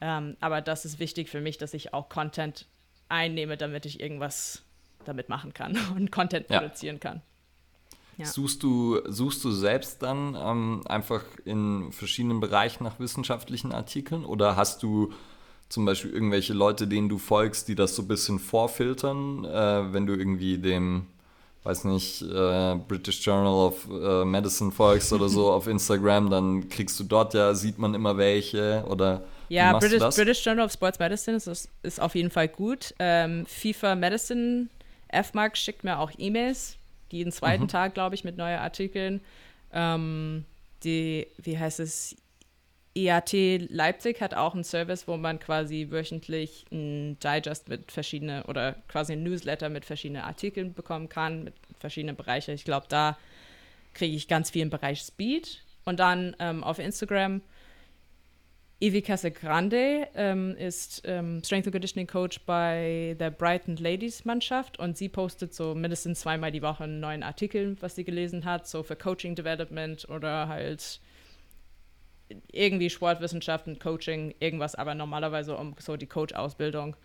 Ähm, 0.00 0.36
aber 0.40 0.60
das 0.60 0.84
ist 0.84 1.00
wichtig 1.00 1.30
für 1.30 1.40
mich, 1.40 1.56
dass 1.58 1.74
ich 1.74 1.94
auch 1.94 2.10
Content 2.10 2.66
einnehme, 3.08 3.56
damit 3.56 3.86
ich 3.86 4.00
irgendwas 4.00 4.62
damit 5.06 5.28
machen 5.28 5.54
kann 5.54 5.78
und 5.96 6.12
Content 6.12 6.48
ja. 6.50 6.60
produzieren 6.60 7.00
kann. 7.00 7.22
Ja. 8.18 8.26
Suchst, 8.26 8.62
du, 8.62 9.00
suchst 9.06 9.42
du 9.44 9.50
selbst 9.50 10.02
dann 10.02 10.36
ähm, 10.38 10.82
einfach 10.86 11.22
in 11.44 11.90
verschiedenen 11.92 12.40
Bereichen 12.40 12.84
nach 12.84 12.98
wissenschaftlichen 12.98 13.72
Artikeln 13.72 14.24
oder 14.24 14.56
hast 14.56 14.82
du 14.82 15.12
zum 15.68 15.84
Beispiel 15.84 16.12
irgendwelche 16.12 16.52
Leute, 16.54 16.86
denen 16.86 17.08
du 17.08 17.18
folgst, 17.18 17.68
die 17.68 17.74
das 17.74 17.96
so 17.96 18.02
ein 18.02 18.08
bisschen 18.08 18.38
vorfiltern, 18.38 19.44
äh, 19.44 19.92
wenn 19.92 20.06
du 20.06 20.14
irgendwie 20.14 20.58
dem, 20.58 21.06
weiß 21.66 21.84
nicht, 21.84 22.22
äh, 22.22 22.76
British 22.88 23.24
Journal 23.24 23.52
of 23.52 23.88
äh, 23.90 24.24
Medicine 24.24 24.70
folgst 24.70 25.12
oder 25.12 25.28
so 25.28 25.50
auf 25.52 25.66
Instagram, 25.66 26.30
dann 26.30 26.68
kriegst 26.68 26.98
du 27.00 27.04
dort 27.04 27.34
ja, 27.34 27.54
sieht 27.54 27.78
man 27.78 27.94
immer 27.94 28.16
welche 28.16 28.84
oder 28.88 29.24
ja, 29.48 29.78
British, 29.78 30.16
British, 30.16 30.44
Journal 30.44 30.64
of 30.64 30.72
Sports 30.72 30.98
Medicine 30.98 31.36
ist, 31.36 31.68
ist 31.82 32.00
auf 32.00 32.14
jeden 32.14 32.30
Fall 32.30 32.48
gut. 32.48 32.94
Ähm, 32.98 33.46
FIFA 33.46 33.94
Medicine, 33.94 34.68
FMAG 35.12 35.56
schickt 35.56 35.84
mir 35.84 35.98
auch 35.98 36.10
E-Mails, 36.18 36.76
jeden 37.10 37.30
zweiten 37.30 37.64
mhm. 37.64 37.68
Tag, 37.68 37.94
glaube 37.94 38.14
ich, 38.14 38.24
mit 38.24 38.36
neuen 38.36 38.58
Artikeln. 38.58 39.20
Ähm, 39.72 40.44
die, 40.82 41.26
wie 41.38 41.58
heißt 41.58 41.80
es, 41.80 42.16
EAT 42.96 43.32
Leipzig 43.68 44.20
hat 44.22 44.34
auch 44.34 44.54
einen 44.54 44.64
Service, 44.64 45.06
wo 45.06 45.16
man 45.18 45.38
quasi 45.38 45.88
wöchentlich 45.90 46.64
ein 46.72 47.18
Digest 47.20 47.68
mit 47.68 47.92
verschiedenen 47.92 48.42
oder 48.42 48.72
quasi 48.88 49.12
ein 49.12 49.22
Newsletter 49.22 49.68
mit 49.68 49.84
verschiedenen 49.84 50.22
Artikeln 50.22 50.72
bekommen 50.72 51.08
kann, 51.08 51.44
mit 51.44 51.54
verschiedenen 51.78 52.16
Bereichen. 52.16 52.54
Ich 52.54 52.64
glaube, 52.64 52.86
da 52.88 53.18
kriege 53.92 54.16
ich 54.16 54.28
ganz 54.28 54.50
viel 54.50 54.62
im 54.62 54.70
Bereich 54.70 55.00
Speed. 55.00 55.62
Und 55.84 56.00
dann 56.00 56.34
ähm, 56.40 56.64
auf 56.64 56.78
Instagram, 56.78 57.42
Evi 58.80 59.02
Casagrande 59.02 60.08
ähm, 60.14 60.56
ist 60.56 61.02
ähm, 61.04 61.42
Strength 61.44 61.66
and 61.66 61.72
Conditioning 61.74 62.06
Coach 62.06 62.40
bei 62.40 63.14
der 63.20 63.30
Brighton 63.30 63.76
Ladies 63.76 64.24
Mannschaft 64.24 64.78
und 64.78 64.98
sie 64.98 65.08
postet 65.08 65.54
so 65.54 65.74
mindestens 65.74 66.20
zweimal 66.20 66.52
die 66.52 66.60
Woche 66.60 66.84
einen 66.84 67.00
neuen 67.00 67.22
Artikel, 67.22 67.76
was 67.80 67.94
sie 67.94 68.04
gelesen 68.04 68.44
hat, 68.44 68.66
so 68.66 68.82
für 68.82 68.96
Coaching 68.96 69.34
Development 69.34 70.06
oder 70.10 70.48
halt 70.48 71.00
irgendwie 72.50 72.90
Sportwissenschaften, 72.90 73.78
Coaching, 73.78 74.34
irgendwas, 74.40 74.74
aber 74.74 74.94
normalerweise 74.94 75.56
um 75.56 75.74
so 75.78 75.96
die 75.96 76.06
Coach-Ausbildung, 76.06 76.96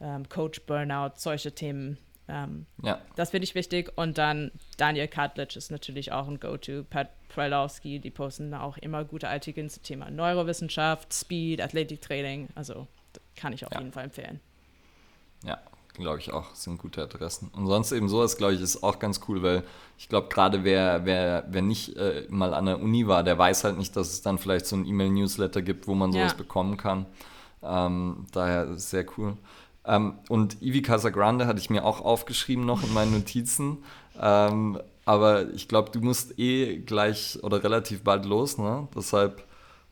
ähm, 0.00 0.28
Coach-Burnout, 0.28 1.12
solche 1.16 1.52
Themen. 1.54 1.98
Ähm, 2.28 2.66
ja. 2.82 3.00
Das 3.16 3.30
finde 3.30 3.44
ich 3.44 3.54
wichtig. 3.54 3.92
Und 3.96 4.18
dann 4.18 4.52
Daniel 4.76 5.08
Kartlitsch 5.08 5.56
ist 5.56 5.70
natürlich 5.70 6.12
auch 6.12 6.28
ein 6.28 6.40
Go-To. 6.40 6.84
Pat 6.84 7.10
Pralowski, 7.28 7.98
die 7.98 8.10
posten 8.10 8.54
auch 8.54 8.76
immer 8.78 9.04
gute 9.04 9.28
Artikel 9.28 9.68
zum 9.70 9.82
Thema 9.82 10.10
Neurowissenschaft, 10.10 11.12
Speed, 11.12 11.60
Athletiktraining. 11.62 12.48
Also 12.54 12.86
kann 13.36 13.52
ich 13.52 13.66
auf 13.66 13.72
ja. 13.72 13.80
jeden 13.80 13.92
Fall 13.92 14.04
empfehlen. 14.04 14.40
Ja, 15.44 15.58
glaube 15.94 16.18
ich 16.18 16.32
auch, 16.32 16.54
sind 16.54 16.78
gute 16.78 17.02
Adressen. 17.02 17.50
Und 17.54 17.66
sonst 17.66 17.92
eben 17.92 18.08
sowas, 18.08 18.36
glaube 18.36 18.54
ich, 18.54 18.60
ist 18.60 18.82
auch 18.82 18.98
ganz 18.98 19.20
cool, 19.28 19.42
weil 19.42 19.62
ich 19.98 20.08
glaube, 20.08 20.28
gerade 20.28 20.64
wer, 20.64 21.04
wer, 21.04 21.44
wer 21.48 21.62
nicht 21.62 21.96
äh, 21.96 22.26
mal 22.28 22.54
an 22.54 22.66
der 22.66 22.80
Uni 22.80 23.06
war, 23.06 23.22
der 23.22 23.38
weiß 23.38 23.64
halt 23.64 23.78
nicht, 23.78 23.94
dass 23.96 24.12
es 24.12 24.22
dann 24.22 24.38
vielleicht 24.38 24.66
so 24.66 24.76
ein 24.76 24.86
E-Mail-Newsletter 24.86 25.62
gibt, 25.62 25.86
wo 25.86 25.94
man 25.94 26.12
sowas 26.12 26.32
ja. 26.32 26.38
bekommen 26.38 26.76
kann. 26.76 27.06
Ähm, 27.62 28.26
daher 28.32 28.78
sehr 28.78 29.06
cool. 29.16 29.36
Ähm, 29.84 30.14
und 30.28 30.62
Ivi 30.62 30.82
Casagrande 30.82 31.46
hatte 31.46 31.60
ich 31.60 31.70
mir 31.70 31.84
auch 31.84 32.00
aufgeschrieben 32.00 32.64
noch 32.64 32.82
in 32.82 32.92
meinen 32.92 33.12
Notizen. 33.18 33.78
Ähm, 34.20 34.80
aber 35.04 35.50
ich 35.52 35.68
glaube, 35.68 35.90
du 35.90 36.00
musst 36.00 36.38
eh 36.38 36.78
gleich 36.78 37.38
oder 37.42 37.62
relativ 37.62 38.02
bald 38.02 38.24
los, 38.24 38.58
ne? 38.58 38.88
Deshalb 38.94 39.44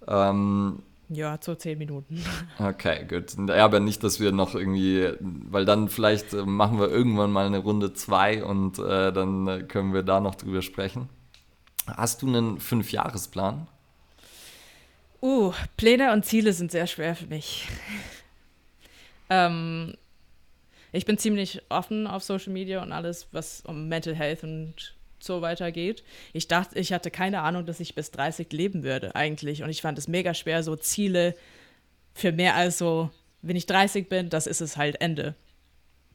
ähm, 0.06 0.82
ja, 1.12 1.38
so 1.40 1.56
zehn 1.56 1.76
Minuten. 1.76 2.22
Okay, 2.58 3.04
gut. 3.08 3.34
Ja, 3.48 3.64
aber 3.64 3.80
nicht, 3.80 4.04
dass 4.04 4.20
wir 4.20 4.30
noch 4.32 4.54
irgendwie, 4.54 5.12
weil 5.18 5.64
dann 5.64 5.88
vielleicht 5.88 6.32
äh, 6.32 6.44
machen 6.44 6.78
wir 6.78 6.88
irgendwann 6.88 7.32
mal 7.32 7.46
eine 7.46 7.58
Runde 7.58 7.92
zwei 7.92 8.44
und 8.44 8.78
äh, 8.78 9.12
dann 9.12 9.66
können 9.66 9.92
wir 9.92 10.02
da 10.02 10.20
noch 10.20 10.36
drüber 10.36 10.62
sprechen. 10.62 11.08
Hast 11.86 12.22
du 12.22 12.28
einen 12.28 12.60
Fünfjahresplan? 12.60 13.66
Uh, 15.20 15.52
Pläne 15.76 16.12
und 16.12 16.24
Ziele 16.24 16.52
sind 16.52 16.70
sehr 16.70 16.86
schwer 16.86 17.16
für 17.16 17.26
mich. 17.26 17.68
ähm, 19.30 19.94
ich 20.92 21.04
bin 21.04 21.18
ziemlich 21.18 21.62
offen 21.70 22.06
auf 22.06 22.22
Social 22.22 22.52
Media 22.52 22.82
und 22.82 22.92
alles, 22.92 23.26
was 23.32 23.62
um 23.62 23.88
Mental 23.88 24.14
Health 24.14 24.44
und 24.44 24.94
so 25.22 25.42
weitergeht. 25.42 26.02
Ich 26.32 26.48
dachte, 26.48 26.78
ich 26.78 26.92
hatte 26.92 27.10
keine 27.10 27.42
Ahnung, 27.42 27.66
dass 27.66 27.80
ich 27.80 27.94
bis 27.94 28.10
30 28.10 28.52
leben 28.52 28.82
würde 28.82 29.14
eigentlich. 29.14 29.62
Und 29.62 29.70
ich 29.70 29.82
fand 29.82 29.98
es 29.98 30.08
mega 30.08 30.34
schwer, 30.34 30.62
so 30.62 30.76
Ziele 30.76 31.34
für 32.14 32.32
mehr 32.32 32.56
als 32.56 32.78
so, 32.78 33.10
wenn 33.42 33.56
ich 33.56 33.66
30 33.66 34.08
bin, 34.08 34.30
das 34.30 34.46
ist 34.46 34.60
es 34.60 34.76
halt 34.76 35.00
Ende. 35.00 35.34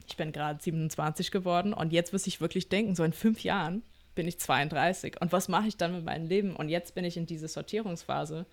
Ich 0.08 0.18
bin 0.18 0.32
gerade 0.32 0.62
27 0.62 1.32
geworden 1.32 1.74
und 1.74 1.92
jetzt 1.92 2.14
muss 2.14 2.28
ich 2.28 2.42
wirklich 2.42 2.70
denken, 2.70 2.96
so 2.96 3.04
in 3.04 3.14
fünf 3.14 3.44
Jahren 3.44 3.82
bin 4.14 4.28
ich 4.28 4.40
32. 4.40 5.20
Und 5.22 5.32
was 5.32 5.48
mache 5.48 5.68
ich 5.68 5.78
dann 5.78 5.94
mit 5.94 6.06
meinem 6.06 6.28
Leben? 6.28 6.56
Und 6.56 6.70
jetzt 6.70 6.96
bin 6.96 7.06
ich 7.06 7.18
in 7.18 7.26
dieser 7.26 7.48
Sortierungsphase, 7.48 8.46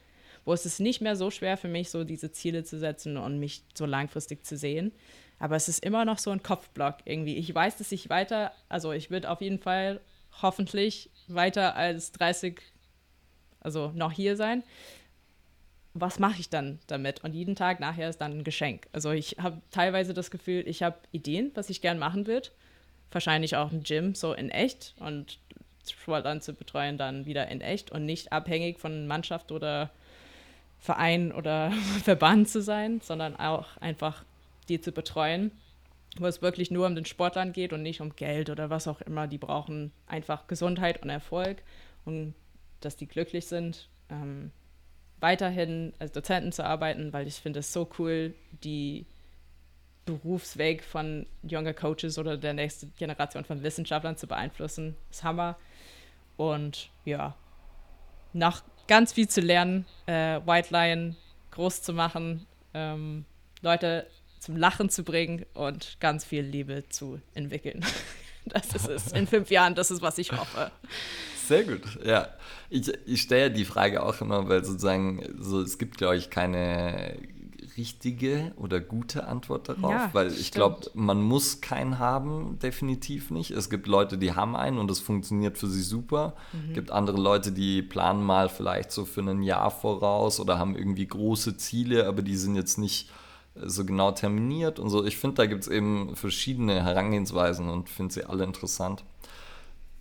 wo 0.45 0.53
es 0.53 0.67
ist 0.67 0.81
nicht 0.81 1.01
mehr 1.01 1.15
so 1.17 1.31
schwer 1.31 1.57
für 1.57 1.69
mich, 1.69 1.91
so 1.91 2.05
diese 2.05 2.33
Ziele 2.33 2.65
zu 2.65 2.79
setzen 2.79 3.17
und 3.17 3.39
mich 3.39 3.63
so 3.75 3.87
langfristig 3.87 4.45
zu 4.45 4.57
sehen. 4.57 4.93
Aber 5.39 5.57
es 5.57 5.69
ist 5.69 5.85
immer 5.85 6.05
noch 6.05 6.19
so 6.19 6.31
ein 6.31 6.43
Kopfblock 6.43 6.99
irgendwie. 7.05 7.37
Ich 7.37 7.55
weiß, 7.55 7.77
dass 7.77 7.93
ich 7.93 8.09
weiter, 8.09 8.53
also 8.69 8.93
ich 8.93 9.11
würde 9.11 9.31
auf 9.31 9.41
jeden 9.41 9.59
Fall 9.59 10.01
hoffentlich 10.41 11.11
weiter 11.29 11.77
als 11.77 12.13
30, 12.13 12.61
also 13.61 13.93
noch 13.95 14.13
hier 14.13 14.37
sein. 14.37 14.63
Was 15.95 16.19
mache 16.19 16.41
ich 16.41 16.49
dann 16.49 16.79
damit? 16.87 17.23
Und 17.23 17.35
jeden 17.35 17.55
Tag 17.55 17.79
nachher 17.81 18.09
ist 18.09 18.19
dann 18.19 18.39
ein 18.39 18.45
Geschenk. 18.45 18.89
Also 18.93 19.11
ich 19.11 19.37
habe 19.39 19.61
teilweise 19.71 20.15
das 20.15 20.31
Gefühl, 20.31 20.67
ich 20.67 20.83
habe 20.83 20.97
Ideen, 21.11 21.51
was 21.55 21.69
ich 21.69 21.83
gern 21.83 21.99
machen 21.99 22.27
würde. 22.27 22.49
Wahrscheinlich 23.11 23.57
auch 23.57 23.71
ein 23.71 23.83
Gym, 23.83 24.15
so 24.15 24.33
in 24.33 24.49
echt 24.49 24.95
und 24.99 25.39
Sportlern 25.87 26.41
zu 26.41 26.55
betreuen, 26.55 26.97
dann 26.97 27.27
wieder 27.27 27.49
in 27.49 27.61
echt 27.61 27.91
und 27.91 28.07
nicht 28.07 28.33
abhängig 28.33 28.79
von 28.79 29.07
Mannschaft 29.07 29.53
oder 29.53 29.91
Verein 30.79 31.31
oder 31.33 31.73
Verband 32.05 32.49
zu 32.49 32.63
sein, 32.63 33.01
sondern 33.03 33.37
auch 33.37 33.77
einfach 33.79 34.25
die 34.69 34.81
zu 34.81 34.93
betreuen 34.93 35.51
wo 36.19 36.27
es 36.27 36.43
wirklich 36.43 36.71
nur 36.71 36.87
um 36.87 36.95
den 36.95 37.05
Sportlern 37.05 37.53
geht 37.53 37.73
und 37.73 37.83
nicht 37.83 38.01
um 38.01 38.15
Geld 38.17 38.51
oder 38.51 38.71
was 38.71 38.89
auch 38.89 39.01
immer. 39.01 39.27
Die 39.27 39.39
brauchen 39.39 39.93
einfach 40.07 40.47
Gesundheit 40.47 41.03
und 41.03 41.11
Erfolg 41.11 41.63
und 42.05 42.35
dass 42.81 42.97
die 42.97 43.07
glücklich 43.07 43.47
sind. 43.47 43.89
Ähm, 44.11 44.51
weiterhin 45.21 45.95
als 46.01 46.13
Dozenten 46.13 46.53
zu 46.53 46.65
arbeiten, 46.65 47.13
weil 47.13 47.27
ich 47.27 47.37
finde 47.37 47.61
es 47.61 47.73
so 47.73 47.89
cool, 47.99 48.35
die 48.65 49.07
Berufsweg 50.05 50.83
von 50.83 51.27
junger 51.45 51.75
Coaches 51.75 52.19
oder 52.19 52.37
der 52.37 52.55
nächsten 52.55 52.93
Generation 52.99 53.45
von 53.45 53.63
Wissenschaftlern 53.63 54.17
zu 54.17 54.27
beeinflussen. 54.27 54.97
Das 55.09 55.19
ist 55.19 55.25
Hammer. 55.25 55.57
Und 56.37 56.91
ja, 57.05 57.37
noch 58.33 58.63
ganz 58.89 59.13
viel 59.13 59.29
zu 59.29 59.41
lernen, 59.41 59.87
äh, 60.07 60.41
White 60.45 60.75
Lion 60.75 61.17
groß 61.53 61.83
zu 61.83 61.93
machen, 61.93 62.47
ähm, 62.75 63.25
Leute 63.61 64.09
zum 64.43 64.57
Lachen 64.57 64.91
zu 64.91 65.05
bringen 65.05 65.47
und 65.55 65.97
ganz 66.01 66.25
viel 66.25 66.43
Liebe 66.43 66.85
zu 66.89 67.21
entwickeln. 67.35 67.85
Das 68.45 68.75
ist 68.75 68.89
es. 68.89 69.13
In 69.13 69.29
fünf 69.29 69.53
Jahren, 69.53 69.77
das 69.77 69.93
ist, 69.93 70.03
was 70.03 70.19
ich 70.19 70.33
hoffe. 70.33 70.73
Sehr 71.47 71.63
gut, 71.63 71.83
ja. 72.05 72.27
Ich, 72.71 72.93
ich 73.07 73.23
stelle 73.23 73.53
die 73.53 73.65
Frage 73.65 74.03
auch 74.03 74.21
immer, 74.21 74.49
weil 74.49 74.65
sozusagen, 74.65 75.25
so, 75.39 75.61
es 75.61 75.79
gibt, 75.79 75.97
glaube 75.97 76.17
ich, 76.17 76.29
keine 76.29 77.19
richtige 77.77 78.53
oder 78.57 78.81
gute 78.81 79.29
Antwort 79.29 79.69
darauf, 79.69 79.93
ja, 79.93 80.11
weil 80.13 80.33
ich 80.33 80.51
glaube, 80.51 80.91
man 80.95 81.23
muss 81.23 81.61
keinen 81.61 82.01
haben, 82.01 82.59
definitiv 82.61 83.31
nicht. 83.31 83.53
Es 83.53 83.71
gibt 83.71 83.87
Leute, 83.87 84.19
die 84.19 84.33
haben 84.33 84.57
einen 84.57 84.79
und 84.79 84.91
es 84.91 84.99
funktioniert 84.99 85.57
für 85.57 85.69
sie 85.69 85.83
super. 85.83 86.35
Mhm. 86.53 86.69
Es 86.71 86.75
gibt 86.75 86.91
andere 86.91 87.21
Leute, 87.21 87.53
die 87.53 87.81
planen 87.81 88.25
mal 88.25 88.49
vielleicht 88.49 88.91
so 88.91 89.05
für 89.05 89.21
ein 89.21 89.43
Jahr 89.43 89.71
voraus 89.71 90.41
oder 90.41 90.59
haben 90.59 90.77
irgendwie 90.77 91.07
große 91.07 91.57
Ziele, 91.57 92.09
aber 92.09 92.23
die 92.23 92.37
sind 92.37 92.57
jetzt 92.57 92.77
nicht 92.77 93.09
so 93.55 93.85
genau 93.85 94.13
terminiert 94.13 94.79
und 94.79 94.91
so. 94.91 95.05
Ich 95.05 95.17
finde, 95.17 95.37
da 95.37 95.47
gibt 95.47 95.63
es 95.63 95.69
eben 95.69 96.17
verschiedene 96.17 96.83
Herangehensweisen 96.83 97.69
und 97.69 97.89
finde 97.89 98.15
sie 98.15 98.25
alle 98.25 98.45
interessant 98.45 99.05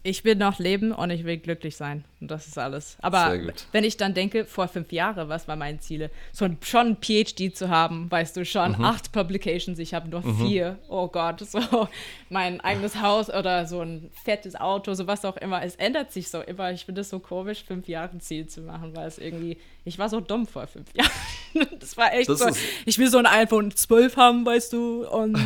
ich 0.04 0.24
will 0.24 0.36
noch 0.36 0.58
leben 0.58 0.91
und 0.91 1.12
ich 1.12 1.26
will 1.26 1.38
glücklich 1.38 1.76
sein. 1.76 2.04
Und 2.22 2.32
das 2.32 2.47
ist 2.47 2.58
alles. 2.58 2.97
Aber 3.02 3.38
wenn 3.72 3.84
ich 3.84 3.97
dann 3.97 4.14
denke, 4.14 4.45
vor 4.45 4.68
fünf 4.68 4.91
Jahren, 4.91 5.30
was 5.30 5.47
war 5.47 5.56
mein 5.56 5.80
Ziel? 5.80 6.10
So 6.32 6.45
ein, 6.45 6.58
schon 6.64 6.88
ein 6.88 6.97
PhD 6.97 7.56
zu 7.56 7.70
haben, 7.70 8.10
weißt 8.10 8.38
du, 8.38 8.45
schon 8.45 8.74
mhm. 8.78 8.84
acht 8.84 9.12
Publications, 9.12 9.78
ich 9.78 9.93
habe 9.93 10.10
nur 10.10 10.22
mhm. 10.22 10.47
vier. 10.47 10.80
Oh 10.88 11.08
Gott, 11.08 11.39
so 11.47 11.88
mein 12.30 12.62
eigenes 12.62 13.02
Haus 13.02 13.30
oder 13.30 13.66
so 13.68 13.82
ein 13.82 14.10
fettes 14.24 14.56
Auto, 14.56 14.93
so 14.93 15.06
was 15.06 15.24
auch 15.24 15.38
immer. 15.38 15.64
Es 15.64 15.76
ändert 15.76 16.12
sich 16.12 16.30
so 16.30 16.41
immer. 16.41 16.72
Ich 16.72 16.86
finde 16.86 17.02
es 17.02 17.10
so 17.10 17.20
komisch, 17.20 17.64
fünf 17.64 17.88
Jahre 17.88 18.12
ein 18.14 18.22
Ziel 18.22 18.47
zu 18.47 18.62
machen, 18.62 18.95
weil 18.95 19.08
es 19.08 19.20
irgendwie, 19.20 19.58
ich 19.86 19.99
war 19.99 20.10
so 20.10 20.20
dumm 20.20 20.47
vor 20.47 20.66
fünf 20.66 20.88
Jahren. 20.95 21.68
das 21.80 21.95
war 21.95 22.14
echt 22.14 22.30
das 22.30 22.39
so, 22.39 22.49
ich 22.86 22.97
will 22.97 23.10
so 23.10 23.20
ein 23.20 23.28
iPhone 23.28 23.72
12 23.72 24.18
haben, 24.18 24.45
weißt 24.45 24.74
du, 24.74 25.08
und 25.08 25.38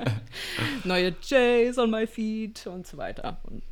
neue 0.84 1.14
J's 1.22 1.78
on 1.78 1.90
my 1.90 2.06
feet 2.06 2.66
und 2.66 2.86
so 2.86 2.98
weiter. 2.98 3.38
Und 3.44 3.62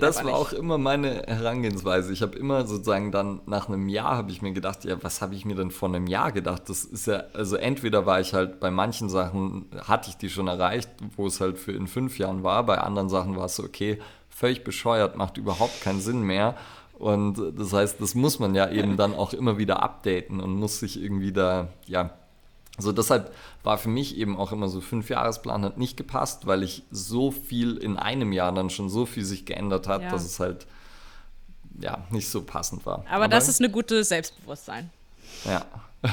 das, 0.00 0.16
war 0.16 0.24
nicht. 0.24 0.34
auch 0.34 0.52
immer 0.52 0.78
meine 0.78 1.22
Herangehensweise. 1.26 2.12
Ich 2.12 2.22
habe 2.22 2.36
immer 2.36 2.66
sozusagen 2.66 3.12
dann 3.12 3.40
nach 3.46 3.68
einem 3.68 3.88
Jahr 3.88 4.16
habe 4.16 4.30
ich 4.30 4.42
mir 4.42 4.52
gedacht, 4.52 4.84
ja, 4.84 4.96
was 5.02 5.22
habe 5.22 5.34
ich 5.34 5.44
mir 5.44 5.54
denn 5.54 5.70
vor 5.70 5.88
einem 5.88 6.06
Jahr 6.06 6.32
gedacht? 6.32 6.68
Das 6.68 6.84
ist 6.84 7.06
ja, 7.06 7.24
also 7.34 7.56
entweder 7.56 8.06
war 8.06 8.20
ich 8.20 8.34
halt 8.34 8.60
bei 8.60 8.70
manchen 8.70 9.08
Sachen, 9.08 9.66
hatte 9.86 10.10
ich 10.10 10.16
die 10.16 10.30
schon 10.30 10.48
erreicht, 10.48 10.90
wo 11.16 11.26
es 11.26 11.40
halt 11.40 11.58
für 11.58 11.72
in 11.72 11.86
fünf 11.86 12.18
Jahren 12.18 12.42
war, 12.42 12.64
bei 12.64 12.78
anderen 12.78 13.08
Sachen 13.08 13.36
war 13.36 13.46
es 13.46 13.56
so, 13.56 13.64
okay, 13.64 13.98
völlig 14.28 14.64
bescheuert, 14.64 15.16
macht 15.16 15.36
überhaupt 15.36 15.80
keinen 15.82 16.00
Sinn 16.00 16.22
mehr. 16.22 16.54
Und 16.98 17.40
das 17.56 17.72
heißt, 17.72 18.00
das 18.00 18.14
muss 18.14 18.40
man 18.40 18.54
ja 18.54 18.68
eben 18.70 18.96
dann 18.96 19.14
auch 19.14 19.32
immer 19.32 19.56
wieder 19.56 19.82
updaten 19.82 20.40
und 20.40 20.54
muss 20.56 20.80
sich 20.80 21.00
irgendwie 21.00 21.32
da, 21.32 21.68
ja, 21.86 22.17
so 22.78 22.92
deshalb 22.92 23.32
war 23.64 23.76
für 23.76 23.88
mich 23.88 24.16
eben 24.16 24.36
auch 24.36 24.52
immer 24.52 24.68
so 24.68 24.80
fünf 24.80 25.10
Jahresplan 25.10 25.64
hat 25.64 25.78
nicht 25.78 25.96
gepasst, 25.96 26.46
weil 26.46 26.62
ich 26.62 26.84
so 26.90 27.30
viel 27.30 27.76
in 27.76 27.96
einem 27.96 28.32
Jahr 28.32 28.52
dann 28.52 28.70
schon 28.70 28.88
so 28.88 29.04
viel 29.04 29.24
sich 29.24 29.44
geändert 29.44 29.88
hat, 29.88 30.02
ja. 30.02 30.10
dass 30.10 30.24
es 30.24 30.38
halt 30.38 30.66
ja 31.80 31.98
nicht 32.10 32.28
so 32.28 32.42
passend 32.42 32.86
war. 32.86 33.00
Aber, 33.06 33.10
Aber 33.10 33.28
das 33.28 33.48
ist 33.48 33.60
eine 33.60 33.70
gute 33.70 34.04
Selbstbewusstsein. 34.04 34.90
Ja. 35.44 35.64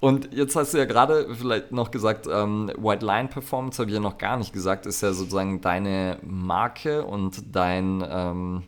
Und 0.00 0.32
jetzt 0.32 0.56
hast 0.56 0.72
du 0.72 0.78
ja 0.78 0.86
gerade 0.86 1.34
vielleicht 1.34 1.72
noch 1.72 1.90
gesagt, 1.90 2.26
ähm, 2.30 2.72
White 2.78 3.04
Line 3.04 3.28
Performance 3.28 3.78
habe 3.78 3.90
ich 3.90 3.94
ja 3.94 4.00
noch 4.00 4.16
gar 4.16 4.38
nicht 4.38 4.52
gesagt, 4.52 4.86
ist 4.86 5.02
ja 5.02 5.12
sozusagen 5.12 5.60
deine 5.60 6.18
Marke 6.22 7.04
und 7.04 7.54
dein 7.54 8.02
ähm, 8.08 8.62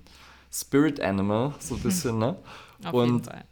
Spirit 0.53 1.01
Animal, 1.01 1.55
so 1.59 1.77
ein 1.77 1.81
bisschen, 1.83 2.19
ne? 2.19 2.37
Auf 2.85 2.93
und 2.93 3.07
jeden 3.07 3.25
Fall 3.25 3.45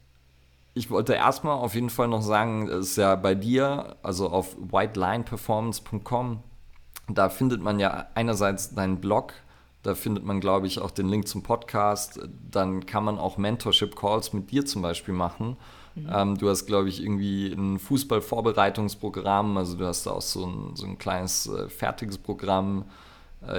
ich 0.81 0.91
wollte 0.91 1.13
erstmal 1.13 1.59
auf 1.59 1.75
jeden 1.75 1.91
Fall 1.91 2.09
noch 2.09 2.23
sagen, 2.23 2.67
es 2.67 2.93
ist 2.93 2.97
ja 2.97 3.15
bei 3.15 3.35
dir, 3.35 3.97
also 4.03 4.31
auf 4.31 4.57
whitelineperformance.com, 4.57 6.43
da 7.09 7.29
findet 7.29 7.61
man 7.61 7.79
ja 7.79 8.07
einerseits 8.15 8.75
deinen 8.75 8.99
Blog, 8.99 9.35
da 9.83 9.95
findet 9.95 10.25
man, 10.25 10.41
glaube 10.41 10.67
ich, 10.67 10.79
auch 10.79 10.91
den 10.91 11.11
Link 11.11 11.29
zum 11.29 11.43
Podcast. 11.43 12.21
Dann 12.51 12.87
kann 12.87 13.05
man 13.05 13.19
auch 13.19 13.37
Mentorship-Calls 13.37 14.33
mit 14.33 14.51
dir 14.51 14.65
zum 14.65 14.81
Beispiel 14.81 15.13
machen. 15.13 15.59
Mhm. 15.95 16.11
Ähm, 16.11 16.39
du 16.39 16.49
hast, 16.49 16.65
glaube 16.65 16.89
ich, 16.89 17.03
irgendwie 17.03 17.53
ein 17.53 17.79
Fußballvorbereitungsprogramm, 17.79 19.59
also 19.59 19.77
du 19.77 19.85
hast 19.87 20.07
auch 20.07 20.23
so 20.23 20.47
ein, 20.47 20.77
so 20.77 20.87
ein 20.87 20.97
kleines 20.97 21.47
äh, 21.47 21.69
fertiges 21.69 22.17
Programm 22.17 22.87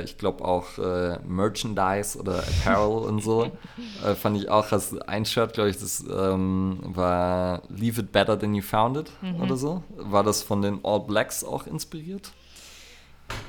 ich 0.03 0.17
glaube 0.17 0.45
auch 0.45 0.77
äh, 0.77 1.17
Merchandise 1.25 2.17
oder 2.17 2.39
Apparel 2.39 3.03
und 3.07 3.21
so. 3.21 3.51
Äh, 4.05 4.15
fand 4.15 4.36
ich 4.38 4.49
auch, 4.49 4.71
hast 4.71 5.07
ein 5.07 5.25
Shirt, 5.25 5.53
glaube 5.53 5.69
ich, 5.69 5.77
das 5.77 6.03
ähm, 6.09 6.79
war 6.82 7.61
Leave 7.69 8.01
It 8.01 8.11
Better 8.11 8.38
Than 8.38 8.55
You 8.55 8.63
Found 8.63 8.97
It 8.97 9.11
mhm. 9.21 9.41
oder 9.41 9.55
so. 9.55 9.84
War 9.95 10.23
das 10.23 10.41
von 10.41 10.63
den 10.63 10.79
All 10.84 11.01
Blacks 11.01 11.43
auch 11.43 11.67
inspiriert? 11.67 12.32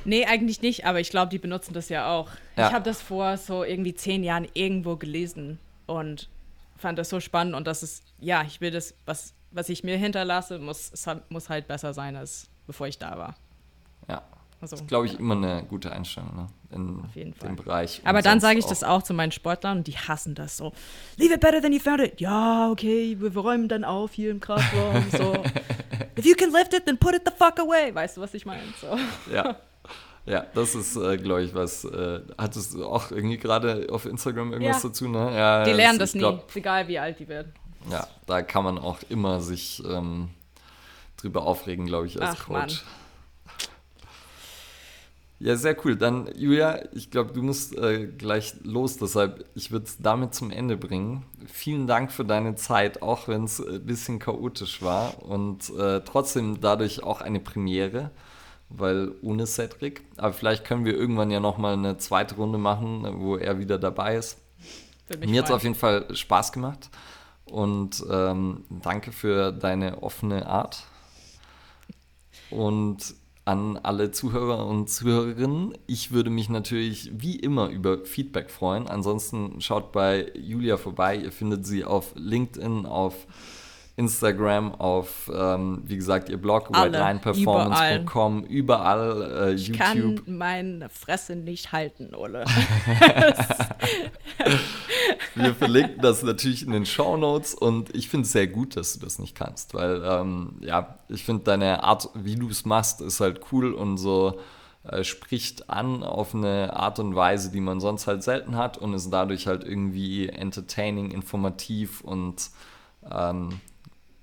Nee, 0.05 0.27
eigentlich 0.27 0.61
nicht, 0.61 0.85
aber 0.85 1.01
ich 1.01 1.11
glaube, 1.11 1.31
die 1.31 1.39
benutzen 1.39 1.73
das 1.73 1.89
ja 1.89 2.11
auch. 2.11 2.29
Ja. 2.57 2.69
Ich 2.69 2.75
habe 2.75 2.85
das 2.85 3.01
vor 3.01 3.37
so 3.39 3.65
irgendwie 3.65 3.95
zehn 3.95 4.25
Jahren 4.25 4.47
irgendwo 4.53 4.97
gelesen 4.97 5.59
und 5.87 6.29
fand 6.77 6.99
das 6.99 7.09
so 7.09 7.21
spannend 7.21 7.55
und 7.55 7.67
das 7.67 7.83
ist, 7.83 8.05
ja, 8.19 8.43
ich 8.43 8.61
will 8.61 8.71
das, 8.71 8.95
was, 9.07 9.35
was 9.51 9.69
ich 9.69 9.85
mir 9.85 9.97
hinterlasse, 9.97 10.59
muss, 10.59 10.93
muss 11.31 11.49
halt 11.49 11.67
besser 11.67 11.95
sein, 11.95 12.17
als 12.17 12.49
bevor 12.67 12.89
ich 12.89 12.99
da 12.99 13.17
war. 13.17 13.35
Ja, 14.63 14.67
also, 14.67 14.77
das 14.77 14.81
ist, 14.83 14.89
glaube 14.89 15.07
ich, 15.07 15.19
immer 15.19 15.35
eine 15.35 15.65
gute 15.65 15.91
Einstellung 15.91 16.37
ne? 16.37 16.47
in 16.71 17.01
auf 17.05 17.17
jeden 17.17 17.35
Fall. 17.35 17.49
dem 17.49 17.57
Bereich. 17.57 18.01
Aber 18.05 18.23
dann 18.23 18.39
sage 18.39 18.61
ich 18.61 18.65
auch. 18.65 18.69
das 18.69 18.85
auch 18.85 19.03
zu 19.03 19.13
meinen 19.13 19.33
Sportlern 19.33 19.79
und 19.79 19.87
die 19.89 19.97
hassen 19.97 20.37
das 20.37 20.57
so. 20.57 20.73
Leave 21.17 21.35
it 21.35 21.41
better 21.41 21.61
than 21.61 21.73
you 21.73 21.81
found 21.81 22.01
it. 22.01 22.21
Ja, 22.21 22.71
okay, 22.71 23.17
wir 23.19 23.37
räumen 23.37 23.69
dann 23.69 23.83
auf 23.83 24.13
hier 24.13 24.31
im 24.31 24.39
Kraftraum. 24.39 25.05
so. 25.11 25.33
If 26.17 26.25
you 26.25 26.37
can 26.37 26.53
lift 26.53 26.73
it, 26.75 26.87
then 26.87 26.97
put 26.97 27.15
it 27.15 27.23
the 27.25 27.33
fuck 27.37 27.59
away. 27.59 27.93
Weißt 27.93 28.17
du, 28.17 28.21
was 28.21 28.35
ich 28.35 28.47
meine? 28.47 28.63
So. 28.81 28.97
Ja. 29.33 29.57
Ja, 30.25 30.47
das 30.55 30.77
ist, 30.77 30.95
äh, 30.95 31.17
glaube 31.17 31.43
ich, 31.43 31.53
was. 31.53 31.85
Äh, 31.85 32.21
hattest 32.39 32.75
du 32.75 32.87
auch 32.87 33.11
irgendwie 33.11 33.39
gerade 33.39 33.89
auf 33.91 34.07
Instagram 34.07 34.53
irgendwas 34.53 34.81
ja. 34.81 34.89
dazu? 34.89 35.09
Ne? 35.09 35.37
Ja, 35.37 35.65
die 35.65 35.73
lernen 35.73 35.99
das, 35.99 36.11
das 36.11 36.15
nie, 36.15 36.21
glaub, 36.21 36.55
egal 36.55 36.87
wie 36.87 37.01
alt 37.01 37.19
die 37.19 37.27
werden. 37.27 37.53
Ja, 37.91 38.07
da 38.27 38.43
kann 38.43 38.63
man 38.63 38.79
auch 38.79 38.99
immer 39.09 39.41
sich 39.41 39.83
ähm, 39.85 40.29
drüber 41.17 41.43
aufregen, 41.43 41.87
glaube 41.87 42.07
ich, 42.07 42.23
als 42.23 42.37
Ach, 42.39 42.47
Coach. 42.47 42.85
Mann. 42.85 43.02
Ja, 45.43 45.57
sehr 45.57 45.77
cool. 45.85 45.97
Dann, 45.97 46.29
Julia, 46.37 46.85
ich 46.93 47.11
glaube, 47.11 47.33
du 47.33 47.43
musst 47.43 47.77
äh, 47.77 48.07
gleich 48.07 48.55
los, 48.63 48.97
deshalb, 48.97 49.45
ich 49.57 49.73
würde 49.73 49.87
es 49.87 49.99
damit 49.99 50.37
zum 50.37 50.53
Ende 50.53 50.77
bringen. 50.77 51.25
Vielen 51.53 51.89
Dank 51.89 52.13
für 52.13 52.25
deine 52.25 52.55
Zeit, 52.55 53.03
auch 53.03 53.27
wenn 53.27 53.43
es 53.43 53.59
ein 53.59 53.85
bisschen 53.85 54.21
chaotisch 54.21 54.83
war 54.83 55.21
und 55.21 55.69
äh, 55.71 56.01
trotzdem 56.05 56.61
dadurch 56.61 57.03
auch 57.03 57.21
eine 57.21 57.41
Premiere, 57.41 58.13
weil 58.69 59.17
ohne 59.21 59.49
Cedric. 59.49 60.03
Aber 60.17 60.33
vielleicht 60.33 60.65
können 60.65 60.85
wir 60.85 60.95
irgendwann 60.95 61.33
ja 61.33 61.41
nochmal 61.41 61.73
eine 61.73 61.99
zweite 61.99 62.37
Runde 62.37 62.59
machen, 62.59 63.05
wo 63.19 63.37
er 63.37 63.59
wieder 63.59 63.81
dabei 63.81 64.15
ist. 64.15 64.39
Mir 65.27 65.41
hat 65.41 65.49
es 65.49 65.55
auf 65.55 65.65
jeden 65.65 65.75
Fall 65.75 66.15
Spaß 66.15 66.53
gemacht 66.53 66.89
und 67.47 68.05
ähm, 68.09 68.63
danke 68.71 69.11
für 69.11 69.51
deine 69.51 70.05
offene 70.05 70.47
Art. 70.47 70.85
Und 72.51 73.17
an 73.45 73.77
alle 73.77 74.13
Zuhörer 74.13 74.67
und 74.67 74.89
Zuhörerinnen. 74.89 75.77
Ich 75.87 76.13
würde 76.13 76.31
mich 76.31 76.49
natürlich 76.49 77.11
wie 77.15 77.37
immer 77.37 77.69
über 77.69 78.05
Feedback 78.05 78.51
freuen. 78.51 78.87
Ansonsten 78.87 79.61
schaut 79.61 79.93
bei 79.93 80.31
Julia 80.35 80.77
vorbei. 80.77 81.17
Ihr 81.17 81.33
findet 81.33 81.67
sie 81.67 81.85
auf 81.85 82.13
LinkedIn, 82.15 82.87
auf 82.87 83.27
Instagram, 83.97 84.75
auf, 84.75 85.31
ähm, 85.35 85.83
wie 85.85 85.97
gesagt, 85.97 86.29
ihr 86.29 86.39
Blog, 86.39 86.71
whitelineperformance.com, 86.71 88.45
überall, 88.45 89.17
überall 89.17 89.49
äh, 89.51 89.55
ich 89.55 89.69
YouTube. 89.69 89.83
kann 89.85 90.23
meine 90.27 90.89
Fresse 90.89 91.37
nicht 91.37 91.73
halten, 91.73 92.15
Ole. 92.15 92.45
Wir 95.35 95.55
verlinken 95.55 96.01
das 96.01 96.23
natürlich 96.23 96.65
in 96.65 96.73
den 96.73 96.87
Show 96.87 97.17
Notes 97.17 97.55
und 97.55 97.95
ich 97.95 98.09
finde 98.09 98.27
es 98.27 98.33
sehr 98.33 98.47
gut, 98.47 98.77
dass 98.77 98.95
du 98.95 99.01
das 99.01 99.19
nicht 99.19 99.35
kannst, 99.35 99.75
weil, 99.75 100.03
ähm, 100.05 100.57
ja, 100.61 100.99
ich 101.09 101.25
finde 101.25 101.45
deine 101.45 101.85
Art, 101.85 102.09
wie 102.15 102.37
du 102.37 102.49
es 102.49 102.65
machst, 102.65 103.01
ist 103.01 103.21
halt 103.21 103.41
cool 103.53 103.73
und 103.75 103.99
so 103.99 104.41
äh, 104.85 105.05
spricht 105.05 105.71
an 105.71 106.03
auf 106.03 106.35
eine 106.35 106.75
Art 106.75 106.99
und 106.99 107.15
Weise, 107.15 107.51
die 107.53 107.61
man 107.61 107.81
sonst 107.81 108.07
halt 108.07 108.23
selten 108.23 108.57
hat 108.57 108.79
und 108.79 108.95
ist 108.95 109.11
dadurch 109.11 109.47
halt 109.47 109.65
irgendwie 109.65 110.29
entertaining, 110.29 111.11
informativ 111.11 112.01
und 112.01 112.51
ähm, 113.11 113.61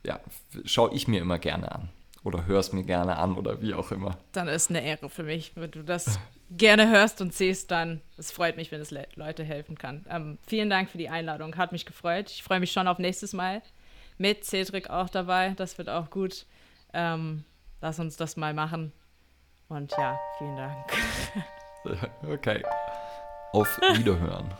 ja, 0.06 0.20
schaue 0.66 0.94
ich 0.94 1.08
mir 1.08 1.22
immer 1.22 1.40
gerne 1.40 1.72
an. 1.72 1.90
Oder 2.24 2.46
höre 2.46 2.60
es 2.60 2.74
mir 2.74 2.84
gerne 2.84 3.18
an 3.18 3.36
oder 3.36 3.62
wie 3.62 3.74
auch 3.74 3.92
immer. 3.92 4.18
Dann 4.34 4.50
ist 4.50 4.70
eine 4.70 4.84
Ehre 4.84 5.10
für 5.10 5.24
mich, 5.24 5.54
wenn 5.56 5.72
du 5.72 5.84
das 5.84 6.20
gerne 6.52 6.90
hörst 6.90 7.22
und 7.22 7.34
siehst, 7.34 7.72
dann 7.72 8.02
es 8.18 8.32
freut 8.32 8.58
mich, 8.58 8.72
wenn 8.72 8.82
es 8.82 8.92
Le 8.92 9.08
Leute 9.16 9.44
helfen 9.44 9.78
kann. 9.78 10.06
Ähm, 10.10 10.38
vielen 10.46 10.70
Dank 10.70 10.90
für 10.90 10.98
die 10.98 11.10
Einladung, 11.10 11.56
hat 11.56 11.72
mich 11.72 11.86
gefreut. 11.86 12.30
Ich 12.30 12.44
freue 12.44 12.60
mich 12.60 12.72
schon 12.72 12.88
auf 12.88 13.00
nächstes 13.00 13.34
Mal 13.34 13.62
mit 14.18 14.44
Cedric 14.44 14.90
auch 14.90 15.10
dabei. 15.10 15.54
Das 15.56 15.78
wird 15.78 15.90
auch 15.90 16.10
gut. 16.10 16.46
Ähm, 16.94 17.46
lass 17.82 18.00
uns 18.00 18.18
das 18.18 18.36
mal 18.36 18.54
machen. 18.54 18.92
Und 19.70 19.92
ja, 19.92 20.20
vielen 20.38 20.58
Dank. 20.58 20.86
okay. 22.28 22.64
Auf 23.54 23.80
Wiederhören. 23.96 24.54